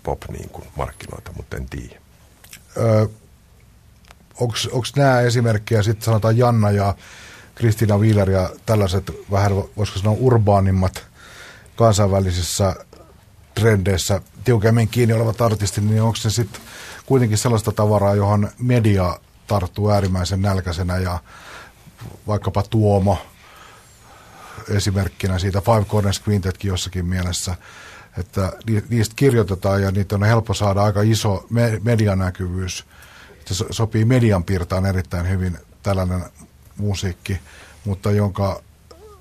pop 0.04 0.22
niin 0.30 0.50
kuin 0.50 0.68
markkinoita, 0.76 1.32
mutta 1.36 1.58
en 1.58 1.70
tiedä. 1.70 2.02
Onko 4.40 4.84
nämä 4.96 5.20
esimerkkejä, 5.22 5.84
sitten 5.84 6.06
sanotaan 6.06 6.38
Janna 6.38 6.72
ja 6.72 6.96
Kristiina 7.56 7.98
Wieler 7.98 8.30
ja 8.30 8.50
tällaiset 8.66 9.12
vähän, 9.32 9.52
voisiko 9.78 10.00
sanoa, 10.00 10.18
urbaanimmat 10.20 11.08
kansainvälisissä 11.76 12.76
trendeissä. 13.56 14.22
Tiukemmin 14.44 14.88
kiinni 14.88 15.14
olevat 15.14 15.42
artistit, 15.42 15.84
niin 15.84 16.02
onko 16.02 16.16
se 16.16 16.30
sitten 16.30 16.62
kuitenkin 17.06 17.38
sellaista 17.38 17.72
tavaraa, 17.72 18.16
johon 18.16 18.52
media 18.60 19.20
tarttuu 19.48 19.90
äärimmäisen 19.90 20.42
nälkäisenä 20.42 20.98
ja 20.98 21.20
vaikkapa 22.28 22.64
Tuomo 22.70 23.18
esimerkkinä 24.70 25.40
siitä 25.40 25.62
Five 25.62 25.86
Corners 25.86 26.22
Quintetkin 26.28 26.70
jossakin 26.70 27.06
mielessä, 27.06 27.56
että 28.18 28.54
niistä 28.90 29.14
kirjoitetaan 29.16 29.82
ja 29.82 29.92
niitä 29.92 30.16
on 30.16 30.24
helppo 30.24 30.54
saada 30.54 30.84
aika 30.84 31.02
iso 31.02 31.46
medianäkyvyys. 31.84 32.86
Se 33.46 33.66
sopii 33.70 34.06
median 34.06 34.44
piirtaan 34.44 34.86
erittäin 34.86 35.30
hyvin 35.30 35.58
tällainen 35.84 36.24
musiikki, 36.78 37.40
mutta 37.86 38.12
jonka 38.12 38.62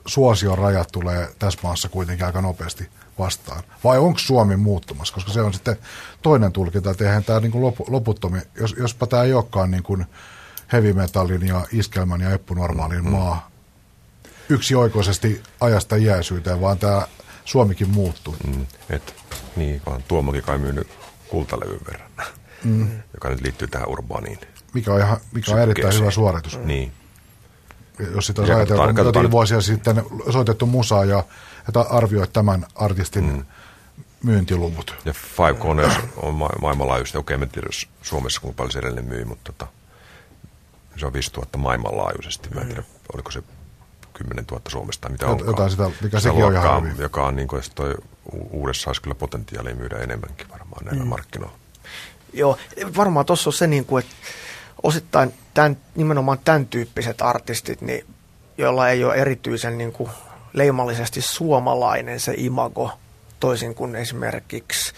suosion 0.07 0.59
rajat 0.59 0.89
tulee 0.93 1.29
tässä 1.39 1.61
maassa 1.63 1.89
kuitenkin 1.89 2.27
aika 2.27 2.43
nopeasti 2.43 2.89
vastaan. 3.19 3.63
Vai 3.85 3.99
onko 3.99 4.19
Suomi 4.19 4.57
muuttumassa? 4.57 5.15
Koska 5.15 5.33
se 5.33 5.41
on 5.41 5.55
sitten 5.55 5.77
toinen 6.23 6.53
tulkinta, 6.53 6.91
että 6.91 7.05
eihän 7.05 7.25
tämä 7.25 7.41
niin 7.41 7.53
loputtomi, 7.89 8.41
jos, 8.61 8.75
jospa 8.79 9.07
tämä 9.07 9.23
ei 9.23 9.35
olekaan 9.35 9.71
niin 9.71 9.83
kuin 9.83 10.07
heavy 10.73 10.93
metallin 10.93 11.47
ja 11.47 11.67
iskelmän 11.73 12.21
ja 12.21 12.31
eppunormaalin 12.31 13.05
mm. 13.05 13.11
maa 13.11 13.51
yksioikoisesti 14.49 15.43
ajasta 15.61 15.97
iäisyyteen, 15.97 16.61
vaan 16.61 16.79
tämä 16.79 17.07
Suomikin 17.51 17.89
muuttui. 17.89 18.37
Mm, 18.47 18.67
et, 18.91 19.15
niin, 19.57 19.83
vaan 19.87 20.03
Tuomokin 20.09 20.43
kai 20.43 20.59
myynyt 20.59 20.89
kultalevyn 21.29 21.81
verran, 21.87 22.11
mm. 22.65 22.89
joka 23.15 23.29
nyt 23.29 23.41
liittyy 23.41 23.69
tähän 23.69 23.89
urbaaniin. 23.89 24.39
Mikä 24.75 24.93
on, 24.93 25.01
ihan, 25.01 25.21
mikä 25.33 25.53
on 25.53 25.61
erittäin 25.61 25.95
hyvä 25.99 26.11
suoritus. 26.11 26.59
Mm. 26.59 26.67
Niin. 26.67 26.93
Jos 28.15 28.27
sitä 28.27 28.43
olisi 28.43 28.53
ajateltu 28.53 28.83
jotakin 28.83 28.97
katsotaan. 28.97 29.31
vuosia 29.31 29.61
sitten 29.61 30.03
soitettu 30.31 30.67
musaa 30.67 31.05
ja 31.05 31.25
että 31.69 31.81
arvioi 31.81 32.29
tämän 32.29 32.67
artistin 32.75 33.25
mm. 33.25 33.45
myyntiluvut. 34.23 34.95
Ja 35.05 35.13
Five 35.13 35.55
Corners 35.55 35.95
on 36.17 36.35
ma- 36.35 36.51
maailmanlaajuisesti, 36.61 37.19
okei 37.19 37.35
okay, 37.35 37.45
en 37.45 37.51
tiedä 37.51 37.69
Suomessa 38.03 38.41
kuinka 38.41 38.57
paljon 38.57 38.73
se 38.73 38.79
edelleen 38.79 39.07
myy, 39.07 39.25
mutta 39.25 39.53
tota, 39.53 39.73
se 40.97 41.07
on 41.07 41.13
5000 41.13 41.59
maailmanlaajuisesti. 41.59 42.49
Mä 42.55 42.61
en 42.61 42.67
tiedä, 42.67 42.83
oliko 43.15 43.31
se 43.31 43.43
10 44.25 44.45
000 44.51 44.63
Suomesta 44.69 45.09
mitä 45.09 45.25
Jot, 45.25 45.33
onkaan. 45.33 45.49
Jotain 45.49 45.71
sitä, 45.71 45.91
mikä 46.03 46.21
sekin 46.21 46.45
on 46.45 46.53
ihan 46.53 46.83
hyvin. 46.83 47.03
Joka 47.03 47.27
on 47.27 47.37
niin 47.37 47.49
kuin, 47.49 47.63
toi 47.75 47.95
uudessa 48.51 48.91
olisi 48.91 49.03
kyllä 49.03 49.15
potentiaalia 49.15 49.75
myydä 49.75 49.99
enemmänkin 49.99 50.49
varmaan 50.51 50.85
näillä 50.85 51.05
mm. 51.05 51.09
markkinoilla. 51.09 51.59
Joo, 52.33 52.59
varmaan 52.97 53.27
tuossa 53.27 53.51
on 53.51 53.55
se, 53.55 53.67
niin 53.67 53.85
kuin, 53.85 54.05
että 54.05 54.17
osittain 54.83 55.35
tämän, 55.55 55.77
nimenomaan 55.95 56.39
tämän 56.45 56.67
tyyppiset 56.67 57.23
artistit, 57.23 57.81
niin, 57.81 58.07
joilla 58.59 58.89
ei 58.89 59.05
ole 59.05 59.15
erityisen 59.15 59.79
niin 59.79 59.93
kuin, 59.93 60.11
leimallisesti 60.53 61.21
suomalainen 61.21 62.21
se 62.21 62.35
imago, 62.37 62.93
toisin 63.41 63.75
kuin 63.75 63.97
esimerkiksi 63.97 64.93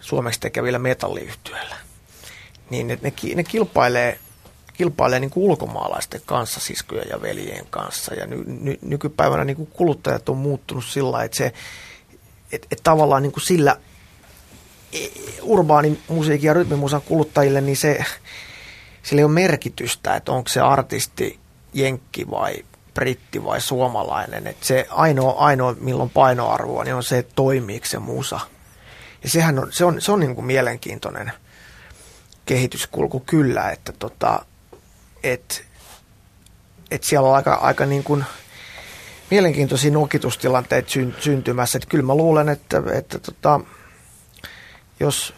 suomeksi 0.00 0.40
tekevillä 0.40 0.78
metalliyhtiöillä. 0.78 1.76
Niin 2.70 2.86
ne, 2.86 2.98
ne, 3.02 3.12
ne 3.34 3.44
kilpailee, 3.44 4.18
kilpailee 4.76 5.20
niin 5.20 5.30
kuin 5.30 5.44
ulkomaalaisten 5.44 6.20
kanssa, 6.26 6.60
siskojen 6.60 7.08
ja 7.10 7.22
veljen 7.22 7.66
kanssa. 7.70 8.14
Ja 8.14 8.26
ny, 8.26 8.44
ny, 8.46 8.78
nykypäivänä 8.82 9.44
niin 9.44 9.56
kuin 9.56 9.70
kuluttajat 9.72 10.28
on 10.28 10.36
muuttunut 10.36 10.84
sillä 10.84 11.24
että 11.24 11.36
se 11.36 11.52
et, 12.52 12.66
et 12.70 12.80
tavallaan 12.82 13.22
niin 13.22 13.32
kuin 13.32 13.44
sillä 13.44 13.76
e, 14.92 14.98
urbaanin 15.42 16.02
musiikin 16.08 16.48
ja 16.48 16.54
rytmimusan 16.54 17.02
kuluttajille, 17.02 17.60
niin 17.60 17.76
se, 17.76 18.04
sillä 19.02 19.20
ei 19.20 19.24
ole 19.24 19.32
merkitystä, 19.32 20.16
että 20.16 20.32
onko 20.32 20.48
se 20.48 20.60
artisti 20.60 21.38
jenkki 21.72 22.30
vai 22.30 22.54
britti 22.94 23.44
vai 23.44 23.60
suomalainen. 23.60 24.46
Että 24.46 24.66
se 24.66 24.86
ainoa, 24.90 25.32
ainoa, 25.32 25.74
milloin 25.80 26.10
painoarvoa, 26.10 26.84
niin 26.84 26.94
on 26.94 27.02
se, 27.02 27.18
että 27.18 27.32
toimiiko 27.36 27.86
se 27.86 27.98
musa. 27.98 28.40
Ja 29.22 29.30
sehän 29.30 29.58
on, 29.58 29.72
se 29.72 29.84
on, 29.84 30.00
se 30.00 30.12
on 30.12 30.20
niin 30.20 30.34
kuin 30.34 30.44
mielenkiintoinen 30.44 31.32
kehityskulku 32.46 33.20
kyllä, 33.20 33.70
että 33.70 33.92
tota, 33.92 34.44
et, 35.32 35.64
et 36.90 37.04
siellä 37.04 37.28
on 37.28 37.36
aika, 37.36 37.54
aika 37.54 37.86
niin 37.86 38.04
kuin 38.04 38.24
mielenkiintoisia 39.30 39.90
nokitustilanteita 39.90 40.90
syntymässä. 41.18 41.78
Että 41.78 41.88
kyllä 41.88 42.04
mä 42.04 42.14
luulen, 42.14 42.48
että, 42.48 42.82
että 42.92 43.18
tota, 43.18 43.60
jos 45.00 45.34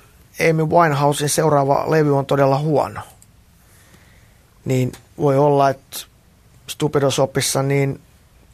Amy 0.51 0.67
Winehousein 0.67 1.31
seuraava 1.31 1.91
levy 1.91 2.19
on 2.19 2.27
todella 2.27 2.59
huono, 2.59 3.01
niin 4.65 4.93
voi 5.19 5.39
olla, 5.39 5.71
että 5.71 5.99
Stupidosopissa, 6.67 7.63
niin 7.63 8.01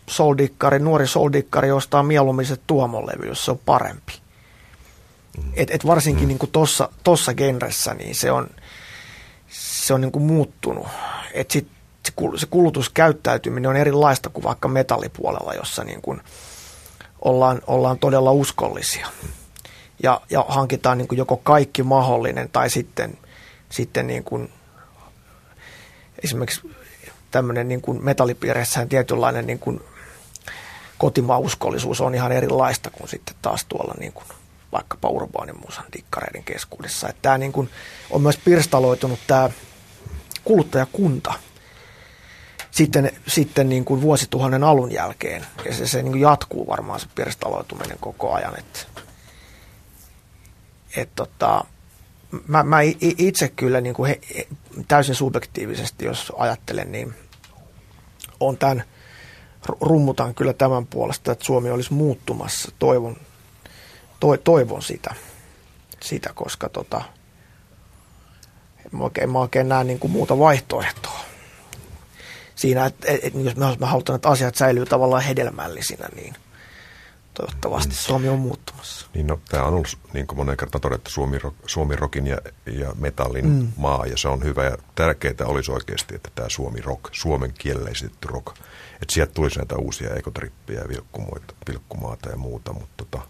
soldikkari, 0.07 0.79
nuori 0.79 1.07
soldikkari 1.07 1.71
ostaa 1.71 2.03
mieluummin 2.03 2.47
se 2.47 2.57
tuomolevy, 2.67 3.29
jos 3.29 3.45
se 3.45 3.51
on 3.51 3.59
parempi. 3.59 4.13
Mm. 5.39 5.53
Et, 5.55 5.71
et 5.71 5.87
varsinkin 5.87 6.25
mm. 6.25 6.29
niin 6.29 6.51
tuossa 6.53 6.89
tossa 7.05 7.35
genressä, 7.35 7.95
niin 7.95 8.15
se 8.15 8.33
on, 8.33 8.51
se 9.49 9.95
on 9.95 10.01
niin 10.01 10.13
kuin 10.13 10.23
muuttunut. 10.23 10.87
Et 11.35 11.51
sit, 11.51 11.69
se 12.37 12.47
kulutuskäyttäytyminen 12.51 13.71
on 13.71 13.77
erilaista 13.77 14.29
kuin 14.29 14.45
vaikka 14.45 14.69
metallipuolella, 14.69 15.55
jossa 15.55 15.85
niin 15.85 16.03
kuin 16.03 16.21
ollaan, 17.23 17.63
ollaan 17.67 17.99
todella 17.99 18.33
uskollisia. 18.33 19.09
Ja, 20.03 20.21
ja 20.31 20.45
hankitaan 20.49 20.99
niin 20.99 21.09
kuin 21.09 21.19
joko 21.19 21.37
kaikki 21.37 21.83
mahdollinen 21.83 22.49
tai 22.53 22.71
sitten, 22.71 23.19
sitten 23.69 24.07
niin 24.07 24.25
kuin 24.25 24.53
esimerkiksi 26.25 26.71
tämmöinen 27.31 27.69
niin 27.69 27.81
kuin 27.81 28.05
metallipiireissähän 28.05 28.89
tietynlainen 28.89 29.47
niin 29.47 29.59
kuin 29.59 29.81
kotimaauskollisuus 30.99 32.01
on 32.01 32.15
ihan 32.15 32.33
erilaista 32.33 32.91
kuin 32.91 33.09
sitten 33.09 33.37
taas 33.43 33.65
tuolla 33.65 33.95
niin 33.99 34.13
kuin 34.13 34.27
vaikkapa 34.73 35.09
urbaanin 35.09 35.61
musan 35.67 35.85
dikkareiden 35.97 36.45
keskuudessa. 36.45 37.09
Että 37.09 37.23
tämä 37.23 37.39
niin 37.39 37.53
kuin 37.53 37.71
on 38.11 38.23
myös 38.23 38.37
pirstaloitunut 38.45 39.19
tämä 39.27 39.51
kuluttajakunta 40.45 41.33
sitten, 42.75 43.13
sitten 43.27 43.69
niin 43.69 43.85
kuin 43.85 44.01
vuosituhannen 44.01 44.65
alun 44.65 44.93
jälkeen. 44.93 45.47
Ja 45.65 45.75
se, 45.75 45.87
se 45.87 46.03
niin 46.03 46.13
kuin 46.13 46.23
jatkuu 46.23 46.67
varmaan 46.67 47.01
se 47.01 47.07
pirstaloituminen 47.15 47.99
koko 48.01 48.33
ajan. 48.33 48.59
Että, 48.59 48.81
et 50.97 51.09
tota, 51.15 51.65
mä, 52.47 52.63
mä 52.63 52.79
itse 53.01 53.49
kyllä 53.49 53.81
niin 53.81 53.95
kuin 53.95 54.09
he, 54.09 54.47
täysin 54.89 55.15
subjektiivisesti, 55.15 56.05
jos 56.05 56.33
ajattelen, 56.37 56.93
niin 56.93 57.15
on 58.41 58.59
tämän, 58.59 58.85
rummutan 59.81 60.35
kyllä 60.35 60.53
tämän 60.53 60.87
puolesta, 60.87 61.33
että 61.33 61.45
Suomi 61.45 61.71
olisi 61.71 61.93
muuttumassa. 61.93 62.73
Toivon, 62.79 63.17
to, 64.21 64.37
toivon 64.37 64.83
sitä, 64.83 65.15
sitä 66.01 66.31
koska 66.35 66.69
tota, 66.69 67.03
mä 68.97 69.05
oikein, 69.05 69.31
mä 69.31 69.39
oikein 69.39 69.69
näe 69.69 69.85
niin 69.85 69.99
kuin 69.99 70.11
muuta 70.11 70.39
vaihtoehtoa 70.39 71.25
siinä, 72.55 72.87
että, 72.87 73.13
että, 73.13 73.27
että 73.27 73.39
jos 73.39 73.57
me 73.57 73.87
halutaan, 73.87 74.17
että 74.17 74.29
asiat 74.29 74.55
säilyy 74.55 74.87
tavallaan 74.87 75.23
hedelmällisinä, 75.23 76.09
niin 76.15 76.35
toivottavasti. 77.35 77.95
Suomi 77.95 78.29
on 78.29 78.39
muuttumassa. 78.39 79.07
Niin 79.15 79.27
no, 79.27 79.41
tämä 79.49 79.63
on 79.63 79.75
ollut 79.75 79.99
niin 80.13 80.27
kuin 80.27 80.37
monen 80.37 80.57
kertaan 80.57 80.83
todettu 80.83 81.11
Suomi, 81.11 81.39
Suomi 81.67 81.97
rockin 81.97 82.27
ja, 82.27 82.39
ja 82.67 82.93
metallin 82.99 83.47
mm. 83.47 83.69
maa 83.77 84.07
ja 84.07 84.17
se 84.17 84.29
on 84.29 84.45
hyvä 84.45 84.65
ja 84.65 84.77
tärkeää 84.95 85.35
olisi 85.45 85.73
oikeasti, 85.73 86.15
että 86.15 86.31
tämä 86.35 86.49
Suomi 86.49 86.81
rock, 86.81 87.05
suomen 87.13 87.53
kielellä 87.59 87.91
esitetty 87.91 88.29
rock, 88.29 88.49
että 89.03 89.15
sieltä 89.15 89.33
tulisi 89.33 89.59
näitä 89.59 89.77
uusia 89.77 90.15
ekotrippejä 90.15 90.81
ja 90.81 90.89
vilkkumaata 91.69 92.31
ja 92.31 92.37
muuta, 92.37 92.73
mutta 92.73 93.05
tota, 93.05 93.27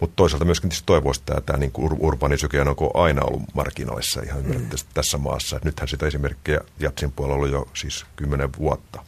mutta 0.00 0.16
toisaalta 0.16 0.44
myöskin 0.44 0.70
toivoisi, 0.86 1.20
että 1.20 1.40
tämä 1.40 1.58
niin 1.58 1.72
urbanisyke 1.98 2.60
on 2.60 2.76
aina 2.94 3.22
ollut 3.22 3.54
markkinoissa 3.54 4.22
ihan 4.22 4.44
mm. 4.44 4.68
tässä 4.94 5.18
maassa. 5.18 5.56
Et 5.56 5.64
nythän 5.64 5.88
sitä 5.88 6.06
esimerkkiä 6.06 6.60
Jatsin 6.78 7.12
puolella 7.12 7.36
ollut 7.36 7.50
jo 7.50 7.68
siis 7.74 8.06
kymmenen 8.16 8.50
vuotta. 8.58 9.04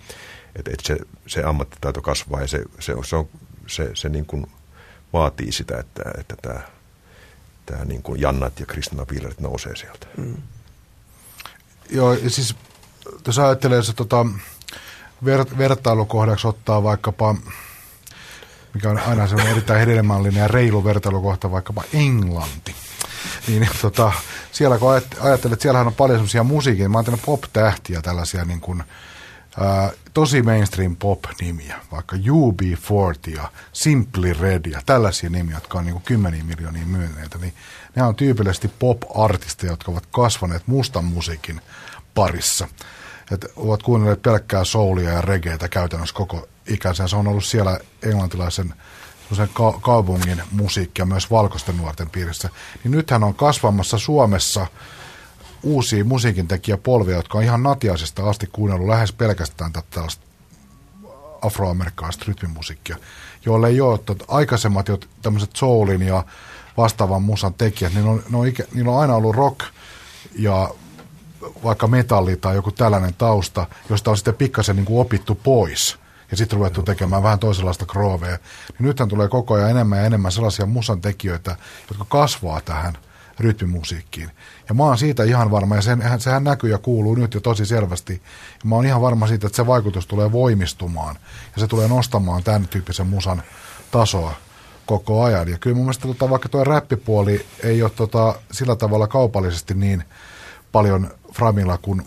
Et, 0.57 0.69
et 0.69 0.81
se, 0.83 0.99
se 1.27 1.43
ammattitaito 1.43 2.03
kasvaa 2.03 2.41
ja 2.41 2.47
se, 2.47 2.65
se, 2.81 2.95
se 3.05 3.17
on 3.17 3.29
se, 3.67 3.91
se 3.95 4.09
niin 4.09 4.27
kuin 4.27 4.47
vaatii 5.13 5.53
sitä, 5.53 5.79
että, 5.79 6.03
että 6.19 6.37
tämä, 6.43 6.61
tämä 7.67 7.85
niin 7.85 8.03
kuin 8.03 8.21
Jannat 8.21 8.61
ja 8.61 8.67
Kristina 8.67 9.07
Piilerit 9.07 9.41
nousee 9.41 9.77
sieltä. 9.77 10.07
Mm. 10.17 10.37
Joo, 11.91 12.17
siis 12.29 12.57
jos 13.27 13.39
ajattelee 13.39 13.83
se 13.83 13.93
tota, 13.93 14.27
ver, 15.25 15.45
vertailukohdaksi 15.59 16.49
ottaa 16.49 16.83
vaikkapa, 16.83 17.35
mikä 18.75 18.91
on 18.91 18.99
aina 18.99 19.27
semmoinen 19.27 19.53
erittäin 19.53 19.81
hedelmällinen 19.81 20.41
ja 20.41 20.49
reilu 20.49 20.85
vertailukohta, 20.85 21.51
vaikkapa 21.51 21.85
Englanti. 21.95 22.75
Niin 23.49 23.69
tota, 23.83 24.13
siellä 24.53 24.79
kun 24.79 24.93
ajattelet, 24.93 25.53
että 25.53 25.63
siellähän 25.63 25.87
on 25.87 25.95
paljon 25.95 26.19
semmoisia 26.19 26.45
musiikin, 26.45 26.91
mä 26.91 26.99
oon 26.99 27.19
pop-tähtiä, 27.27 28.03
tällaisia 28.03 28.45
niin 28.45 28.61
kuin, 28.61 28.83
tosi 30.15 30.43
mainstream 30.43 30.97
pop-nimiä, 30.97 31.81
vaikka 31.93 32.17
UB40 32.17 33.33
ja 33.35 33.51
Simply 33.73 34.33
Red 34.33 34.67
ja 34.71 34.81
tällaisia 34.87 35.31
nimiä, 35.31 35.55
jotka 35.55 35.79
on 35.79 35.85
niin 35.85 35.93
kuin 35.93 36.03
kymmeniä 36.03 36.45
miljoonia 36.45 36.87
myynneitä, 36.87 37.39
niin 37.39 37.55
ne 37.97 38.03
on 38.03 38.15
tyypillisesti 38.15 38.71
pop-artisteja, 38.79 39.73
jotka 39.73 39.93
ovat 39.93 40.07
kasvaneet 40.11 40.67
mustan 40.67 41.05
musiikin 41.05 41.61
parissa. 42.15 42.69
Et 43.31 43.47
ovat 43.57 43.83
kuunnelleet 43.83 44.23
pelkkää 44.23 44.65
soulia 44.65 45.11
ja 45.11 45.21
regeitä 45.21 45.69
käytännössä 45.69 46.15
koko 46.15 46.49
ikänsä. 46.69 47.09
Se 47.09 47.17
on 47.17 47.29
ollut 47.29 47.45
siellä 47.45 47.79
englantilaisen 48.03 48.75
ka- 49.53 49.79
kaupungin 49.83 50.43
musiikkia 50.51 51.07
myös 51.07 51.31
valkoisten 51.31 51.77
nuorten 51.77 52.11
piirissä. 52.11 52.49
Niin 52.85 52.93
nythän 52.93 53.25
on 53.25 53.35
kasvamassa 53.35 53.99
Suomessa– 53.99 54.67
uusia 55.63 56.05
musiikintekijäpolvia, 56.05 57.17
jotka 57.17 57.39
on 57.39 57.45
ihan 57.45 57.63
natiaisesta 57.63 58.29
asti 58.29 58.49
kuunnellut 58.53 58.89
lähes 58.89 59.13
pelkästään 59.13 59.73
tällaista 59.91 60.27
afroamerikkalaista 61.43 62.25
rytmimusiikkia, 62.29 62.97
joille 63.45 63.69
ei 63.69 63.81
ole 63.81 63.95
että 63.95 64.15
aikaisemmat 64.29 64.89
jo 64.89 64.99
tämmöiset 65.23 65.51
soulin 65.57 66.03
ja 66.03 66.25
vastaavan 66.77 67.23
musan 67.23 67.55
tekijät, 67.55 67.95
niin 67.95 68.07
on, 68.07 68.23
ne 68.31 68.39
on, 68.39 68.47
ikä, 68.47 68.65
niillä 68.75 68.93
on 68.93 69.01
aina 69.01 69.15
ollut 69.15 69.37
rock 69.37 69.61
ja 70.39 70.71
vaikka 71.65 71.87
metalli 71.87 72.37
tai 72.37 72.55
joku 72.55 72.71
tällainen 72.71 73.15
tausta, 73.15 73.67
josta 73.91 74.11
on 74.11 74.17
sitten 74.17 74.35
pikkasen 74.35 74.77
niin 74.77 74.87
kuin 74.87 75.01
opittu 75.01 75.35
pois 75.35 75.99
ja 76.31 76.37
sitten 76.37 76.59
ruvettu 76.59 76.83
tekemään 76.83 77.23
vähän 77.23 77.39
toisenlaista 77.39 77.87
kroovea. 77.87 78.39
Niin 78.79 78.87
nythän 78.87 79.09
tulee 79.09 79.29
koko 79.29 79.55
ajan 79.55 79.71
enemmän 79.71 79.99
ja 79.99 80.05
enemmän 80.05 80.33
sellaisia 80.33 80.67
musan 80.67 81.01
tekijöitä, 81.01 81.57
jotka 81.89 82.05
kasvaa 82.09 82.61
tähän 82.61 82.99
rytmimusiikkiin. 83.41 84.31
Ja 84.69 84.75
mä 84.75 84.83
oon 84.83 84.99
siitä 84.99 85.25
ihan 85.25 85.51
varma, 85.51 85.77
ja 85.77 85.83
sen, 85.83 86.03
sehän 86.19 86.45
näkyy 86.45 86.71
ja 86.71 86.79
kuuluu 86.79 87.15
nyt 87.15 87.35
jo 87.35 87.41
tosi 87.41 87.67
selvästi. 87.67 88.23
Ja 88.63 88.69
mä 88.69 88.75
oon 88.75 88.87
ihan 88.87 89.03
varma 89.03 89.27
siitä, 89.27 89.47
että 89.47 89.57
se 89.57 89.67
vaikutus 89.67 90.07
tulee 90.07 90.33
voimistumaan, 90.33 91.17
ja 91.57 91.61
se 91.61 91.67
tulee 91.67 91.89
nostamaan 91.89 92.43
tämän 92.43 92.69
tyyppisen 92.69 93.07
musan 93.07 93.43
tasoa 93.91 94.35
koko 94.87 95.25
ajan. 95.25 95.49
Ja 95.49 95.59
kyllä 95.59 95.77
mun 95.77 95.85
mielestä 95.85 96.09
tota, 96.09 96.31
vaikka 96.31 96.49
tuo 96.49 96.65
räppipuoli 96.65 97.47
ei 97.63 97.83
ole 97.83 97.91
tota, 97.91 98.35
sillä 98.53 98.77
tavalla 98.77 99.07
kaupallisesti 99.07 99.75
niin 99.75 100.05
paljon 100.73 101.11
framilla 101.33 101.79
kuin 101.79 102.03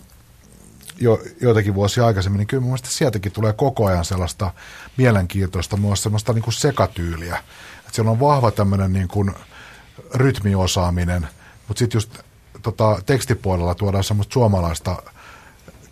jo, 1.02 1.20
joitakin 1.40 1.74
vuosia 1.74 2.06
aikaisemmin, 2.06 2.38
niin 2.38 2.46
kyllä 2.46 2.60
mun 2.60 2.70
mielestä 2.70 2.88
sieltäkin 2.88 3.32
tulee 3.32 3.52
koko 3.52 3.86
ajan 3.86 4.04
sellaista 4.04 4.50
mielenkiintoista, 4.96 5.76
myös 5.76 6.02
sellaista 6.02 6.32
niin 6.32 6.42
kuin 6.42 6.54
sekatyyliä. 6.54 7.36
Että 7.78 7.92
siellä 7.92 8.10
on 8.10 8.20
vahva 8.20 8.50
tämmöinen 8.50 8.92
niin 8.92 9.08
kuin 9.08 9.34
rytmiosaaminen, 10.14 11.28
mutta 11.68 11.78
sitten 11.78 11.96
just 11.96 12.18
tota, 12.62 12.98
tekstipuolella 13.06 13.74
tuodaan 13.74 14.04
semmoista 14.04 14.32
suomalaista 14.32 15.02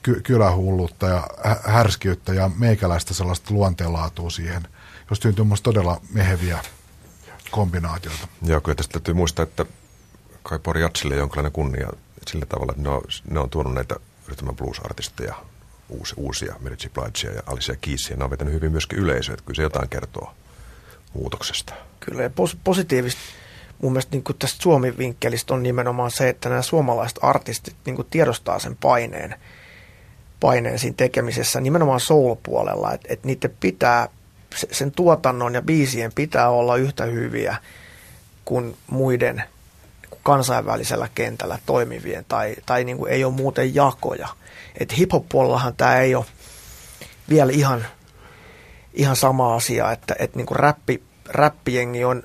ky- 0.03 0.21
kylähullutta 0.21 1.07
ja 1.07 1.27
härskiyttä 1.65 2.35
ja 2.35 2.51
meikäläistä 2.59 3.15
sellaista 3.15 3.55
luonteenlaatua 3.55 4.31
siihen, 4.31 4.69
jos 5.11 5.19
syntyy 5.19 5.45
musta 5.45 5.65
todella 5.65 6.01
meheviä 6.13 6.59
kombinaatioita. 7.51 8.29
Joo, 8.43 8.61
kyllä 8.61 8.77
tästä 8.77 8.93
täytyy 8.93 9.15
muistaa, 9.15 9.43
että 9.43 9.67
kai 10.43 10.59
Pori 10.59 10.81
Jatsille 10.81 11.17
jonkinlainen 11.17 11.53
kunnia 11.53 11.89
sillä 12.29 12.47
tavalla, 12.47 12.73
että 12.73 12.83
ne 12.83 12.89
on, 12.89 13.03
ne 13.31 13.41
on 13.41 13.51
tuonut 13.51 13.75
näitä 13.75 13.97
rytmän 14.31 14.57
blues-artisteja, 14.57 15.35
uusi, 15.89 16.15
uusia, 16.17 16.55
Mary. 16.61 16.77
Bligea 16.95 17.33
ja 17.35 17.43
Alicia 17.47 17.77
Keysia, 17.81 18.17
ne 18.17 18.25
on 18.25 18.31
vetänyt 18.31 18.55
hyvin 18.55 18.73
myöskin 18.73 18.99
yleisöä, 18.99 19.33
että 19.33 19.45
kyllä 19.47 19.57
se 19.57 19.63
jotain 19.63 19.89
kertoo 19.89 20.35
muutoksesta. 21.15 21.75
Kyllä, 22.01 22.23
ja 22.23 22.29
pos- 22.29 22.57
positiivista 22.65 23.21
mun 23.83 23.93
mielestä 23.93 24.17
niin 24.17 24.25
tästä 24.39 24.63
Suomi-vinkkelistä 24.63 25.55
on 25.55 25.63
nimenomaan 25.63 26.11
se, 26.11 26.29
että 26.29 26.49
nämä 26.49 26.63
suomalaiset 26.63 27.19
artistit 27.23 27.77
niin 27.85 27.97
tiedostaa 28.11 28.59
sen 28.59 28.77
paineen, 28.77 29.35
paineen 30.41 30.79
siinä 30.79 30.95
tekemisessä, 30.97 31.61
nimenomaan 31.61 32.01
soul-puolella, 32.01 32.93
että, 32.93 33.09
että 33.11 33.27
niiden 33.27 33.57
pitää, 33.61 34.09
sen 34.73 34.93
tuotannon 34.93 35.55
ja 35.55 35.63
biisien 35.63 36.13
pitää 36.15 36.49
olla 36.49 36.77
yhtä 36.77 37.05
hyviä 37.05 37.57
kuin 38.45 38.77
muiden 38.91 39.43
kansainvälisellä 40.23 41.09
kentällä 41.15 41.59
toimivien, 41.67 42.25
tai, 42.29 42.57
tai 42.67 42.85
niin 42.85 42.99
kuin 42.99 43.13
ei 43.13 43.25
ole 43.25 43.35
muuten 43.35 43.75
jakoja. 43.75 44.29
Että 44.81 44.95
hip-hop-puolellahan 44.95 45.77
tämä 45.77 45.97
ei 45.97 46.15
ole 46.15 46.25
vielä 47.29 47.53
ihan, 47.53 47.87
ihan 48.95 49.17
sama 49.17 49.55
asia, 49.55 49.93
että, 49.93 50.15
että 50.19 50.37
niin 50.37 50.47
kuin 50.47 50.59
räppi, 50.59 51.03
räppijengi 51.29 52.05
on 52.05 52.23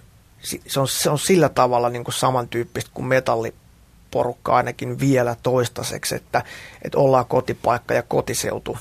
se 0.68 0.80
on, 0.80 0.88
se 0.88 1.10
on 1.10 1.20
sillä 1.20 1.50
tavalla 1.50 1.90
niin 1.90 2.04
kuin 2.04 2.16
samantyyppistä 2.16 2.92
kuin 2.94 3.06
metalliporukka 3.06 4.56
ainakin 4.56 5.00
vielä 5.00 5.36
toistaiseksi, 5.44 6.16
että, 6.16 6.44
että 6.82 6.98
ollaan 6.98 7.26
kotipaikka 7.26 7.94
ja 7.94 8.02
kotiseutu 8.02 8.78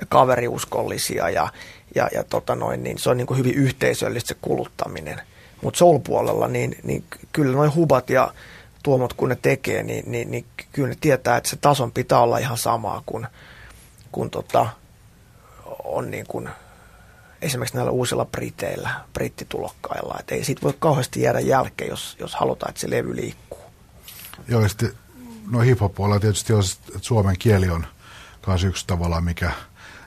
ja 0.00 0.06
kaveriuskollisia 0.08 1.30
ja, 1.30 1.48
ja, 1.94 2.08
ja 2.14 2.24
tota 2.24 2.54
noin, 2.54 2.82
niin 2.82 2.98
se 2.98 3.10
on 3.10 3.16
niin 3.16 3.26
kuin 3.26 3.38
hyvin 3.38 3.54
yhteisöllistä 3.54 4.28
se 4.28 4.36
kuluttaminen. 4.40 5.20
Mutta 5.62 5.78
soul-puolella, 5.78 6.48
niin, 6.48 6.76
niin 6.82 7.04
kyllä 7.32 7.56
noin 7.56 7.74
hubat 7.74 8.10
ja 8.10 8.34
tuomot 8.82 9.12
kun 9.12 9.28
ne 9.28 9.38
tekee, 9.42 9.82
niin, 9.82 10.10
niin, 10.10 10.30
niin 10.30 10.46
kyllä 10.72 10.88
ne 10.88 10.96
tietää, 11.00 11.36
että 11.36 11.50
se 11.50 11.56
tason 11.56 11.92
pitää 11.92 12.20
olla 12.20 12.38
ihan 12.38 12.58
samaa 12.58 13.02
kuin, 13.06 13.26
kuin 14.12 14.30
tota, 14.30 14.66
on 15.84 16.10
niin 16.10 16.26
kuin– 16.28 16.48
esimerkiksi 17.42 17.76
näillä 17.76 17.92
uusilla 17.92 18.24
briteillä, 18.24 18.90
brittitulokkailla. 19.12 20.16
Että 20.20 20.34
ei 20.34 20.44
siitä 20.44 20.62
voi 20.62 20.74
kauheasti 20.78 21.22
jäädä 21.22 21.40
jälkeen, 21.40 21.90
jos, 21.90 22.16
jos 22.20 22.34
halutaan, 22.34 22.70
että 22.70 22.80
se 22.80 22.90
levy 22.90 23.16
liikkuu. 23.16 23.60
Joo, 24.48 24.60
ja 24.60 24.68
sitten 24.68 24.92
no 25.50 25.60
hip 25.60 25.78
tietysti 26.20 26.52
on, 26.52 26.62
että 26.78 26.98
suomen 27.00 27.38
kieli 27.38 27.70
on 27.70 27.86
myös 28.46 28.64
yksi 28.64 28.86
tavalla, 28.86 29.20
mikä 29.20 29.50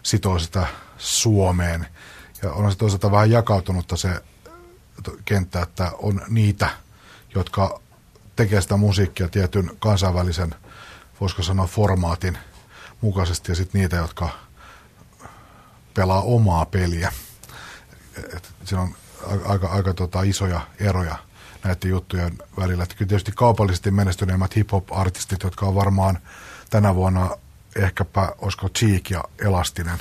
sitoo 0.04 0.40
sitä 0.40 0.68
Suomeen. 0.98 1.88
Ja 2.42 2.52
on 2.52 2.72
se 2.72 2.78
toisaalta 2.78 3.12
vähän 3.12 3.32
jakautunutta 3.32 3.98
se 3.98 4.10
kenttä, 5.26 5.62
että 5.62 5.92
on 5.98 6.22
niitä, 6.30 6.70
jotka 7.36 7.82
tekee 8.36 8.62
sitä 8.62 8.78
musiikkia 8.78 9.28
tietyn 9.28 9.72
kansainvälisen, 9.80 10.56
voisiko 11.22 11.44
sanoa, 11.44 11.68
formaatin 11.68 12.38
mukaisesti, 13.02 13.52
ja 13.52 13.56
sitten 13.56 13.82
niitä, 13.82 13.96
jotka 13.96 14.30
pelaa 15.94 16.22
omaa 16.22 16.66
peliä. 16.66 17.12
Et 18.36 18.50
siinä 18.64 18.82
on 18.82 18.96
aika, 19.46 19.68
aika 19.68 19.94
tota, 19.94 20.22
isoja 20.22 20.62
eroja 20.80 21.16
näiden 21.64 21.90
juttujen 21.90 22.38
välillä. 22.58 22.84
Että 22.84 22.96
kyllä 22.96 23.10
tietysti 23.10 23.32
kaupallisesti 23.32 23.92
menestyneimmät 23.92 24.56
hip-hop-artistit, 24.56 25.44
jotka 25.44 25.66
on 25.66 25.76
varmaan 25.76 26.20
tänä 26.70 26.96
vuonna 26.96 27.30
ehkäpä, 27.76 28.32
olisiko 28.38 28.70
Cheek 28.70 29.10
ja 29.10 29.24
Elastinen, 29.40 29.98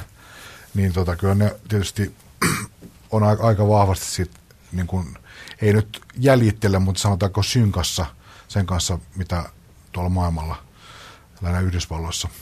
niin 0.75 0.93
tota, 0.93 1.17
kyllä 1.17 1.35
ne 1.35 1.57
tietysti 1.69 2.17
on 3.11 3.23
aika 3.23 3.69
vahvasti 3.69 4.07
sit, 4.07 4.31
niin 4.73 4.87
kun, 4.87 5.19
ei 5.63 5.73
nyt 5.73 6.01
jäljittele, 6.17 6.79
mutta 6.79 7.01
sanotaanko 7.01 7.43
synkassa 7.43 8.07
sen 8.49 8.67
kanssa, 8.67 8.99
mitä 9.17 9.45
tuolla 9.93 10.11
maailmalla, 10.11 10.57
lähinnä 11.43 11.61
Yhdysvalloissa– 11.61 12.29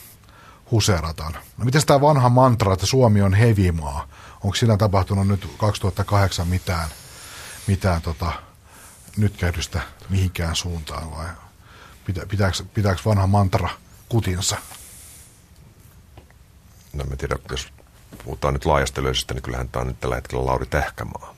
huseerataan. 0.71 1.33
No 1.33 1.65
miten 1.65 1.87
tämä 1.87 2.01
vanha 2.01 2.29
mantra, 2.29 2.73
että 2.73 2.87
Suomi 2.87 3.23
on 3.23 3.35
hevimaa, 3.35 4.09
onko 4.35 4.55
siinä 4.55 4.77
tapahtunut 4.77 5.29
nyt 5.29 5.49
2008 5.59 6.49
mitään, 6.49 6.89
mitään 7.67 8.03
tota, 8.03 8.33
nytkähdystä 9.17 9.81
mihinkään 10.09 10.57
suuntaan 10.57 11.11
vai 11.11 11.27
pitä, 12.05 12.27
pitääkö, 12.75 13.03
vanha 13.07 13.27
mantra 13.27 13.69
kutinsa? 14.09 14.57
No 16.93 17.05
en 17.11 17.19
tiedä, 17.19 17.37
jos 17.51 17.69
puhutaan 18.25 18.55
nyt 18.55 18.65
laajasta 18.65 19.01
yleisöstä, 19.01 19.35
niin 19.35 19.43
kyllähän 19.43 19.69
tämä 19.69 19.81
on 19.81 19.87
nyt 19.87 20.01
tällä 20.01 20.15
hetkellä 20.15 20.47
Lauri 20.47 20.67
Tähkämaa. 20.67 21.36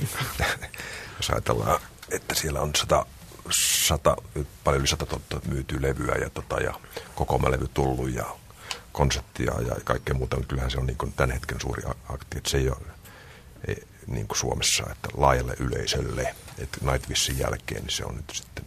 jos 1.16 1.30
ajatellaan, 1.30 1.80
että 2.10 2.34
siellä 2.34 2.60
on 2.60 2.70
sata, 2.76 3.06
sata 3.86 4.16
paljon 4.64 4.80
yli 4.80 4.88
sata 4.88 5.20
myytyä 5.48 5.82
levyä 5.82 6.14
ja, 6.14 6.30
tota, 6.30 6.60
ja 6.60 6.74
koko 7.14 7.50
levy 7.50 7.68
tullut 7.74 8.14
ja 8.14 8.24
konseptia 8.92 9.52
ja 9.68 9.76
kaikkea 9.84 10.14
muuta, 10.14 10.36
mutta 10.36 10.48
kyllähän 10.48 10.70
se 10.70 10.78
on 10.78 10.86
niin 10.86 10.98
kuin 10.98 11.12
tämän 11.12 11.30
hetken 11.30 11.60
suuri 11.60 11.82
akti, 12.08 12.38
että 12.38 12.50
se 12.50 12.58
ei 12.58 12.68
ole 12.68 12.76
ei, 13.68 13.82
niin 14.06 14.28
kuin 14.28 14.38
Suomessa, 14.38 14.84
että 14.90 15.08
laajalle 15.16 15.54
yleisölle, 15.58 16.34
että 16.58 16.78
Nightwishin 16.92 17.38
jälkeen, 17.38 17.82
niin 17.82 17.96
se 17.96 18.04
on 18.04 18.16
nyt 18.16 18.30
sitten, 18.32 18.64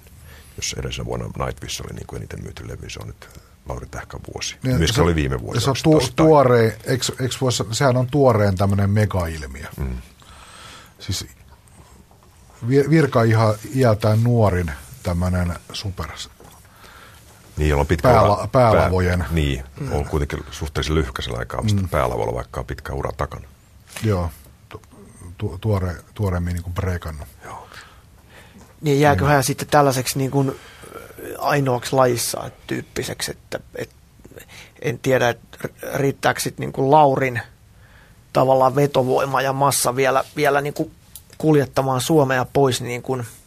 jos 0.58 0.76
edellisenä 0.78 1.06
vuonna 1.06 1.46
Nightwish 1.46 1.82
oli 1.82 1.94
niin 1.94 2.08
kuin 2.08 2.18
eniten 2.18 2.44
myyty 2.44 2.68
levy, 2.68 2.90
se 2.90 3.00
on 3.00 3.08
nyt 3.08 3.30
Lauri 3.70 3.88
Tähkän 3.88 4.20
vuosi. 4.34 4.56
Niin, 4.64 4.78
Myös 4.78 4.90
se 4.90 5.02
oli 5.02 5.16
viime 5.16 5.42
vuosi. 5.42 5.62
Se 5.62 5.70
on 5.70 5.76
tu, 5.84 6.02
tuore, 6.16 6.78
eikö, 6.84 7.06
eikö 7.20 7.36
vuosi, 7.42 7.64
sehän 7.72 7.98
on 7.98 8.08
tuoreen 8.08 8.56
tämmöinen 8.56 8.90
megailmiö. 8.90 9.66
Mm. 9.78 9.98
Siis 11.00 11.28
virka 12.90 13.24
ihan 13.24 13.56
iältään 13.76 14.24
nuorin 14.24 14.72
tämmöinen 15.04 15.54
super 15.74 16.08
niin, 17.58 17.70
jolla 17.70 17.82
on 17.82 17.88
pitkä 17.88 18.08
Pääla, 18.08 18.38
ura, 18.38 18.48
päälavojen. 18.48 19.20
Pää, 19.20 19.28
niin, 19.32 19.64
mm. 19.80 19.92
on 19.92 20.06
kuitenkin 20.06 20.40
suhteellisen 20.52 20.96
lyhkäisellä 20.96 21.38
aikaa, 21.40 21.62
mutta 21.62 21.82
mm. 21.82 21.90
päälavoilla 21.90 22.34
vaikka 22.34 22.60
on 22.60 22.66
pitkä 22.66 22.94
ura 22.94 23.12
takana. 23.12 23.48
Joo, 24.04 24.30
tu, 25.38 25.58
tuore, 25.62 25.96
tuoreemmin 26.14 26.54
niin 26.54 26.64
kuin 26.64 26.74
breikannut. 26.74 27.28
Joo. 27.44 27.68
Niin 28.82 29.00
jääköhän 29.00 29.36
niin. 29.36 29.44
sitten 29.44 29.68
tällaiseksi 29.68 30.18
niin 30.18 30.32
kuin 30.32 30.60
ainoaksi 31.38 31.96
lajissa 31.96 32.52
tyyppiseksi, 32.68 33.32
että, 33.32 33.60
että 33.76 33.96
en 34.82 35.00
tiedä, 35.00 35.30
että 35.30 35.58
riittääkö 35.94 36.40
sitten 36.40 36.64
niin 36.64 36.74
kuin 36.74 36.92
Laurin 36.92 37.42
tavallaan 38.34 38.76
vetovoima 38.76 39.42
ja 39.42 39.54
massa 39.54 39.96
vielä, 39.96 40.24
vielä 40.36 40.62
niin 40.62 40.74
kuin 40.74 40.92
kuljettamaan 41.38 42.02
Suomea 42.02 42.46
pois 42.54 42.82
niin 42.82 43.02
kuin– 43.02 43.26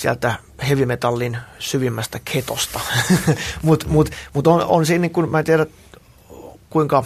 sieltä 0.00 0.34
heavy 0.68 0.86
metallin 0.86 1.38
syvimmästä 1.58 2.20
ketosta. 2.24 2.80
Mutta 3.62 3.86
mut, 3.88 4.10
mut 4.34 4.46
on, 4.46 4.64
on 4.64 4.86
siinä, 4.86 5.02
niin 5.02 5.10
kun, 5.10 5.30
mä 5.30 5.38
en 5.38 5.44
tiedä 5.44 5.66
kuinka 6.70 7.04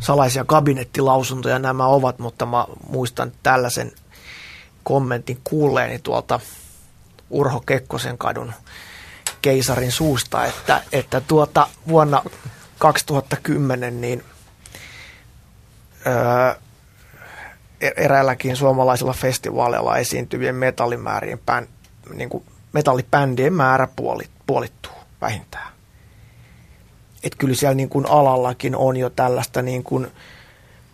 salaisia 0.00 0.44
kabinettilausuntoja 0.44 1.58
nämä 1.58 1.86
ovat, 1.86 2.18
mutta 2.18 2.46
mä 2.46 2.66
muistan 2.88 3.32
tällaisen 3.42 3.92
kommentin 4.84 5.40
kuulleeni 5.44 5.98
tuolta 5.98 6.40
Urho 7.30 7.60
Kekkosen 7.60 8.18
kadun 8.18 8.52
keisarin 9.42 9.92
suusta, 9.92 10.44
että, 10.44 10.82
että 10.92 11.20
tuota 11.20 11.68
vuonna 11.88 12.22
2010 12.78 14.00
niin 14.00 14.24
öö, 16.06 16.54
eräälläkin 17.96 18.56
suomalaisilla 18.56 19.12
festivaaleilla 19.12 19.96
esiintyvien 19.96 20.54
metallimäärien 20.54 21.38
bän, 21.46 21.68
niin 22.14 22.28
kuin 22.28 22.44
metallibändien 22.72 23.52
määrä 23.52 23.88
puolit, 23.96 24.30
puolittuu 24.46 24.92
vähintään. 25.20 25.72
Et 27.22 27.34
kyllä 27.34 27.54
siellä 27.54 27.74
niin 27.74 27.88
kuin 27.88 28.06
alallakin 28.06 28.76
on 28.76 28.96
jo 28.96 29.10
tällaista 29.10 29.62
niin 29.62 29.84
kuin 29.84 30.06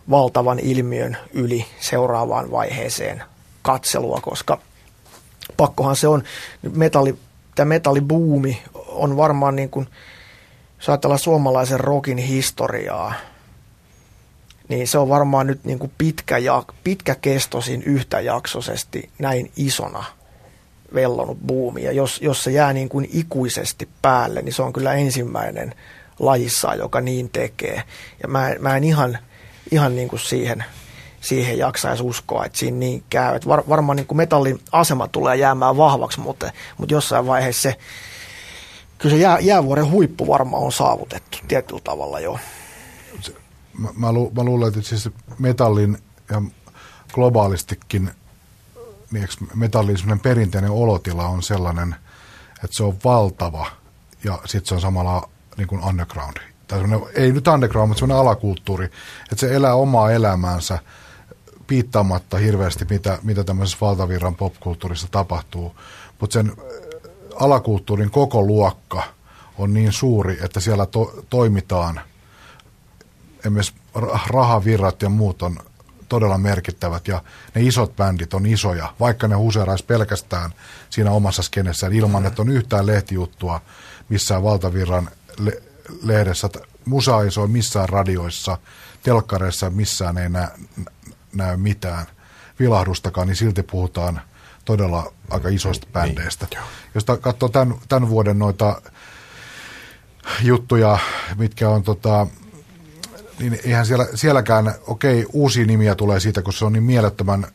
valtavan 0.09 0.59
ilmiön 0.59 1.17
yli 1.33 1.65
seuraavaan 1.79 2.51
vaiheeseen 2.51 3.23
katselua, 3.61 4.19
koska 4.21 4.59
pakkohan 5.57 5.95
se 5.95 6.07
on, 6.07 6.23
metalli, 6.75 7.15
tämä 7.55 7.69
metallibuumi 7.69 8.63
on 8.87 9.17
varmaan 9.17 9.55
niin 9.55 9.69
kuin, 9.69 9.87
jos 10.77 10.89
ajatellaan 10.89 11.19
suomalaisen 11.19 11.79
rokin 11.79 12.17
historiaa, 12.17 13.13
niin 14.69 14.87
se 14.87 14.97
on 14.97 15.09
varmaan 15.09 15.47
nyt 15.47 15.63
niin 15.63 15.79
kuin 15.79 15.91
pitkä, 15.97 16.35
pitkäkestoisin 16.83 17.83
yhtäjaksoisesti 17.83 19.09
näin 19.19 19.51
isona 19.57 20.03
vellonut 20.93 21.37
buumi. 21.47 21.83
Ja 21.83 21.91
jos, 21.91 22.21
jos 22.21 22.43
se 22.43 22.51
jää 22.51 22.73
niin 22.73 22.89
kuin 22.89 23.09
ikuisesti 23.13 23.89
päälle, 24.01 24.41
niin 24.41 24.53
se 24.53 24.61
on 24.61 24.73
kyllä 24.73 24.93
ensimmäinen 24.93 25.75
lajissa, 26.19 26.75
joka 26.75 27.01
niin 27.01 27.29
tekee. 27.29 27.83
Ja 28.23 28.27
mä, 28.27 28.55
mä 28.59 28.77
en 28.77 28.83
ihan, 28.83 29.17
ihan 29.71 29.95
niin 29.95 30.07
kuin 30.07 30.19
siihen, 30.19 30.63
siihen 31.21 31.57
jaksaisi 31.57 32.03
uskoa, 32.03 32.45
että 32.45 32.57
siinä 32.57 32.77
niin 32.77 33.03
käy. 33.09 33.39
Var, 33.47 33.63
varmaan 33.69 33.95
niin 33.95 34.07
kuin 34.07 34.17
metallin 34.17 34.59
asema 34.71 35.07
tulee 35.07 35.35
jäämään 35.35 35.77
vahvaksi, 35.77 36.19
mutta, 36.19 36.51
mutta 36.77 36.93
jossain 36.93 37.27
vaiheessa 37.27 37.61
se, 37.61 37.77
kyllä 38.97 39.15
se 39.15 39.21
jää, 39.21 39.39
jäävuoren 39.39 39.91
huippu 39.91 40.27
varmaan 40.27 40.63
on 40.63 40.71
saavutettu 40.71 41.37
tietyllä 41.47 41.81
tavalla 41.83 42.19
jo. 42.19 42.39
Mä, 43.97 44.11
lu, 44.11 44.31
mä 44.35 44.43
luulen, 44.43 44.67
että 44.67 44.81
siis 44.81 45.09
metallin 45.39 45.97
ja 46.29 46.41
globaalistikin 47.13 48.11
niin 49.11 49.27
metallin 49.55 50.19
perinteinen 50.23 50.71
olotila 50.71 51.27
on 51.27 51.43
sellainen, 51.43 51.95
että 52.63 52.77
se 52.77 52.83
on 52.83 52.97
valtava 53.03 53.65
ja 54.23 54.39
sitten 54.45 54.67
se 54.67 54.75
on 54.75 54.81
samalla 54.81 55.29
niin 55.57 55.67
kuin 55.67 55.83
underground. 55.83 56.37
Tai 56.67 56.79
ei 57.15 57.31
nyt 57.31 57.47
underground, 57.47 57.87
mutta 57.87 57.99
semmoinen 57.99 58.21
alakulttuuri, 58.21 58.85
että 58.85 59.35
se 59.35 59.55
elää 59.55 59.75
omaa 59.75 60.11
elämäänsä 60.11 60.79
piittaamatta 61.67 62.37
hirveästi, 62.37 62.85
mitä, 62.89 63.19
mitä 63.23 63.43
tämmöisessä 63.43 63.77
valtavirran 63.81 64.35
popkulttuurissa 64.35 65.07
tapahtuu. 65.11 65.75
Mutta 66.19 66.33
sen 66.33 66.53
alakulttuurin 67.39 68.11
koko 68.11 68.41
luokka 68.41 69.03
on 69.57 69.73
niin 69.73 69.91
suuri, 69.91 70.39
että 70.43 70.59
siellä 70.59 70.85
to, 70.85 71.23
toimitaan, 71.29 72.01
esimerkiksi 73.45 73.73
rahavirrat 74.27 75.01
ja 75.01 75.09
muut 75.09 75.41
on 75.41 75.59
todella 76.09 76.37
merkittävät 76.37 77.07
ja 77.07 77.23
ne 77.55 77.61
isot 77.61 77.95
bändit 77.95 78.33
on 78.33 78.45
isoja, 78.45 78.93
vaikka 78.99 79.27
ne 79.27 79.35
huseeraisi 79.35 79.85
pelkästään 79.85 80.51
siinä 80.89 81.11
omassa 81.11 81.41
skenessään 81.41 81.93
ilman, 81.93 82.25
että 82.25 82.41
on 82.41 82.49
yhtään 82.49 82.85
lehtijuttua 82.85 83.61
missään 84.09 84.43
valtavirran 84.43 85.09
le- 85.39 85.63
lehdessä. 86.03 86.49
Musa 86.85 87.21
ei 87.21 87.31
soi 87.31 87.47
missään 87.47 87.89
radioissa, 87.89 88.57
telkkareissa 89.03 89.69
missään 89.69 90.17
ei 90.17 90.29
näy, 90.29 90.47
näy 91.35 91.57
mitään 91.57 92.05
vilahdustakaan, 92.59 93.27
niin 93.27 93.35
silti 93.35 93.63
puhutaan 93.63 94.21
todella 94.65 95.13
aika 95.29 95.49
isoista 95.49 95.85
niin, 95.85 95.93
bändeistä. 95.93 96.47
Jos 96.95 97.05
katsoo 97.21 97.49
tämän, 97.49 97.75
tämän 97.89 98.09
vuoden 98.09 98.39
noita 98.39 98.81
juttuja, 100.41 100.97
mitkä 101.37 101.69
on 101.69 101.83
tota, 101.83 102.27
niin 103.39 103.59
eihän 103.63 103.85
siellä, 103.85 104.07
sielläkään, 104.15 104.73
okei, 104.87 105.25
uusia 105.33 105.65
nimiä 105.65 105.95
tulee 105.95 106.19
siitä, 106.19 106.41
kun 106.41 106.53
se 106.53 106.65
on 106.65 106.73
niin 106.73 106.83
mielettömän 106.83 107.47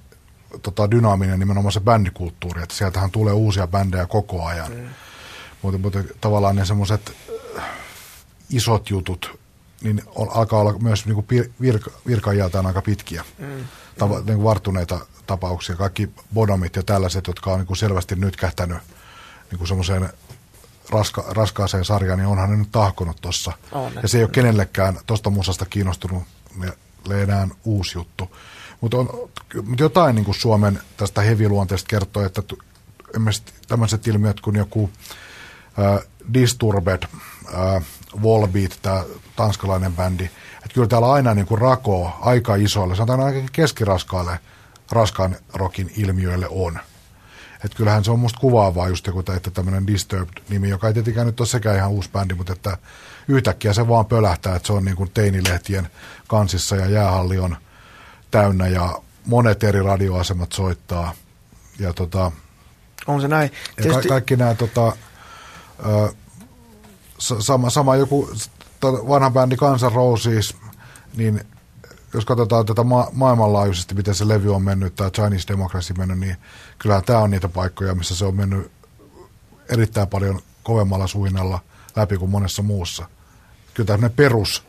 tota, 0.62 0.91
dynaaminen 0.91 1.39
nimenomaan 1.39 1.72
se 1.72 1.81
bändikulttuuri, 1.81 2.62
että 2.62 2.74
sieltähän 2.74 3.11
tulee 3.11 3.33
uusia 3.33 3.66
bändejä 3.66 4.07
koko 4.07 4.45
ajan. 4.45 4.72
Mm. 4.72 4.89
Mutta, 5.62 5.79
mutta 5.79 5.99
tavallaan 6.20 6.57
ne 6.57 6.64
semmoiset 6.64 7.12
äh, 7.59 7.64
isot 8.51 8.91
jutut, 8.91 9.39
niin 9.83 10.03
on, 10.14 10.29
alkaa 10.31 10.61
olla 10.61 10.79
myös 10.79 11.07
niin 11.07 11.26
virka, 11.61 11.91
virkaajaltaan 12.07 12.66
aika 12.66 12.83
pitkiä. 12.83 13.24
Mm. 13.39 13.64
Tava, 13.99 14.14
niin 14.14 14.24
kuin 14.24 14.45
varttuneita 14.45 15.07
tapauksia. 15.26 15.76
Kaikki 15.76 16.11
bodomit 16.35 16.76
ja 16.76 16.83
tällaiset, 16.83 17.26
jotka 17.26 17.53
on 17.53 17.59
niin 17.59 17.66
kuin 17.66 17.76
selvästi 17.76 18.16
nyt 18.16 18.37
kähtänyt 18.37 18.79
niin 19.51 19.59
kuin 19.59 19.68
semmoiseen 19.68 20.09
raska, 20.91 21.24
raskaaseen 21.28 21.84
sarjaan, 21.84 22.18
niin 22.18 22.28
onhan 22.28 22.51
ne 22.51 22.57
nyt 22.57 22.72
tahkonut 22.72 23.16
tuossa. 23.20 23.53
Ja 24.03 24.09
se 24.09 24.18
ei 24.18 24.24
ole 24.24 24.30
kenellekään 24.30 24.99
tuosta 25.07 25.30
musasta 25.30 25.66
kiinnostunut 25.66 26.22
enää 27.22 27.49
uusi 27.64 27.99
juttu. 27.99 28.36
Mutta 28.80 28.97
mut 29.62 29.80
jotain 29.80 30.14
niin 30.14 30.24
kuin 30.24 30.34
Suomen 30.34 30.80
tästä 30.97 31.20
heviluonteesta 31.20 31.89
kertoo, 31.89 32.24
että 32.24 32.43
tämmöiset 33.68 34.07
ilmiöt 34.07 34.41
kuin 34.41 34.57
joku 34.57 34.91
äh, 35.78 36.09
Disturbed, 36.34 37.03
äh, 37.03 37.82
Volbeat, 38.22 38.78
tämä 38.82 39.05
tanskalainen 39.36 39.93
bändi, 39.93 40.24
että 40.24 40.74
kyllä 40.74 40.86
täällä 40.86 41.12
aina 41.12 41.34
niin 41.34 41.47
kuin 41.47 41.61
rakoo 41.61 42.12
aika 42.20 42.55
isoille, 42.55 42.97
sanotaan 42.97 43.20
ainakin 43.20 43.49
keskiraskaalle 43.53 44.39
raskaan 44.93 45.36
rokin 45.53 45.93
ilmiöille 45.97 46.47
on. 46.51 46.78
Että 47.64 47.76
kyllähän 47.76 48.04
se 48.04 48.11
on 48.11 48.18
musta 48.18 48.40
kuvaavaa 48.40 48.88
just 48.88 49.06
joku, 49.06 49.18
että 49.18 49.50
tämmöinen 49.50 49.86
Disturbed-nimi, 49.86 50.68
joka 50.68 50.86
ei 50.86 50.94
tietenkään 50.94 51.26
nyt 51.26 51.40
ole 51.40 51.48
sekään 51.48 51.76
ihan 51.76 51.90
uusi 51.90 52.11
bändi, 52.11 52.34
mutta 52.34 52.52
että 52.52 52.78
yhtäkkiä 53.28 53.72
se 53.72 53.88
vaan 53.88 54.06
pölähtää, 54.06 54.56
että 54.56 54.66
se 54.66 54.72
on 54.72 54.84
niin 54.84 54.96
kuin 54.96 55.11
teinilehtien 55.11 55.90
kansissa 56.28 56.76
ja 56.76 56.86
jäähalli 56.86 57.38
on 57.38 57.56
täynnä 58.30 58.68
ja 58.68 59.02
monet 59.26 59.64
eri 59.64 59.82
radioasemat 59.82 60.52
soittaa. 60.52 61.14
Ja 61.78 61.92
tota, 61.92 62.32
on 63.06 63.20
se 63.20 63.28
näin. 63.28 63.50
Ja 63.76 63.82
Tietysti... 63.82 64.02
ka- 64.02 64.14
kaikki 64.14 64.36
nämä 64.36 64.54
tota, 64.54 64.92
ö, 65.86 66.12
sama, 67.18 67.70
sama 67.70 67.96
joku 67.96 68.30
vanha 68.82 69.30
bändi 69.30 69.56
Kansan 69.56 69.92
Roses, 69.92 70.56
niin 71.16 71.40
jos 72.14 72.24
katsotaan 72.24 72.66
tätä 72.66 72.82
ma- 72.82 73.09
maailmanlaajuisesti, 73.12 73.94
miten 73.94 74.14
se 74.14 74.28
levy 74.28 74.54
on 74.54 74.62
mennyt, 74.62 74.94
tämä 74.94 75.11
Chinese 75.11 75.48
Democracy 75.48 75.94
mennyt, 75.98 76.18
niin 76.18 76.36
kyllä 76.78 77.02
tämä 77.06 77.18
on 77.18 77.30
niitä 77.30 77.48
paikkoja, 77.48 77.94
missä 77.94 78.16
se 78.16 78.24
on 78.24 78.36
mennyt 78.36 78.70
erittäin 79.68 80.09
paljon 80.09 80.40
kovemmalla 80.62 81.06
suinnalla 81.06 81.61
läpi 81.96 82.16
kuin 82.16 82.30
monessa 82.30 82.62
muussa. 82.62 83.09
Kyllä 83.74 83.86
tämmöinen 83.86 84.16
perus 84.16 84.64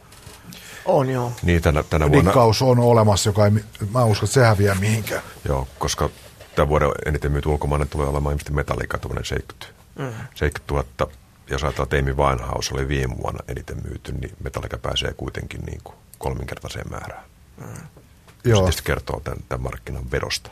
on 0.86 1.10
joo. 1.10 1.32
Niin, 1.44 1.62
tänä, 1.62 1.84
tänä 1.84 2.12
vuonna... 2.12 2.32
Rikkaus 2.32 2.62
on 2.62 2.80
olemassa, 2.80 3.30
joka 3.30 3.46
ei, 3.46 3.52
mä 3.94 4.04
uskon, 4.04 4.28
että 4.28 4.34
se 4.34 4.46
häviää 4.46 4.76
mihinkään. 4.76 5.22
Joo, 5.46 5.68
koska 5.80 6.10
tämän 6.56 6.70
vuoden 6.70 6.92
eniten 7.06 7.32
myyty 7.32 7.50
ulkomainen 7.50 7.90
tulee 7.90 8.08
olemaan 8.08 8.32
ilmeisesti 8.32 8.54
Metallica, 8.54 9.00
70, 9.24 9.68
mm. 10.00 10.14
70 10.36 11.06
000. 11.06 11.19
Jos 11.50 11.64
ajatellaan, 11.64 11.84
että 11.84 11.98
Amy 11.98 12.14
Winehouse 12.14 12.74
oli 12.74 12.88
viime 12.88 13.18
vuonna 13.18 13.44
eniten 13.48 13.78
myyty, 13.84 14.12
niin 14.12 14.36
Metallica 14.44 14.78
pääsee 14.78 15.14
kuitenkin 15.14 15.62
niin 15.62 15.82
kuin 15.84 15.96
kolminkertaiseen 16.18 16.90
määrään. 16.90 17.24
Mm. 17.58 17.66
Joo. 18.44 18.60
Tietysti 18.60 18.84
kertoo 18.84 19.20
tämän, 19.20 19.40
tämän 19.50 19.64
markkinan 19.64 20.12
vedosta. 20.12 20.52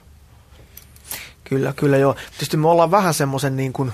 Kyllä, 1.43 1.74
kyllä 1.74 1.98
joo. 1.98 2.14
Tietysti 2.14 2.58
me 2.58 2.68
ollaan 2.68 2.91
vähän 2.91 3.14
semmoisen 3.14 3.56
niin 3.56 3.74
kuin, 3.74 3.93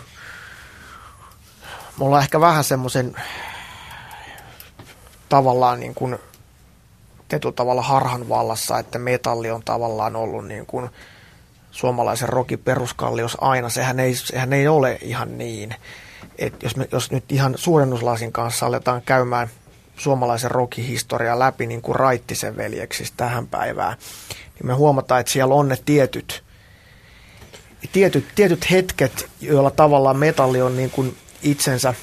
me 1.99 2.05
ollaan 2.05 2.23
ehkä 2.23 2.39
vähän 2.39 2.63
semmoisen 2.63 3.15
tavallaan 5.29 5.79
niin 5.79 5.95
kuin 5.95 6.17
tietyllä 7.27 7.53
tavalla 7.53 7.81
harhan 7.81 8.29
vallassa, 8.29 8.79
että 8.79 8.99
metalli 8.99 9.51
on 9.51 9.63
tavallaan 9.63 10.15
ollut 10.15 10.47
niin 10.47 10.65
kuin 10.65 10.89
suomalaisen 11.71 12.29
rokin 12.29 12.59
peruskallios 12.59 13.37
aina. 13.41 13.69
Sehän 13.69 13.99
ei, 13.99 14.15
sehän 14.15 14.53
ei 14.53 14.67
ole 14.67 14.97
ihan 15.01 15.37
niin. 15.37 15.75
Et 16.37 16.63
jos, 16.63 16.75
me, 16.75 16.87
jos 16.91 17.11
nyt 17.11 17.31
ihan 17.31 17.53
suurennuslasin 17.57 18.31
kanssa 18.31 18.65
aletaan 18.65 19.01
käymään– 19.01 19.47
suomalaisen 19.97 20.51
rokihistoriaa 20.51 21.39
läpi 21.39 21.67
niin 21.67 21.81
kuin 21.81 21.95
Raittisen 21.95 22.57
veljeksistä 22.57 23.17
tähän 23.17 23.47
päivään, 23.47 23.97
niin 24.29 24.67
me 24.67 24.73
huomataan, 24.73 25.19
että 25.19 25.31
siellä 25.31 25.55
on 25.55 25.69
ne 25.69 25.77
tietyt, 25.85 26.43
tietyt, 27.91 28.25
tietyt 28.35 28.71
hetket, 28.71 29.29
joilla 29.41 29.71
tavallaan 29.71 30.17
metalli 30.17 30.61
on 30.61 30.77
niin 30.77 30.89
kuin 30.89 31.17
itsensä 31.43 31.93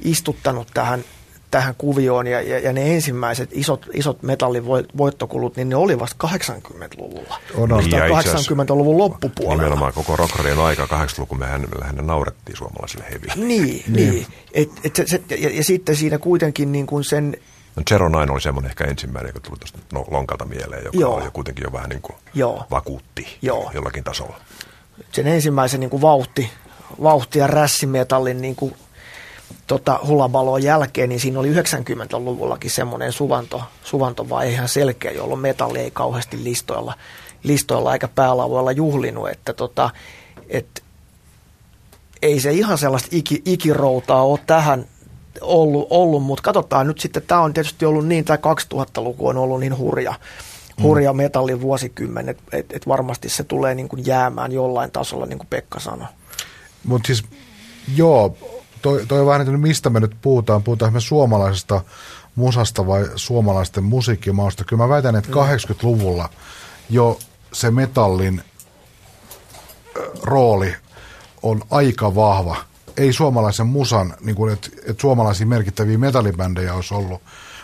istuttanut 0.00 0.68
tähän 0.74 1.04
tähän 1.50 1.74
kuvioon 1.78 2.26
ja, 2.26 2.40
ja, 2.42 2.58
ja 2.58 2.72
ne 2.72 2.94
ensimmäiset 2.94 3.50
isot, 3.52 3.86
isot 3.92 4.22
metallivoittokulut, 4.22 5.56
niin 5.56 5.68
ne 5.68 5.76
oli 5.76 6.00
vasta 6.00 6.28
80-luvulla. 6.28 7.40
On, 7.54 7.72
on. 7.72 7.82
80-luvun 7.82 8.98
loppupuolella. 8.98 9.62
Nimenomaan 9.62 9.92
koko 9.92 10.16
rockarien 10.16 10.58
aika 10.58 10.84
80-luku 10.84 11.34
mehän 11.34 11.66
lähinnä 11.80 12.02
naurettiin 12.02 12.56
suomalaisille 12.56 13.04
heville. 13.10 13.34
Niin, 13.36 13.84
niin. 13.96 14.10
niin. 14.10 14.26
Et, 14.52 14.70
et 14.84 14.96
se, 14.96 15.04
se, 15.06 15.22
ja, 15.38 15.50
ja 15.50 15.64
sitten 15.64 15.96
siinä 15.96 16.18
kuitenkin 16.18 16.72
niin 16.72 16.86
kuin 16.86 17.04
sen... 17.04 17.36
No 17.76 17.82
Zero 17.90 18.08
Nine 18.08 18.32
oli 18.32 18.40
semmoinen 18.40 18.70
ehkä 18.70 18.84
ensimmäinen, 18.84 19.28
joka 19.28 19.40
tuli 19.40 19.58
tuosta 19.58 19.78
no, 19.92 20.04
lonkalta 20.10 20.44
mieleen, 20.44 20.84
joka 20.84 20.98
Joo. 20.98 21.14
oli 21.14 21.30
kuitenkin 21.32 21.64
jo 21.64 21.72
vähän 21.72 21.88
niin 21.88 22.02
kuin 22.02 22.16
Joo. 22.34 22.64
vakuutti 22.70 23.38
Joo. 23.42 23.70
jollakin 23.74 24.04
tasolla. 24.04 24.36
Sen 25.12 25.26
ensimmäisen 25.26 25.80
niin 25.80 25.90
kuin 25.90 26.02
vauhti, 26.02 26.50
vauhti 27.02 27.38
ja 27.38 27.46
rässimetallin 27.46 28.40
niin 28.40 28.56
kuin 28.56 28.74
tota, 29.66 30.00
Hulabalon 30.06 30.62
jälkeen, 30.62 31.08
niin 31.08 31.20
siinä 31.20 31.40
oli 31.40 31.54
90-luvullakin 31.54 32.70
semmoinen 32.70 33.12
suvanto, 33.12 33.62
suvantovaihe 33.84 34.52
ihan 34.52 34.68
selkeä, 34.68 35.10
jolloin 35.10 35.40
metalli 35.40 35.78
ei 35.78 35.90
kauheasti 35.90 36.44
listoilla, 36.44 36.94
listoilla 37.42 37.92
eikä 37.92 38.08
päälavoilla 38.08 38.72
juhlinut, 38.72 39.28
että 39.28 39.52
tota, 39.52 39.90
et, 40.48 40.82
ei 42.22 42.40
se 42.40 42.52
ihan 42.52 42.78
sellaista 42.78 43.08
iki, 43.12 43.42
ikiroutaa 43.44 44.22
ole 44.22 44.38
tähän 44.46 44.86
ollut, 45.40 45.86
ollut 45.90 46.22
mutta 46.22 46.42
katsotaan 46.42 46.86
nyt 46.86 46.98
sitten, 46.98 47.22
tämä 47.22 47.40
on 47.40 47.54
tietysti 47.54 47.84
ollut 47.84 48.06
niin, 48.06 48.24
tai 48.24 48.36
2000-luku 48.36 49.28
on 49.28 49.36
ollut 49.36 49.60
niin 49.60 49.78
hurja, 49.78 50.14
hurja 50.82 51.12
mm. 51.12 51.16
metallin 51.16 51.60
vuosikymmen, 51.60 52.28
että 52.28 52.42
et, 52.52 52.66
et 52.72 52.88
varmasti 52.88 53.28
se 53.28 53.44
tulee 53.44 53.74
niin 53.74 53.88
kuin 53.88 54.06
jäämään 54.06 54.52
jollain 54.52 54.90
tasolla, 54.90 55.26
niin 55.26 55.38
kuin 55.38 55.48
Pekka 55.48 55.80
sanoi. 55.80 56.08
Mutta 56.84 57.06
siis 57.06 57.24
joo, 57.96 58.36
toi, 58.82 59.06
toi 59.08 59.26
vähän, 59.26 59.40
että 59.40 59.52
mistä 59.52 59.90
me 59.90 60.00
nyt 60.00 60.16
puhutaan, 60.22 60.62
puhutaan 60.62 60.92
me 60.92 61.00
suomalaisesta 61.00 61.80
musasta 62.34 62.86
vai 62.86 63.06
suomalaisten 63.16 63.84
musiikkimausta. 63.84 64.64
Kyllä 64.64 64.82
mä 64.82 64.88
väitän, 64.88 65.16
että 65.16 65.30
80-luvulla 65.32 66.28
jo 66.90 67.18
se 67.52 67.70
metallin 67.70 68.42
rooli 70.22 70.74
on 71.42 71.62
aika 71.70 72.14
vahva. 72.14 72.56
Ei 72.96 73.12
suomalaisen 73.12 73.66
musan, 73.66 74.14
niin 74.20 74.36
kuin, 74.36 74.52
että, 74.52 74.68
että 74.86 75.00
suomalaisia 75.00 75.46
merkittäviä 75.46 75.98
metallibändejä 75.98 76.74
olisi 76.74 76.94
ollut. 76.94 77.22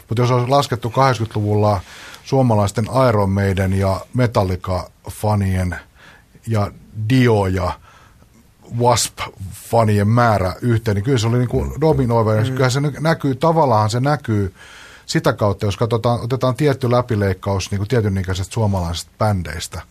Mutta 0.08 0.22
jos 0.22 0.30
olisi 0.30 0.48
laskettu 0.48 0.88
80-luvulla 0.88 1.80
suomalaisten 2.24 2.86
Iron 3.08 3.30
Maiden 3.30 3.72
ja 3.72 4.00
Metallica-fanien 4.14 5.76
ja 6.46 6.72
Dio 7.08 7.46
ja 7.46 7.72
Wasp-fanien 8.78 10.08
määrä 10.08 10.54
yhteen, 10.60 10.94
niin 10.94 11.04
kyllä 11.04 11.18
se 11.18 11.26
oli 11.26 11.38
niin 11.38 11.48
kuin 11.48 11.80
dominoiva. 11.80 12.34
Mm. 12.34 12.44
Kyllä 12.44 12.70
se 12.70 12.80
näkyy, 12.80 13.34
tavallaan 13.34 13.90
se 13.90 14.00
näkyy 14.00 14.54
sitä 15.06 15.32
kautta, 15.32 15.66
jos 15.66 15.76
katsotaan, 15.76 16.20
otetaan 16.20 16.54
tietty 16.54 16.90
läpileikkaus 16.90 17.70
niin 17.70 17.78
kuin 17.78 17.88
tietyn 17.88 18.18
ikäisestä 18.18 18.54
suomalaisesta 18.54 19.10
bändeistä, 19.18 19.82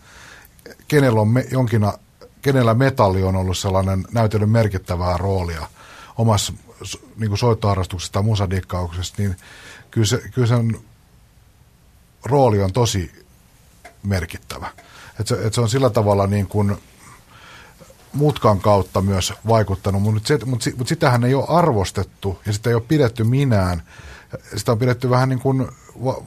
kenellä 0.88 1.22
on 1.22 1.28
me, 1.28 1.46
jonkina, 1.52 1.94
kenellä 2.42 2.74
metalli 2.74 3.24
on 3.24 3.36
ollut 3.36 3.58
sellainen 3.58 4.06
näytellyt 4.12 4.52
merkittävää 4.52 5.18
roolia 5.18 5.68
omassa 6.18 6.54
niin 7.18 7.30
kuin 7.30 7.38
soittoharrastuksessa 7.38 8.14
tai 8.14 8.24
musadikkauksessa, 8.24 9.14
niin 9.18 9.36
kyllä, 9.92 10.08
se, 10.08 10.22
kyllä 10.34 10.48
sen 10.48 10.78
rooli 12.26 12.62
on 12.62 12.74
tosi 12.74 13.26
merkittävä. 14.04 14.70
Et 15.20 15.28
se, 15.28 15.36
et 15.46 15.54
se 15.54 15.62
on 15.62 15.70
sillä 15.70 15.90
tavalla 15.90 16.28
niin 16.28 16.48
kuin 16.48 16.78
mutkan 18.14 18.59
kautta 18.59 19.01
myös 19.01 19.34
vaikuttanut, 19.47 20.01
mutta, 20.01 20.28
se, 20.28 20.39
mutta, 20.45 20.70
mutta 20.78 20.89
sitähän 20.89 21.24
ei 21.24 21.36
ole 21.36 21.45
arvostettu 21.47 22.39
ja 22.45 22.53
sitä 22.53 22.70
ei 22.70 22.74
ole 22.74 22.84
pidetty 22.88 23.24
minään. 23.24 23.84
Sitä 24.55 24.72
on 24.72 24.80
pidetty 24.80 25.09
vähän 25.09 25.30
niin 25.30 25.39
kuin 25.39 25.68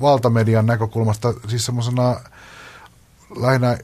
valtamedian 0.01 0.67
näkökulmasta 0.67 1.35
siis 1.49 1.67
semmoisena 1.67 2.21
lähinnä 3.37 3.79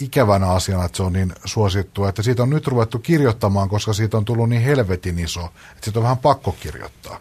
ikävänä 0.00 0.50
asiana, 0.50 0.84
että 0.84 0.96
se 0.96 1.02
on 1.02 1.12
niin 1.12 1.32
suosittu, 1.44 2.04
että 2.04 2.22
siitä 2.22 2.42
on 2.42 2.50
nyt 2.50 2.66
ruvettu 2.66 2.98
kirjoittamaan, 2.98 3.68
koska 3.68 3.92
siitä 3.92 4.16
on 4.16 4.24
tullut 4.24 4.48
niin 4.48 4.62
helvetin 4.62 5.18
iso, 5.18 5.44
että 5.44 5.84
siitä 5.84 5.98
on 5.98 6.02
vähän 6.02 6.18
pakko 6.18 6.52
kirjoittaa. 6.60 7.18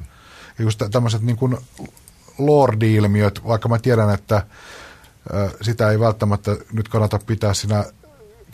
Ja 0.57 0.63
just 0.63 0.81
tämmöiset 0.91 1.21
niin 1.21 1.37
kuin 1.37 1.57
lordi-ilmiöt, 2.37 3.41
vaikka 3.47 3.69
mä 3.69 3.79
tiedän, 3.79 4.09
että 4.09 4.45
sitä 5.61 5.89
ei 5.89 5.99
välttämättä 5.99 6.57
nyt 6.71 6.87
kannata 6.87 7.19
pitää 7.25 7.53
siinä 7.53 7.85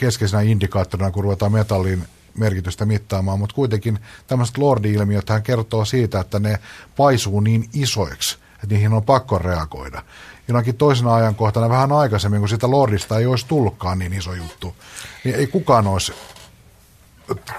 keskeisenä 0.01 0.41
indikaattorina, 0.41 1.11
kun 1.11 1.23
ruvetaan 1.23 1.51
metallin 1.51 2.03
merkitystä 2.37 2.85
mittaamaan, 2.85 3.39
mutta 3.39 3.55
kuitenkin 3.55 3.99
tämmöiset 4.27 4.57
lordi-ilmiöt 4.57 5.29
hän 5.29 5.43
kertoo 5.43 5.85
siitä, 5.85 6.19
että 6.19 6.39
ne 6.39 6.59
paisuu 6.97 7.39
niin 7.39 7.69
isoiksi, 7.73 8.37
että 8.53 8.67
niihin 8.75 8.93
on 8.93 9.03
pakko 9.03 9.37
reagoida. 9.37 10.03
Jonakin 10.47 10.77
toisena 10.77 11.15
ajankohtana 11.15 11.69
vähän 11.69 11.91
aikaisemmin, 11.91 12.39
kun 12.39 12.49
sitä 12.49 12.71
lordista 12.71 13.19
ei 13.19 13.25
olisi 13.25 13.47
tullutkaan 13.47 13.99
niin 13.99 14.13
iso 14.13 14.33
juttu, 14.33 14.75
niin 15.23 15.35
ei 15.35 15.47
kukaan 15.47 15.87
olisi 15.87 16.13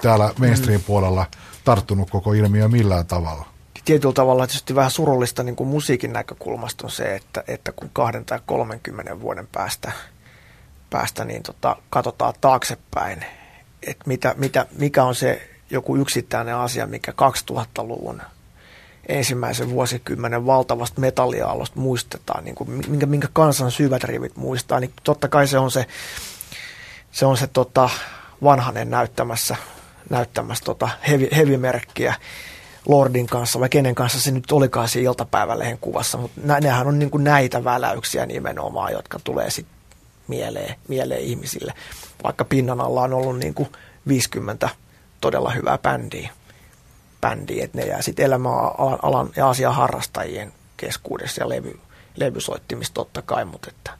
täällä 0.01 0.33
mainstream-puolella 0.39 1.25
tarttunut 1.63 2.09
koko 2.09 2.33
ilmiö 2.33 2.67
millään 2.67 3.05
tavalla 3.05 3.45
tietyllä 3.85 4.13
tavalla 4.13 4.47
tietysti 4.47 4.75
vähän 4.75 4.91
surullista 4.91 5.43
niin 5.43 5.55
kuin 5.55 5.67
musiikin 5.67 6.13
näkökulmasta 6.13 6.87
on 6.87 6.91
se, 6.91 7.15
että, 7.15 7.43
että 7.47 7.71
kun 7.71 7.89
kahden 7.93 8.25
tai 8.25 8.39
30 8.45 9.21
vuoden 9.21 9.47
päästä, 9.51 9.91
päästä 10.93 11.25
niin 11.25 11.43
tota, 11.43 11.75
katsotaan 11.89 12.33
taaksepäin, 12.41 13.25
että 13.87 14.03
mitä, 14.05 14.35
mitä, 14.37 14.65
mikä 14.77 15.03
on 15.03 15.15
se 15.15 15.49
joku 15.69 15.95
yksittäinen 15.95 16.55
asia, 16.55 16.87
mikä 16.87 17.11
2000-luvun 17.11 18.21
ensimmäisen 19.07 19.69
vuosikymmenen 19.69 20.45
valtavasta 20.45 21.01
metalliaalosta 21.01 21.79
muistetaan, 21.79 22.45
niin 22.45 22.55
kuin, 22.55 22.69
minkä, 22.69 23.05
minkä 23.05 23.27
kansan 23.33 23.71
syvät 23.71 24.03
rivit 24.03 24.35
muistaa, 24.35 24.79
niin 24.79 24.93
totta 25.03 25.27
kai 25.27 25.47
se 25.47 25.57
on 25.57 25.71
se, 25.71 25.85
se, 27.11 27.25
on 27.25 27.37
se 27.37 27.47
tota, 27.47 27.89
vanhanen 28.43 28.89
näyttämässä, 28.89 29.55
näyttämässä 30.09 30.65
tota 30.65 30.89
heavy, 31.07 31.27
heavy-merkkiä. 31.35 32.15
Lordin 32.87 33.27
kanssa 33.27 33.59
vai 33.59 33.69
kenen 33.69 33.95
kanssa 33.95 34.21
se 34.21 34.31
nyt 34.31 34.51
olikaan 34.51 34.87
siinä 34.87 35.09
iltapäivälehen 35.09 35.77
kuvassa, 35.77 36.17
mutta 36.17 36.41
nehän 36.61 36.87
on 36.87 36.99
niin 36.99 37.11
kuin 37.11 37.23
näitä 37.23 37.63
väläyksiä 37.63 38.25
nimenomaan, 38.25 38.91
jotka 38.91 39.19
tulee 39.23 39.49
sitten 39.49 39.72
mieleen, 40.27 40.75
mieleen 40.87 41.21
ihmisille. 41.21 41.73
Vaikka 42.23 42.45
pinnan 42.45 42.81
alla 42.81 43.01
on 43.01 43.13
ollut 43.13 43.39
niin 43.39 43.53
kuin 43.53 43.69
50 44.07 44.69
todella 45.21 45.51
hyvää 45.51 45.77
bändiä, 45.77 46.29
bändiä 47.21 47.65
että 47.65 47.77
ne 47.77 47.85
jää 47.85 48.01
sitten 48.01 48.25
elämäalan 48.25 48.99
alan 49.01 49.29
ja 49.35 49.49
asian 49.49 49.75
harrastajien 49.75 50.53
keskuudessa 50.77 51.41
ja 51.41 51.49
levy, 51.49 51.79
levysoittimista 52.15 52.93
totta 52.93 53.21
kai, 53.21 53.45
mutta 53.45 53.69
että, 53.69 53.91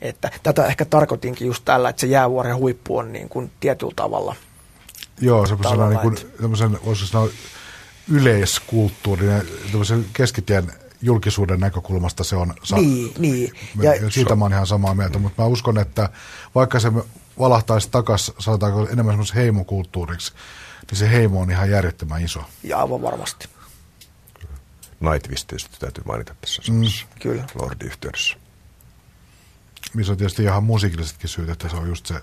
että 0.00 0.30
tätä 0.42 0.66
ehkä 0.66 0.84
tarkoitinkin 0.84 1.46
just 1.46 1.64
tällä, 1.64 1.88
että 1.88 2.00
se 2.00 2.06
jäävuoren 2.06 2.56
huippu 2.56 2.98
on 2.98 3.12
niin 3.12 3.28
kuin 3.28 3.52
tietyllä 3.60 3.92
tavalla. 3.96 4.36
Joo, 5.20 5.46
semmoisena 5.46 5.88
niin 5.88 6.00
kuin, 6.00 6.16
voisi 6.84 7.06
sanoa 7.06 7.28
yleiskulttuurinen, 8.12 9.46
keskitien 10.12 10.72
julkisuuden 11.02 11.60
näkökulmasta 11.60 12.24
se 12.24 12.36
on... 12.36 12.54
Sa- 12.62 12.76
niin, 12.76 13.14
niin. 13.18 13.52
Ja, 13.80 14.10
siitä 14.10 14.36
mä 14.36 14.44
oon 14.44 14.52
ihan 14.52 14.66
samaa 14.66 14.94
mieltä, 14.94 15.18
mutta 15.18 15.42
mä 15.42 15.48
uskon, 15.48 15.78
että 15.78 16.08
vaikka 16.54 16.80
se 16.80 16.92
valahtaisi 17.38 17.88
takaisin, 17.90 18.34
sanotaanko 18.38 18.88
enemmän 18.88 19.12
semmoisen 19.12 19.36
heimokulttuuriksi, 19.36 20.32
niin 20.90 20.98
se 20.98 21.10
heimo 21.10 21.40
on 21.40 21.50
ihan 21.50 21.70
järjettömän 21.70 22.24
iso. 22.24 22.40
Ja 22.62 22.78
aivan 22.78 23.02
varmasti. 23.02 23.48
Nightwish 25.00 25.46
tietysti 25.46 25.76
täytyy 25.80 26.04
mainita 26.04 26.34
tässä 26.40 26.62
mm. 26.72 26.82
Kyllä. 27.20 27.44
Lordi-yhteydessä. 27.54 28.36
Missä 29.94 30.12
on 30.12 30.18
tietysti 30.18 30.42
ihan 30.42 30.64
musiikillisetkin 30.64 31.28
syyt, 31.28 31.50
että 31.50 31.68
se 31.68 31.76
on 31.76 31.88
just 31.88 32.06
se 32.06 32.14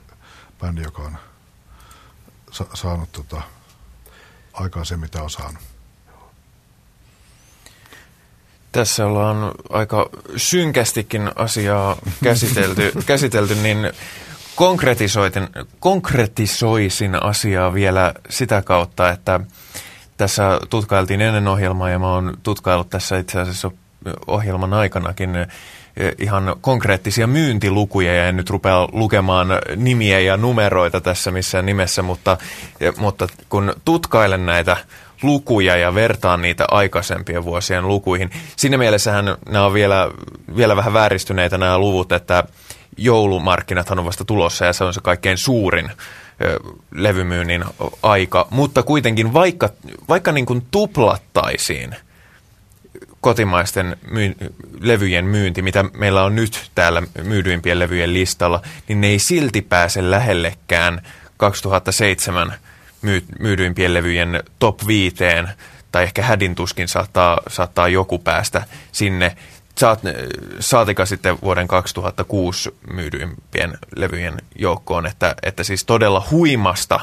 bändi, 0.59 0.82
joka 0.82 1.01
on 1.01 1.17
sa- 2.51 2.67
saanut 2.73 3.11
tota, 3.11 3.41
aikaan 4.53 4.86
se, 4.86 4.97
mitä 4.97 5.23
on 5.23 5.30
saanut. 5.30 5.63
Tässä 8.72 9.05
ollaan 9.05 9.51
aika 9.70 10.09
synkästikin 10.38 11.32
asiaa 11.36 11.97
käsitelty, 12.24 12.91
käsitelty 13.05 13.55
niin 13.55 13.91
konkretisoitin, 14.55 15.47
konkretisoisin 15.80 17.24
asiaa 17.24 17.74
vielä 17.74 18.13
sitä 18.30 18.61
kautta, 18.61 19.09
että 19.09 19.39
tässä 20.17 20.59
tutkailtiin 20.70 21.22
ennen 21.22 21.47
ohjelmaa 21.47 21.89
ja 21.89 21.99
mä 21.99 22.13
oon 22.13 22.38
tutkaillut 22.43 22.89
tässä 22.89 23.17
itse 23.17 23.39
asiassa 23.39 23.72
ohjelman 24.28 24.74
aikanakin 24.74 25.30
ihan 26.17 26.55
konkreettisia 26.61 27.28
myyntilukuja 27.28 28.15
ja 28.15 28.28
en 28.28 28.38
nyt 28.38 28.49
rupea 28.49 28.88
lukemaan 28.91 29.47
nimiä 29.76 30.20
ja 30.20 30.38
numeroita 30.38 31.01
tässä 31.01 31.32
missään 31.32 31.65
nimessä, 31.65 32.01
mutta, 32.01 32.38
mutta 32.97 33.28
kun 33.49 33.74
tutkailen 33.86 34.45
näitä 34.45 34.78
lukuja 35.22 35.76
ja 35.76 35.95
vertaan 35.95 36.41
niitä 36.41 36.65
aikaisempien 36.72 37.43
vuosien 37.43 37.88
lukuihin. 37.88 38.30
Siinä 38.55 38.78
mielessähän 38.78 39.26
nämä 39.49 39.65
on 39.65 39.74
vielä, 39.74 40.11
vielä 40.55 40.76
vähän 40.76 40.93
vääristyneitä 40.93 41.57
nämä 41.57 41.80
luvut, 41.80 42.11
että 42.11 42.43
joulumarkkinathan 42.97 43.99
on 43.99 44.05
vasta 44.05 44.26
tulossa 44.26 44.65
ja 44.65 44.74
se 44.74 44.84
on 44.84 44.93
se 44.93 45.01
kaikkein 45.01 45.38
suurin 45.38 45.91
levymyynnin 46.91 47.63
aika, 48.03 48.47
mutta 48.49 48.84
kuitenkin 48.84 49.34
vaikka, 49.34 49.70
vaikka 50.09 50.32
niin 50.32 50.45
kuin 50.45 50.67
tuplattaisiin– 50.72 51.95
kotimaisten 53.22 53.97
myy- 54.11 54.36
levyjen 54.80 55.26
myynti, 55.26 55.61
mitä 55.61 55.86
meillä 55.93 56.24
on 56.24 56.36
nyt 56.36 56.72
täällä 56.76 57.03
myydyimpien 57.24 57.80
levyjen 57.80 58.13
listalla, 58.13 58.61
niin 58.88 59.01
ne 59.01 59.07
ei 59.07 59.20
silti 59.20 59.61
pääse 59.61 60.11
lähellekään 60.11 61.01
2007 61.38 62.53
myy- 63.02 63.26
myydyimpien 63.39 63.93
levyjen 63.93 64.43
top 64.60 64.88
viiteen, 64.88 65.50
tai 65.91 66.04
ehkä 66.04 66.22
hädintuskin 66.22 66.88
saattaa, 66.88 67.41
saattaa 67.47 67.88
joku 67.88 68.20
päästä 68.20 68.64
sinne. 68.91 69.36
Saat, 69.78 70.00
saatika 70.60 71.06
sitten 71.06 71.38
vuoden 71.41 71.68
2006 71.68 72.70
myydyimpien 72.93 73.78
levyjen 73.95 74.38
joukkoon, 74.56 75.06
että, 75.06 75.36
että 75.43 75.64
siis 75.64 75.86
todella 75.86 76.28
huimasta 76.32 77.00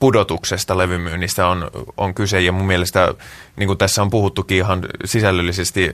pudotuksesta 0.00 0.78
levymyynnistä 0.78 1.46
on, 1.46 1.70
on 1.96 2.14
kyse 2.14 2.40
ja 2.40 2.52
mun 2.52 2.66
mielestä, 2.66 3.14
niin 3.56 3.66
kuin 3.66 3.78
tässä 3.78 4.02
on 4.02 4.10
puhuttukin 4.10 4.56
ihan 4.56 4.86
sisällöllisesti, 5.04 5.90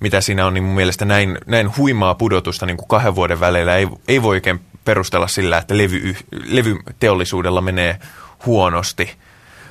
mitä 0.00 0.20
siinä 0.20 0.46
on, 0.46 0.54
niin 0.54 0.64
mun 0.64 0.74
mielestä 0.74 1.04
näin, 1.04 1.38
näin 1.46 1.76
huimaa 1.76 2.14
pudotusta 2.14 2.66
niin 2.66 2.76
kuin 2.76 2.88
kahden 2.88 3.14
vuoden 3.14 3.40
väleillä 3.40 3.76
ei, 3.76 3.88
ei 4.08 4.22
voi 4.22 4.36
oikein 4.36 4.60
perustella 4.84 5.28
sillä, 5.28 5.58
että 5.58 5.78
levy, 5.78 6.16
levyteollisuudella 6.44 7.60
menee 7.60 7.98
huonosti, 8.46 9.14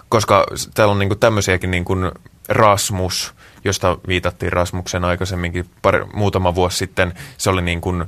koska 0.09 0.45
täällä 0.73 0.91
on 0.91 0.99
niin 0.99 1.09
kuin 1.09 1.19
tämmöisiäkin 1.19 1.71
niin 1.71 1.85
kuin 1.85 2.11
Rasmus, 2.49 3.33
josta 3.63 3.97
viitattiin 4.07 4.53
Rasmuksen 4.53 5.05
aikaisemminkin 5.05 5.69
pari, 5.81 6.05
muutama 6.13 6.55
vuosi 6.55 6.77
sitten, 6.77 7.13
se 7.37 7.49
oli 7.49 7.61
niin 7.61 7.81
kuin 7.81 8.05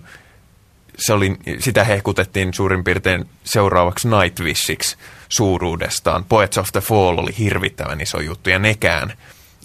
se 0.98 1.14
oli, 1.14 1.38
sitä 1.60 1.84
hehkutettiin 1.84 2.54
suurin 2.54 2.84
piirtein 2.84 3.30
seuraavaksi 3.44 4.08
Nightwishiksi 4.08 4.98
suuruudestaan. 5.30 6.26
Poets 6.26 6.58
of 6.58 6.72
the 6.72 6.82
Fall 6.82 7.18
oli 7.18 7.38
hirvittävän 7.40 8.02
iso 8.02 8.20
juttu 8.20 8.50
ja 8.50 8.60
nekään 8.60 9.14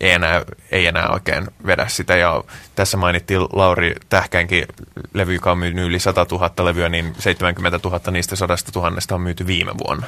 ei 0.03 0.11
enää, 0.11 0.43
ei 0.71 0.87
enää 0.87 1.09
oikein 1.09 1.47
vedä 1.67 1.89
sitä. 1.89 2.17
Ja 2.17 2.45
tässä 2.75 2.97
mainittiin 2.97 3.41
Lauri 3.41 3.95
Tähkänkin 4.09 4.67
levy, 5.15 5.35
joka 5.35 5.53
on 5.53 5.59
myynyt 5.59 5.87
yli 5.87 5.99
100 5.99 6.27
000 6.31 6.65
levyä, 6.65 6.89
niin 6.89 7.15
70 7.19 7.81
000 7.85 8.01
niistä 8.11 8.37
100 8.37 8.57
000 8.75 8.91
on 9.13 9.21
myyty 9.21 9.47
viime 9.47 9.73
vuonna. 9.87 10.07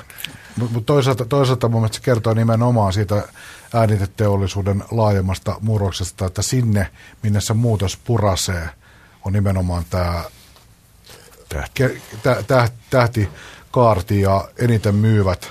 Mutta 0.56 0.80
toisaalta, 0.80 1.24
toisaalta 1.24 1.68
mun 1.68 1.80
mielestä 1.80 1.96
se 1.96 2.02
kertoo 2.02 2.34
nimenomaan 2.34 2.92
siitä 2.92 3.22
ääniteteollisuuden 3.74 4.84
laajemmasta 4.90 5.56
murroksesta, 5.60 6.26
että 6.26 6.42
sinne, 6.42 6.90
minne 7.22 7.40
se 7.40 7.54
muutos 7.54 7.96
purasee, 7.96 8.68
on 9.24 9.32
nimenomaan 9.32 9.84
tämä 9.90 10.24
tähti. 11.48 11.82
tähti, 12.90 13.28
kaarti 13.70 14.20
ja 14.20 14.48
eniten 14.58 14.94
myyvät 14.94 15.50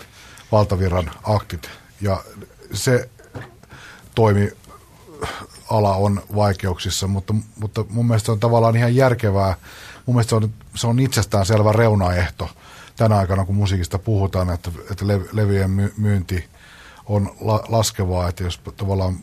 valtavirran 0.51 1.11
aktit. 1.23 1.69
Ja 2.01 2.23
se 2.73 3.09
toimi 4.15 4.51
ala 5.69 5.95
on 5.95 6.21
vaikeuksissa, 6.35 7.07
mutta, 7.07 7.35
mutta 7.59 7.85
mun 7.89 8.07
mielestä 8.07 8.31
on 8.31 8.39
tavallaan 8.39 8.75
ihan 8.75 8.95
järkevää. 8.95 9.55
Mun 10.05 10.15
mielestä 10.15 10.29
se 10.29 10.35
on, 10.35 10.53
se 10.75 10.87
on 10.87 10.99
itsestään 10.99 11.45
selvä 11.45 11.71
reunaehto 11.71 12.49
tänä 12.95 13.17
aikana, 13.17 13.45
kun 13.45 13.55
musiikista 13.55 13.99
puhutaan, 13.99 14.49
että, 14.49 14.71
että 14.91 15.05
levyjen 15.31 15.91
myynti 15.97 16.49
on 17.05 17.35
la, 17.39 17.63
laskevaa, 17.67 18.29
että 18.29 18.43
jos 18.43 18.61
tavallaan 18.77 19.17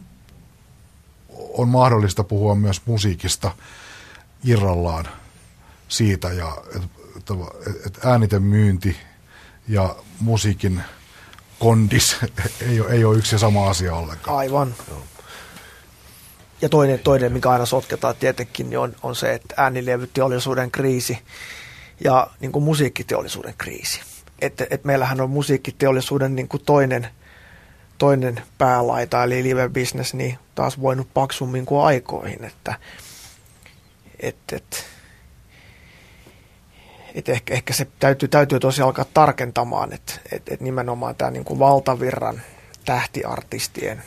on 1.52 1.68
mahdollista 1.68 2.24
puhua 2.24 2.54
myös 2.54 2.82
musiikista 2.86 3.50
irrallaan 4.44 5.08
siitä 5.88 6.28
ja 6.28 6.56
että, 6.76 7.34
että 7.86 8.10
ääniten 8.10 8.42
myynti 8.42 8.96
ja 9.68 9.96
musiikin 10.20 10.82
kondis 11.60 12.16
ei 12.70 12.80
ole, 12.80 12.90
ei 12.90 13.04
ole 13.04 13.16
yksi 13.16 13.34
ja 13.34 13.38
sama 13.38 13.70
asia 13.70 13.94
ollenkaan. 13.94 14.36
Aivan. 14.36 14.74
Ja 16.62 16.68
toinen, 16.68 16.98
toinen, 16.98 17.32
mikä 17.32 17.50
aina 17.50 17.66
sotketaan 17.66 18.14
tietenkin, 18.20 18.70
niin 18.70 18.78
on, 18.78 18.96
on 19.02 19.16
se, 19.16 19.34
että 19.34 19.54
äänilevyteollisuuden 19.56 20.70
kriisi 20.70 21.18
ja 22.04 22.26
niin 22.40 22.52
kuin 22.52 22.62
musiikkiteollisuuden 22.62 23.54
kriisi. 23.58 24.00
Että 24.40 24.66
et 24.70 24.84
meillähän 24.84 25.20
on 25.20 25.30
musiikkiteollisuuden 25.30 26.36
niin 26.36 26.48
kuin 26.48 26.62
toinen, 26.66 27.08
toinen 27.98 28.42
päälaita, 28.58 29.24
eli 29.24 29.42
live 29.42 29.68
business, 29.68 30.14
niin 30.14 30.38
taas 30.54 30.80
voinut 30.80 31.08
paksummin 31.14 31.66
kuin 31.66 31.84
aikoihin. 31.84 32.44
Että 32.44 32.74
et, 34.20 34.36
et, 34.52 34.86
et 37.14 37.28
ehkä, 37.28 37.54
ehkä 37.54 37.72
se 37.72 37.86
täytyy, 37.98 38.28
täytyy 38.28 38.60
tosiaan 38.60 38.86
alkaa 38.86 39.04
tarkentamaan, 39.14 39.92
että 39.92 40.12
et, 40.32 40.42
et 40.48 40.60
nimenomaan 40.60 41.16
tämä 41.16 41.30
niin 41.30 41.44
kuin 41.44 41.58
valtavirran 41.58 42.40
tähtiartistien 42.84 44.02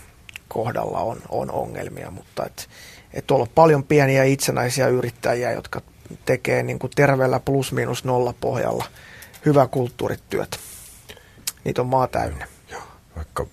kohdalla 0.47 0.99
on, 0.99 1.17
on 1.29 1.51
ongelmia, 1.51 2.11
mutta 2.11 2.45
että 2.45 2.63
et 3.13 3.27
tuolla 3.27 3.43
on 3.43 3.51
paljon 3.55 3.83
pieniä 3.83 4.23
itsenäisiä 4.23 4.87
yrittäjiä, 4.87 5.51
jotka 5.51 5.81
tekee 6.25 6.63
niin 6.63 6.79
kuin 6.79 6.91
terveellä 6.95 7.39
plus-minus 7.39 8.03
nolla 8.03 8.33
pohjalla 8.41 8.85
hyvää 9.45 9.67
kulttuurityötä. 9.67 10.57
Niitä 11.63 11.81
on 11.81 11.87
maa 11.87 12.07
täynnä. 12.07 12.47
Joo, 12.71 12.81
vaikka 13.15 13.45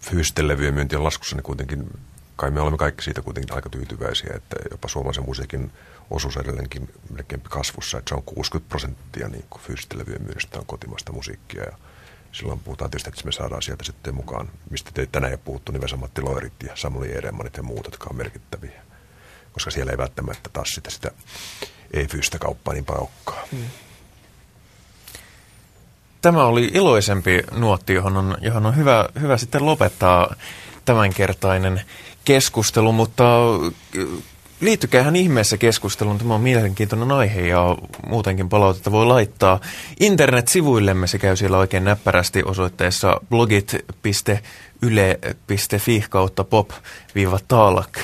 fyysisten 0.00 0.48
levyjen 0.48 0.74
myynti 0.74 0.96
on 0.96 1.04
laskussa, 1.04 1.36
niin 1.36 1.44
kuitenkin 1.44 1.90
kai 2.36 2.50
me 2.50 2.60
olemme 2.60 2.78
kaikki 2.78 3.04
siitä 3.04 3.22
kuitenkin 3.22 3.54
aika 3.54 3.68
tyytyväisiä, 3.68 4.30
että 4.34 4.56
jopa 4.70 4.88
suomalaisen 4.88 5.24
musiikin 5.26 5.70
osuus 6.10 6.36
edelleenkin 6.36 6.90
melkein 7.10 7.42
kasvussa, 7.42 7.98
että 7.98 8.08
se 8.08 8.14
on 8.14 8.22
60 8.22 8.68
prosenttia 8.68 9.28
niin 9.28 9.44
kuin 9.50 9.62
fyysisten 9.62 9.98
levyjen 9.98 10.22
myynnistä 10.22 10.58
on 10.58 10.66
kotimaista 10.66 11.12
musiikkia 11.12 11.62
ja 11.62 11.76
silloin 12.32 12.60
puhutaan 12.60 12.90
tietysti, 12.90 13.10
että 13.10 13.24
me 13.24 13.32
saadaan 13.32 13.62
sieltä 13.62 13.84
sitten 13.84 14.14
mukaan, 14.14 14.50
mistä 14.70 14.90
te 14.94 15.06
tänään 15.06 15.32
ei 15.32 15.38
puhuttu, 15.38 15.72
niin 15.72 15.82
Vesa-Matti 15.82 16.22
Loirit 16.22 16.62
ja 16.62 16.76
Samuli 16.76 17.18
Edelmanit 17.18 17.56
ja 17.56 17.62
muut, 17.62 17.84
jotka 17.84 18.06
on 18.10 18.16
merkittäviä, 18.16 18.82
koska 19.52 19.70
siellä 19.70 19.92
ei 19.92 19.98
välttämättä 19.98 20.50
taas 20.52 20.68
sitä, 20.68 20.90
sitä 20.90 21.10
ei-fyysistä 21.92 22.38
kauppaa 22.38 22.74
niin 22.74 22.84
paukkaa. 22.84 23.42
Hmm. 23.52 23.64
Tämä 26.22 26.44
oli 26.44 26.70
iloisempi 26.74 27.42
nuotti, 27.52 27.94
johon 27.94 28.16
on, 28.16 28.36
johon 28.40 28.66
on 28.66 28.76
hyvä, 28.76 29.08
hyvä 29.20 29.36
sitten 29.36 29.66
lopettaa 29.66 30.34
tämänkertainen 30.84 31.82
keskustelu, 32.24 32.92
mutta 32.92 33.24
liittykäähän 34.60 35.16
ihmeessä 35.16 35.56
keskusteluun. 35.56 36.18
Tämä 36.18 36.34
on 36.34 36.40
mielenkiintoinen 36.40 37.12
aihe 37.12 37.40
ja 37.40 37.76
muutenkin 38.06 38.48
palautetta 38.48 38.92
voi 38.92 39.06
laittaa 39.06 39.60
internet-sivuillemme. 40.00 41.06
Se 41.06 41.18
käy 41.18 41.36
siellä 41.36 41.58
oikein 41.58 41.84
näppärästi 41.84 42.42
osoitteessa 42.42 43.20
blogit.yle.fi 43.30 44.44
kautta 46.10 46.44
pop-taalak. 46.44 47.98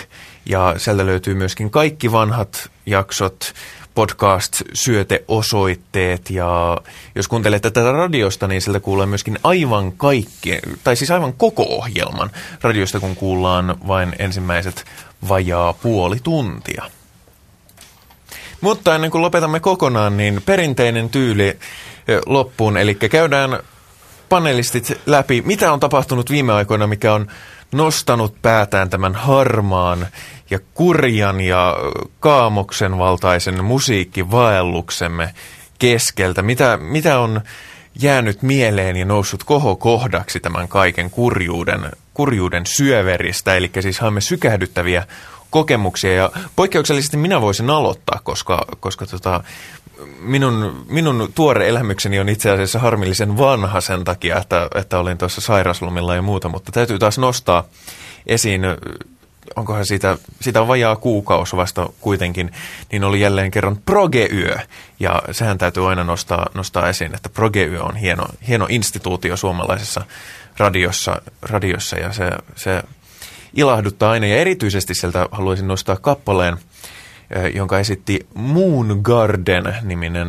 Ja 0.47 0.75
sieltä 0.77 1.07
löytyy 1.07 1.35
myöskin 1.35 1.71
kaikki 1.71 2.13
vanhat 2.13 2.71
jaksot, 2.87 3.53
podcast-syöteosoitteet 3.95 6.31
ja 6.31 6.79
jos 7.15 7.29
kuuntelette 7.29 7.71
tätä 7.71 7.93
radiosta, 7.93 8.49
niin 8.49 8.63
sieltä 8.63 8.81
kuulee 8.81 9.07
myöskin 9.07 9.39
aivan 9.43 9.93
kaikki, 9.93 10.59
tai 10.85 10.97
siis 10.97 11.11
aivan 11.11 11.33
koko 11.33 11.67
ohjelman 11.69 12.31
radiosta, 12.63 13.01
kun 13.01 13.17
kuullaan 13.17 13.77
vain 13.87 14.13
ensimmäiset 14.19 14.85
vajaa 15.29 15.73
puoli 15.73 16.17
tuntia. 16.23 16.85
Mutta 18.61 18.95
ennen 18.95 19.11
kuin 19.11 19.23
lopetamme 19.23 19.61
kokonaan, 19.61 20.17
niin 20.17 20.43
perinteinen 20.47 21.09
tyyli 21.09 21.59
loppuun, 22.27 22.77
eli 22.77 22.95
käydään 22.95 23.59
panelistit 24.29 24.93
läpi, 25.07 25.43
mitä 25.47 25.73
on 25.73 25.81
tapahtunut 25.81 26.31
viime 26.31 26.53
aikoina, 26.53 26.87
mikä 26.87 27.15
on 27.15 27.27
nostanut 27.73 28.43
päätään 28.43 28.91
tämän 28.91 29.15
harmaan 29.15 30.07
ja 30.53 30.59
kurjan 30.75 31.41
ja 31.41 31.77
kaamoksen 32.21 32.99
valtaisen 32.99 33.65
musiikkivaelluksemme 33.65 35.35
keskeltä. 35.79 36.43
Mitä, 36.43 36.79
mitä 36.83 37.19
on 37.19 37.41
jäänyt 38.01 38.43
mieleen 38.43 38.97
ja 38.97 39.05
noussut 39.05 39.45
kohokohdaksi 39.45 40.41
tämän 40.41 40.69
kaiken 40.69 41.11
kurjuuden, 41.11 41.91
kurjuuden 42.15 42.67
syöveristä, 42.67 43.55
eli 43.55 43.71
siis 43.81 44.01
haamme 44.01 44.21
sykähdyttäviä 44.21 45.07
kokemuksia 45.51 46.15
ja 46.15 46.31
poikkeuksellisesti 46.57 47.17
minä 47.17 47.41
voisin 47.41 47.71
aloittaa, 47.71 48.21
koska, 48.25 48.67
koska 48.81 49.07
tota, 49.07 49.45
minun, 50.21 50.85
minun 50.89 51.33
tuore 51.35 51.69
elämykseni 51.69 52.21
on 52.21 52.29
itse 52.29 52.51
asiassa 52.51 52.79
harmillisen 52.79 53.39
vanha 53.39 53.81
sen 53.81 54.05
takia, 54.05 54.39
että, 54.39 54.69
että 54.75 54.99
olin 54.99 55.19
tuossa 55.19 55.41
sairaslomilla 55.41 56.15
ja 56.15 56.23
muuta, 56.23 56.49
mutta 56.49 56.73
täytyy 56.73 56.99
taas 56.99 57.19
nostaa 57.19 57.65
esiin 58.27 58.63
onkohan 59.57 59.87
siitä, 59.87 60.19
siitä 60.41 60.69
vajaa 60.69 60.97
kuukausi 60.97 61.57
vasta 61.57 61.89
kuitenkin, 62.01 62.51
niin 62.93 63.05
oli 63.05 63.21
jälleen 63.21 63.51
kerran 63.51 63.77
Progeyö. 63.85 64.59
Ja 65.01 65.23
sehän 65.31 65.59
täytyy 65.59 65.89
aina 65.89 66.05
nostaa, 66.05 66.47
nostaa 66.55 66.89
esiin, 66.89 67.15
että 67.15 67.29
Progeyö 67.29 67.83
on 67.83 67.97
hieno, 67.97 68.27
hieno 68.49 68.67
instituutio 68.69 69.37
suomalaisessa 69.37 70.05
radiossa, 70.59 71.23
radiossa 71.43 71.97
ja 71.97 72.13
se, 72.13 72.31
se 72.57 72.83
ilahduttaa 73.55 74.11
aina. 74.11 74.27
Ja 74.27 74.37
erityisesti 74.37 74.95
sieltä 74.95 75.29
haluaisin 75.31 75.69
nostaa 75.69 75.97
kappaleen, 75.97 76.57
jonka 77.55 77.79
esitti 77.79 78.27
Moon 78.35 79.01
Garden-niminen 79.03 80.29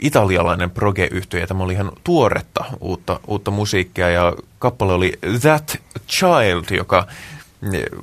italialainen 0.00 0.70
proge 0.70 1.08
ja 1.40 1.46
Tämä 1.46 1.64
oli 1.64 1.72
ihan 1.72 1.92
tuoretta 2.04 2.64
uutta, 2.80 3.20
uutta 3.26 3.50
musiikkia 3.50 4.10
ja 4.10 4.32
kappale 4.58 4.92
oli 4.92 5.18
That 5.40 5.76
Child, 6.08 6.76
joka 6.76 7.06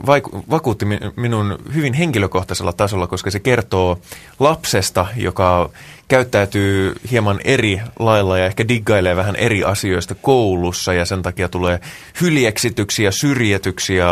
vaiku- 0.05 0.43
vakuutti 0.49 0.85
minun 1.15 1.57
hyvin 1.73 1.93
henkilökohtaisella 1.93 2.73
tasolla, 2.73 3.07
koska 3.07 3.31
se 3.31 3.39
kertoo 3.39 3.99
lapsesta, 4.39 5.07
joka 5.15 5.69
käyttäytyy 6.07 6.95
hieman 7.11 7.39
eri 7.43 7.81
lailla 7.99 8.37
ja 8.37 8.45
ehkä 8.45 8.67
diggailee 8.67 9.15
vähän 9.15 9.35
eri 9.35 9.63
asioista 9.63 10.15
koulussa 10.15 10.93
ja 10.93 11.05
sen 11.05 11.21
takia 11.21 11.49
tulee 11.49 11.79
hyljeksityksiä, 12.21 13.11
syrjetyksiä, 13.11 14.05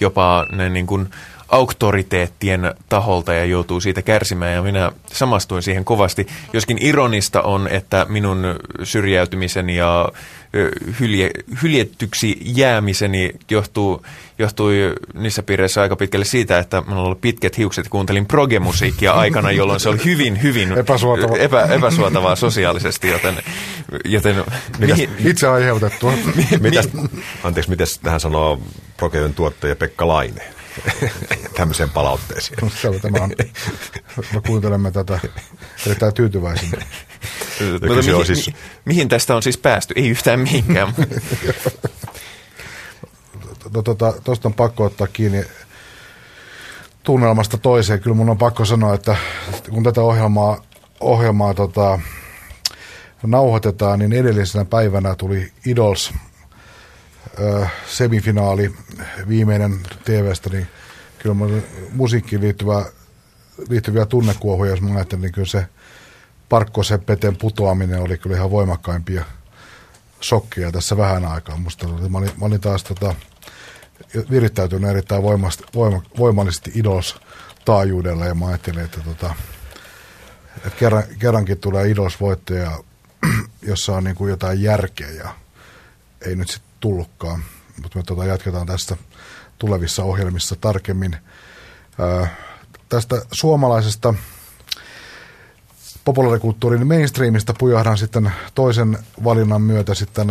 jopa 0.00 0.46
ne 0.52 0.68
niin 0.68 0.86
kuin 0.86 1.08
auktoriteettien 1.48 2.74
taholta 2.88 3.32
ja 3.32 3.44
joutuu 3.44 3.80
siitä 3.80 4.02
kärsimään 4.02 4.52
ja 4.52 4.62
minä 4.62 4.92
samastuin 5.06 5.62
siihen 5.62 5.84
kovasti. 5.84 6.26
Joskin 6.52 6.78
ironista 6.80 7.42
on, 7.42 7.68
että 7.68 8.06
minun 8.08 8.44
syrjäytymiseni 8.82 9.76
ja 9.76 10.08
hylje, 11.00 11.30
hyljettyksi 11.62 12.38
jäämiseni 12.40 13.32
johtuu, 13.50 14.02
johtui 14.38 14.94
niissä 15.14 15.42
piireissä 15.42 15.82
aika 15.82 15.96
pitkälle 15.96 16.24
siitä, 16.24 16.58
että 16.58 16.82
minulla 16.86 17.08
oli 17.08 17.18
pitkät 17.20 17.58
hiukset 17.58 17.84
ja 17.84 17.90
kuuntelin 17.90 18.26
progemusiikkia 18.26 19.12
aikana, 19.22 19.50
jolloin 19.50 19.80
se 19.80 19.88
oli 19.88 20.04
hyvin, 20.04 20.42
hyvin 20.42 20.72
epäsuotavaa, 20.72 21.36
epä, 21.36 21.62
epäsuotavaa 21.62 22.36
sosiaalisesti, 22.36 23.08
joten... 23.08 23.34
joten 24.04 24.36
mitäs, 24.78 24.98
mihin, 24.98 25.10
itse 25.18 25.48
aiheutettua. 25.48 26.12
mitäs, 26.60 26.88
anteeksi, 27.44 27.70
miten 27.70 27.86
tähän 28.02 28.20
sanoo 28.20 28.60
Progeon 28.96 29.34
tuottaja 29.34 29.76
Pekka 29.76 30.08
Laine? 30.08 30.53
Tämmöiseen 31.56 31.90
palautteeseen. 31.90 32.58
No, 32.62 32.70
se 32.80 32.88
on, 32.88 33.00
tämä 33.00 33.24
on, 33.24 33.30
me 34.34 34.40
kuuntelemme 34.46 34.90
tätä 34.90 35.20
erittäin 35.86 36.14
tyytyväisenä. 36.14 36.86
mihin, 37.80 38.26
siis... 38.26 38.50
mihin 38.84 39.08
tästä 39.08 39.36
on 39.36 39.42
siis 39.42 39.58
päästy? 39.58 39.94
Ei 39.96 40.08
yhtään 40.08 40.40
mihinkään. 40.40 40.94
no, 43.74 43.82
tuosta 43.82 43.94
tota, 44.24 44.48
on 44.48 44.54
pakko 44.54 44.84
ottaa 44.84 45.06
kiinni 45.06 45.44
tunnelmasta 47.02 47.58
toiseen. 47.58 48.00
Kyllä 48.00 48.16
mun 48.16 48.30
on 48.30 48.38
pakko 48.38 48.64
sanoa, 48.64 48.94
että 48.94 49.16
kun 49.70 49.82
tätä 49.82 50.00
ohjelmaa, 50.00 50.62
ohjelmaa 51.00 51.54
tota, 51.54 52.00
nauhoitetaan, 53.26 53.98
niin 53.98 54.12
edellisenä 54.12 54.64
päivänä 54.64 55.14
tuli 55.14 55.52
Idols 55.66 56.12
semifinaali, 57.86 58.74
viimeinen 59.28 59.80
TVstä, 60.04 60.50
niin 60.50 60.66
kyllä 61.18 61.36
musiikkiin 61.92 62.42
liittyvä, 62.42 62.84
liittyviä 63.68 64.06
tunnekuohuja, 64.06 64.70
jos 64.70 64.80
mä 64.80 64.94
ajattelin, 64.94 65.22
niin 65.22 65.32
kyllä 65.32 65.48
se 65.48 65.66
Parkko 66.48 66.82
Seppeten 66.82 67.36
putoaminen 67.36 68.00
oli 68.00 68.18
kyllä 68.18 68.36
ihan 68.36 68.50
voimakkaimpia 68.50 69.24
shokkeja 70.22 70.72
tässä 70.72 70.96
vähän 70.96 71.24
aikaa. 71.24 71.56
Musta 71.56 71.88
mä 71.88 72.18
olin, 72.18 72.30
mä 72.40 72.46
olin 72.46 72.60
taas 72.60 72.84
tota, 72.84 73.14
virittäytynyt 74.30 74.90
erittäin 74.90 75.22
voimasti, 75.22 75.64
voima, 75.74 76.02
voimallisesti 76.18 76.72
Idols 76.74 77.20
taajuudella 77.64 78.26
ja 78.26 78.34
mä 78.34 78.46
ajattelin, 78.46 78.84
että, 78.84 79.00
tota, 79.00 79.34
että 80.56 80.78
kerran, 80.78 81.02
kerrankin 81.18 81.58
tulee 81.58 81.88
Idols 81.88 82.20
voittaja, 82.20 82.78
jossa 83.62 83.92
on 83.92 84.04
niin 84.04 84.16
kuin 84.16 84.30
jotain 84.30 84.62
järkeä 84.62 85.10
ja 85.10 85.34
ei 86.26 86.36
nyt 86.36 86.48
sitten 86.48 86.73
tullutkaan. 86.84 87.44
Mutta 87.82 87.98
me 87.98 88.02
tota 88.02 88.24
jatketaan 88.24 88.66
tästä 88.66 88.96
tulevissa 89.58 90.04
ohjelmissa 90.04 90.56
tarkemmin. 90.56 91.16
Ää, 91.98 92.36
tästä 92.88 93.22
suomalaisesta 93.32 94.14
populaarikulttuurin 96.04 96.86
mainstreamista 96.86 97.54
pujahdan 97.58 97.98
sitten 97.98 98.32
toisen 98.54 98.98
valinnan 99.24 99.62
myötä 99.62 99.94
sitten 99.94 100.28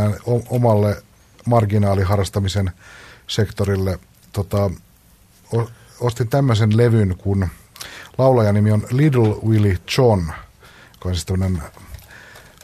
omalle 0.49 1.03
marginaaliharrastamisen 1.45 2.71
sektorille. 3.27 3.99
Tota, 4.33 4.71
ostin 5.99 6.27
tämmöisen 6.27 6.77
levyn, 6.77 7.15
kun 7.17 7.47
laulajan 8.17 8.55
nimi 8.55 8.71
on 8.71 8.87
Little 8.91 9.35
Willie 9.45 9.77
John, 9.97 10.19
joka 10.93 11.09
on 11.09 11.15
siis 11.15 11.25
tämmöinen 11.25 11.63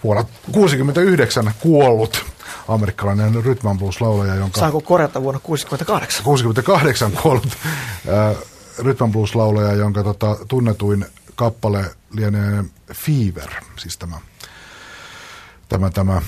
vuonna 0.03 0.23
1969 0.23 1.51
kuollut 1.59 2.25
amerikkalainen 2.69 3.43
rhythm 3.43 3.77
blues 3.77 4.01
laulaja, 4.01 4.35
jonka... 4.35 4.59
Saanko 4.59 4.81
korjata 4.81 5.21
vuonna 5.21 5.39
68? 5.39 6.23
68 6.23 7.11
kuollut 7.11 7.57
äh, 8.07 8.35
rhythm 8.77 9.11
blues 9.11 9.35
laulaja, 9.35 9.73
jonka 9.73 10.03
tota, 10.03 10.37
tunnetuin 10.47 11.05
kappale 11.35 11.95
lienee 12.11 12.63
Fever, 12.93 13.49
siis 13.77 13.97
tämä, 13.97 14.19
tämä, 15.69 15.89
tämä 15.89 16.21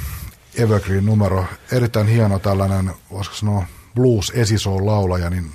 Evergreen-numero. 0.55 1.45
Erittäin 1.71 2.07
hieno 2.07 2.39
tällainen, 2.39 2.91
voisiko 3.11 3.35
sanoa, 3.35 3.65
blues 3.95 4.31
esisoul 4.35 4.85
laulaja, 4.85 5.29
niin 5.29 5.51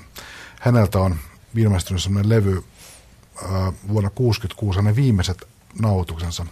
häneltä 0.61 0.99
on 0.99 1.17
ilmestynyt 1.57 2.03
sellainen 2.03 2.29
levy 2.29 2.57
äh, 2.57 3.51
vuonna 3.89 4.11
1966, 4.11 4.79
hänen 4.79 4.97
viimeiset 4.97 5.49
nauhoituksensa. 5.81 6.47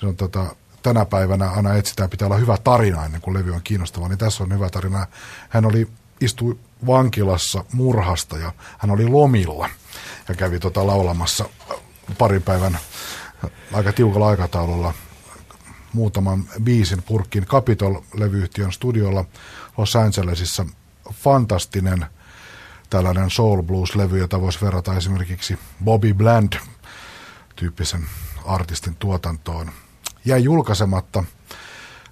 Se 0.00 0.06
on 0.06 0.16
tota, 0.16 0.56
tänä 0.84 1.04
päivänä 1.04 1.50
aina 1.50 1.74
etsitään, 1.74 2.10
pitää 2.10 2.26
olla 2.26 2.36
hyvä 2.36 2.56
tarina 2.64 3.04
ennen 3.04 3.20
kuin 3.20 3.34
levy 3.34 3.50
on 3.50 3.60
kiinnostava, 3.64 4.08
niin 4.08 4.18
tässä 4.18 4.44
on 4.44 4.52
hyvä 4.52 4.70
tarina. 4.70 5.06
Hän 5.48 5.64
oli, 5.64 5.88
istui 6.20 6.58
vankilassa 6.86 7.64
murhasta 7.72 8.38
ja 8.38 8.52
hän 8.78 8.90
oli 8.90 9.08
lomilla 9.08 9.70
ja 10.28 10.34
kävi 10.34 10.58
tota 10.58 10.86
laulamassa 10.86 11.48
parin 12.18 12.42
päivän 12.42 12.78
aika 13.72 13.92
tiukalla 13.92 14.28
aikataululla 14.28 14.94
muutaman 15.92 16.44
biisin 16.62 17.02
purkkiin 17.02 17.46
Capitol-levyyhtiön 17.46 18.72
studiolla 18.72 19.24
Los 19.78 19.96
Angelesissa. 19.96 20.66
Fantastinen 21.12 22.06
tällainen 22.90 23.30
soul 23.30 23.62
blues-levy, 23.62 24.18
jota 24.18 24.40
voisi 24.40 24.60
verrata 24.60 24.94
esimerkiksi 24.94 25.58
Bobby 25.84 26.14
Bland-tyyppisen 26.14 28.06
artistin 28.44 28.96
tuotantoon– 28.96 29.70
jäi 30.24 30.44
julkaisematta. 30.44 31.24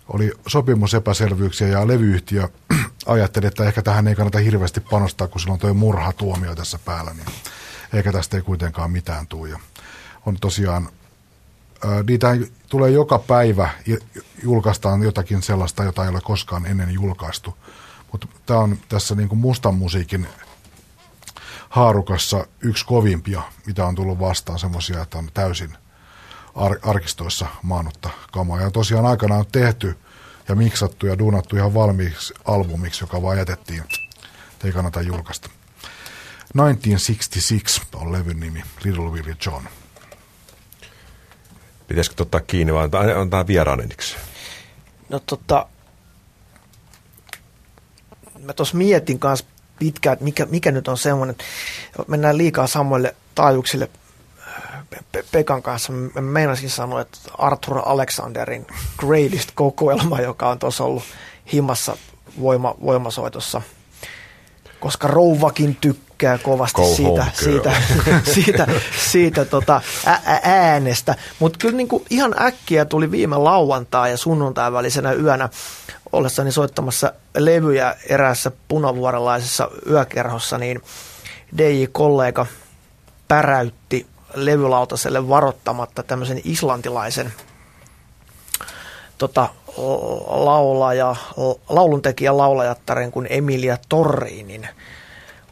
Oli 0.09 0.33
sopimusepäselvyyksiä 0.47 1.69
ja 1.69 1.89
levyyhtiö 1.89 2.49
ajatteli, 3.07 3.47
että 3.47 3.65
ehkä 3.65 3.83
tähän 3.83 4.09
ei 4.09 4.15
kannata 4.15 4.39
hirveästi 4.39 4.81
panostaa, 4.81 5.29
kun 5.29 5.41
sillä 5.41 5.53
on 5.53 5.59
tuo 5.59 5.75
murhatuomio 5.75 6.55
tässä 6.55 6.79
päällä, 6.85 7.15
niin 7.15 7.27
eikä 7.93 8.13
tästä 8.13 8.37
ei 8.37 8.43
kuitenkaan 8.43 8.91
mitään 8.91 9.27
tule. 9.27 9.49
Ja 9.49 9.59
on 10.27 10.37
tosiaan, 10.41 10.89
niitä 12.09 12.37
tulee 12.69 12.91
joka 12.91 13.19
päivä, 13.19 13.71
julkaistaan 14.43 15.03
jotakin 15.03 15.43
sellaista, 15.43 15.85
jota 15.85 16.03
ei 16.03 16.09
ole 16.09 16.21
koskaan 16.21 16.67
ennen 16.67 16.91
julkaistu. 16.91 17.57
Mutta 18.13 18.29
tämä 18.47 18.61
on 18.61 18.79
tässä 18.89 19.15
niin 19.15 19.29
kuin 19.29 19.39
mustan 19.39 19.75
musiikin 19.75 20.27
haarukassa 21.69 22.47
yksi 22.61 22.87
kovimpia, 22.87 23.43
mitä 23.67 23.87
on 23.87 23.95
tullut 23.95 24.21
vastaan, 24.21 24.59
semmoisia, 24.59 25.03
että 25.03 25.19
on 25.19 25.31
täysin 25.35 25.77
ar- 26.55 26.79
arkistoissa 26.83 27.47
maanutta 27.63 28.11
kamaa. 28.33 28.61
Ja 28.61 28.71
tosiaan 28.71 29.07
aikanaan 29.07 29.41
on 29.41 29.47
tehty 29.53 29.99
ja 30.49 30.55
miksattu 30.55 31.07
ja 31.07 31.19
duunattu 31.19 31.57
ihan 31.57 31.75
valmiiksi 31.75 32.35
albumiksi, 32.45 33.05
joka 33.05 33.23
vaan 33.23 33.39
jätettiin. 33.39 33.85
Ei 34.65 34.73
kannata 34.73 35.03
julkaista. 35.03 35.49
1966 36.57 37.81
on 37.95 38.13
levyn 38.13 38.41
nimi, 38.41 38.63
Little 38.85 39.05
Willie 39.05 39.37
John. 39.47 39.65
Pitäisikö 41.89 42.23
ottaa 42.23 42.41
kiinni 42.41 42.75
vai 42.75 42.89
on 43.17 43.31
tämä 43.31 43.47
vieraan 43.47 43.81
eniksi? 43.81 44.17
No 45.09 45.21
tota, 45.21 45.67
mä 48.39 48.53
tuossa 48.53 48.77
mietin 48.77 49.19
kanssa 49.19 49.47
pitkään, 49.79 50.13
että 50.13 50.25
mikä, 50.25 50.47
mikä 50.47 50.71
nyt 50.71 50.89
on 50.89 50.99
semmoinen, 50.99 51.37
mennään 52.07 52.39
liikaa 52.39 52.67
samoille 52.67 53.17
taajuuksille 53.35 53.91
Pekan 55.33 55.63
kanssa. 55.63 55.93
Meinasin 56.21 56.71
sanoa, 56.71 57.01
että 57.01 57.19
Arthur 57.39 57.83
Alexanderin 57.85 58.67
Greatest 58.99 59.51
kokoelma, 59.55 60.21
joka 60.21 60.49
on 60.49 60.59
tuossa 60.59 60.85
ollut 60.85 61.03
himmassa 61.53 61.97
voima, 62.41 62.75
voimasoitossa, 62.85 63.63
koska 64.81 65.09
rouvakin 65.09 65.77
tykkää 65.81 66.39
kovasti 66.39 66.83
Go 66.83 66.95
siitä, 66.95 67.27
siitä, 67.33 67.73
siitä, 68.35 68.67
siitä 69.11 69.45
tota, 69.45 69.81
ä- 70.07 70.41
äänestä. 70.43 71.15
Mutta 71.39 71.59
kyllä 71.59 71.77
niinku 71.77 72.05
ihan 72.11 72.35
äkkiä 72.43 72.85
tuli 72.85 73.11
viime 73.11 73.37
lauantai 73.37 74.11
ja 74.11 74.17
sunnuntai 74.17 74.73
välisenä 74.73 75.13
yönä 75.13 75.49
ollessani 76.13 76.53
soittamassa 76.53 77.13
levyjä 77.37 77.97
eräässä 78.09 78.53
punavuorelaisessa 78.69 79.71
yökerhossa, 79.91 80.59
niin 80.59 80.81
DJ-kollega 81.59 82.47
päräytti 83.29 84.07
levylautaselle 84.35 85.29
varoittamatta 85.29 86.03
tämmöisen 86.03 86.41
islantilaisen 86.45 87.33
tota, 89.19 89.49
laulaja, 90.27 91.17
lauluntekijä 91.69 92.37
laulajattaren 92.37 93.13
kuin 93.13 93.27
Emilia 93.31 93.77
Torriinin 93.89 94.69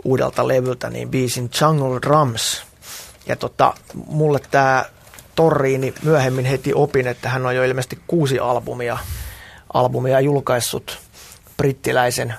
uudelta 0.04 0.48
levyltä, 0.48 0.90
niin 0.90 1.10
biisin 1.10 1.50
Jungle 1.60 1.98
Drums. 2.02 2.62
Ja 3.26 3.36
tota, 3.36 3.74
mulle 4.06 4.40
tämä 4.50 4.84
Torriini 5.34 5.94
myöhemmin 6.02 6.44
heti 6.44 6.74
opin, 6.74 7.06
että 7.06 7.28
hän 7.28 7.46
on 7.46 7.56
jo 7.56 7.64
ilmeisesti 7.64 7.98
kuusi 8.06 8.38
albumia, 8.38 8.98
albumia 9.72 10.20
julkaissut 10.20 10.98
brittiläisen 11.56 12.34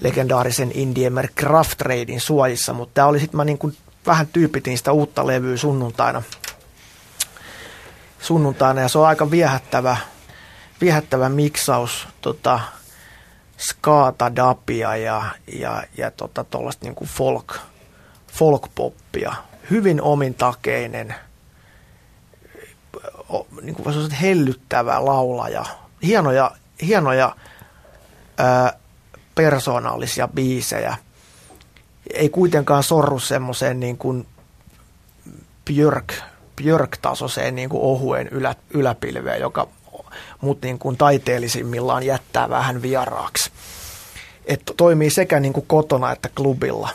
legendaarisen 0.00 0.70
Indiemer 0.74 1.28
Craft 1.28 1.80
Raidin 1.80 2.20
suojissa, 2.20 2.72
mutta 2.72 2.94
tämä 2.94 3.06
oli 3.06 3.20
sitten 3.20 3.36
mä 3.36 3.44
niin 3.44 3.58
kuin 3.58 3.76
vähän 4.06 4.26
tyypitin 4.26 4.78
sitä 4.78 4.92
uutta 4.92 5.26
levyä 5.26 5.56
sunnuntaina. 5.56 6.22
Sunnuntaina 8.20 8.80
ja 8.80 8.88
se 8.88 8.98
on 8.98 9.06
aika 9.06 9.30
viehättävä, 9.30 9.96
viehättävä 10.80 11.28
miksaus 11.28 12.08
tota, 12.20 12.60
skaata 13.58 14.36
dapia 14.36 14.96
ja, 14.96 15.22
ja, 15.52 15.82
ja 15.96 16.10
tota, 16.10 16.44
tuollaista 16.44 16.86
niin 16.86 17.08
folk, 17.08 17.58
folk-poppia. 18.32 19.34
Hyvin 19.70 20.02
omintakeinen, 20.02 21.14
niin 23.62 23.74
kuin 23.74 24.10
hellyttävä 24.10 25.04
laulaja. 25.04 25.64
Hienoja, 26.02 26.50
hienoja 26.82 27.36
ää, 28.38 28.72
persoonallisia 29.34 30.28
biisejä– 30.28 30.96
ei 32.14 32.28
kuitenkaan 32.28 32.82
sorru 32.82 33.18
semmoiseen 33.18 33.80
niin 33.80 33.96
kuin 33.96 34.26
Björk, 35.64 36.14
Björk-tasoiseen 36.56 37.54
niin 37.54 37.68
kuin 37.68 37.82
ohuen 37.82 38.28
ylä, 38.28 38.54
yläpilveen, 38.70 39.40
joka 39.40 39.68
mut 40.40 40.62
niin 40.62 40.78
kuin 40.78 40.96
taiteellisimmillaan 40.96 42.02
jättää 42.02 42.48
vähän 42.48 42.82
vieraaksi. 42.82 43.50
Että 44.46 44.72
toimii 44.76 45.10
sekä 45.10 45.40
niin 45.40 45.52
kuin 45.52 45.66
kotona 45.66 46.12
että 46.12 46.28
klubilla. 46.34 46.88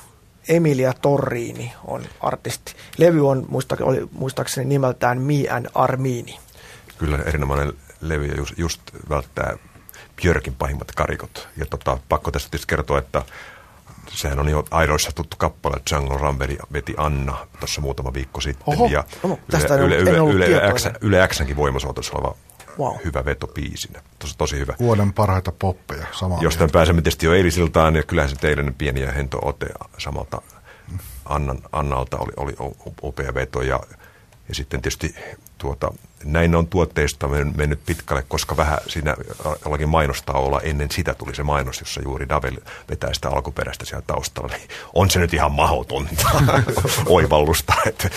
Emilia 0.49 0.93
Torrini 0.93 1.74
on 1.88 2.05
artisti. 2.20 2.74
Levy 2.97 3.30
on 3.30 3.45
muista, 3.49 3.78
oli, 3.82 4.07
muistaakseni 4.11 4.68
nimeltään 4.68 5.22
Me 5.22 5.49
and 5.49 5.66
Armini. 5.76 6.39
Kyllä 6.97 7.18
erinomainen 7.18 7.74
levy 8.01 8.26
just, 8.26 8.53
just 8.57 8.82
välttää 9.09 9.57
Björkin 10.22 10.55
pahimmat 10.55 10.91
karikot. 10.91 11.47
Ja 11.57 11.66
tota, 11.66 11.97
pakko 12.09 12.32
tästä 12.32 12.49
tietysti 12.49 12.68
kertoa, 12.70 12.99
että 12.99 13.22
sehän 14.10 14.39
on 14.39 14.49
jo 14.49 14.66
aidoissa 14.72 15.12
tuttu 15.16 15.38
kappale. 15.38 15.78
Jungle 15.91 16.18
Ramberi 16.18 16.58
veti 16.74 16.93
Anna 16.97 17.47
tuossa 17.60 17.82
muutama 17.82 18.14
viikko 18.14 18.41
sitten. 18.41 18.64
Oho, 18.68 18.88
ja 18.88 19.03
no, 19.24 19.39
tästä 19.51 19.76
Yle, 19.76 19.95
Yle, 19.95 20.12
Yle, 20.12 20.45
Yle, 20.47 20.74
X, 20.74 20.86
Yle 21.01 21.28
Xnkin 21.28 21.56
voimasuotossa 21.56 22.14
oleva 22.16 22.36
Wow. 22.80 22.95
hyvä 23.06 23.26
veto 23.26 23.47
biisinä. 23.47 24.01
Tosi, 24.20 24.38
tosi 24.38 24.60
hyvä. 24.60 24.74
Vuoden 24.80 25.14
parhaita 25.14 25.51
poppeja. 25.60 26.06
Samaa 26.12 26.39
Jostain 26.41 26.66
mieltä. 26.66 26.74
pääsemme 26.74 27.01
tietysti 27.01 27.26
jo 27.26 27.34
eilisiltaan, 27.34 27.95
ja 27.95 28.03
kyllähän 28.03 28.30
se 28.30 28.36
teidän 28.36 28.76
pieni 28.78 29.01
ja 29.01 29.12
hento 29.12 29.39
ote 29.41 29.68
samalta 29.97 30.41
Annan, 31.26 31.60
Annalta 31.72 32.18
oli, 32.18 32.32
oli 32.38 32.74
upea 33.03 33.34
veto. 33.34 33.62
Ja, 33.62 33.80
ja 34.49 34.56
sitten 34.56 34.82
tietysti 34.82 35.16
tuota, 35.58 35.91
näin 36.26 36.55
on 36.55 36.67
tuotteista 36.67 37.28
mennyt 37.55 37.80
pitkälle, 37.86 38.23
koska 38.28 38.57
vähän 38.57 38.78
siinä 38.88 39.15
jollakin 39.65 39.89
mainostaa 39.89 40.39
olla 40.39 40.61
ennen 40.61 40.91
sitä 40.91 41.13
tuli 41.13 41.36
se 41.36 41.43
mainos, 41.43 41.80
jossa 41.80 42.01
juuri 42.01 42.30
Davel 42.30 42.57
vetää 42.89 43.13
sitä 43.13 43.30
alkuperäistä 43.30 43.86
siellä 43.86 44.03
taustalla. 44.07 44.55
Niin 44.57 44.69
on 44.93 45.09
se 45.09 45.19
nyt 45.19 45.34
ihan 45.34 45.51
mahdotonta 45.51 46.30
oivallusta, 47.05 47.73
että 47.86 48.09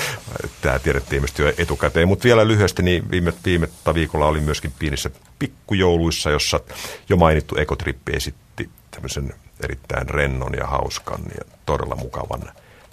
tämä 0.60 0.78
tiedettiin 0.78 1.22
myös 1.22 1.38
jo 1.38 1.52
etukäteen. 1.58 2.08
Mutta 2.08 2.24
vielä 2.24 2.48
lyhyesti, 2.48 2.82
niin 2.82 3.10
viime, 3.10 3.32
viime 3.44 3.68
viikolla 3.94 4.26
oli 4.26 4.40
myöskin 4.40 4.72
pienissä 4.78 5.10
pikkujouluissa, 5.38 6.30
jossa 6.30 6.60
jo 7.08 7.16
mainittu 7.16 7.56
Ekotrippi 7.56 8.12
esitti 8.12 8.70
tämmöisen 8.90 9.34
erittäin 9.64 10.08
rennon 10.08 10.54
ja 10.54 10.66
hauskan 10.66 11.20
ja 11.38 11.44
todella 11.66 11.96
mukavan 11.96 12.52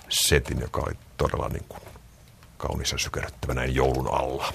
setin, 0.10 0.62
joka 0.62 0.82
oli 0.82 0.94
todella 1.18 1.50
niin 1.50 1.66
kuin 1.70 1.82
kaunis 2.58 2.92
ja 2.92 3.54
näin 3.54 3.76
joulun 3.76 4.14
alla. 4.14 4.54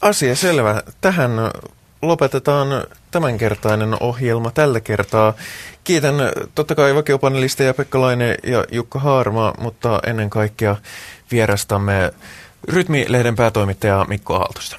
Asia 0.00 0.36
selvä. 0.36 0.82
Tähän 1.00 1.30
lopetetaan 2.02 2.68
tämänkertainen 3.10 3.96
ohjelma 4.00 4.50
tällä 4.50 4.80
kertaa. 4.80 5.34
Kiitän 5.84 6.14
totta 6.54 6.74
kai 6.74 6.94
vakiopanelisteja 6.94 7.74
Pekka 7.74 8.00
Laine 8.00 8.36
ja 8.42 8.64
Jukka 8.72 8.98
Haarma, 8.98 9.52
mutta 9.58 10.00
ennen 10.06 10.30
kaikkea 10.30 10.76
vierastamme 11.30 12.12
Rytmi-lehden 12.68 13.36
päätoimittaja 13.36 14.06
Mikko 14.08 14.36
Aaltosta. 14.36 14.76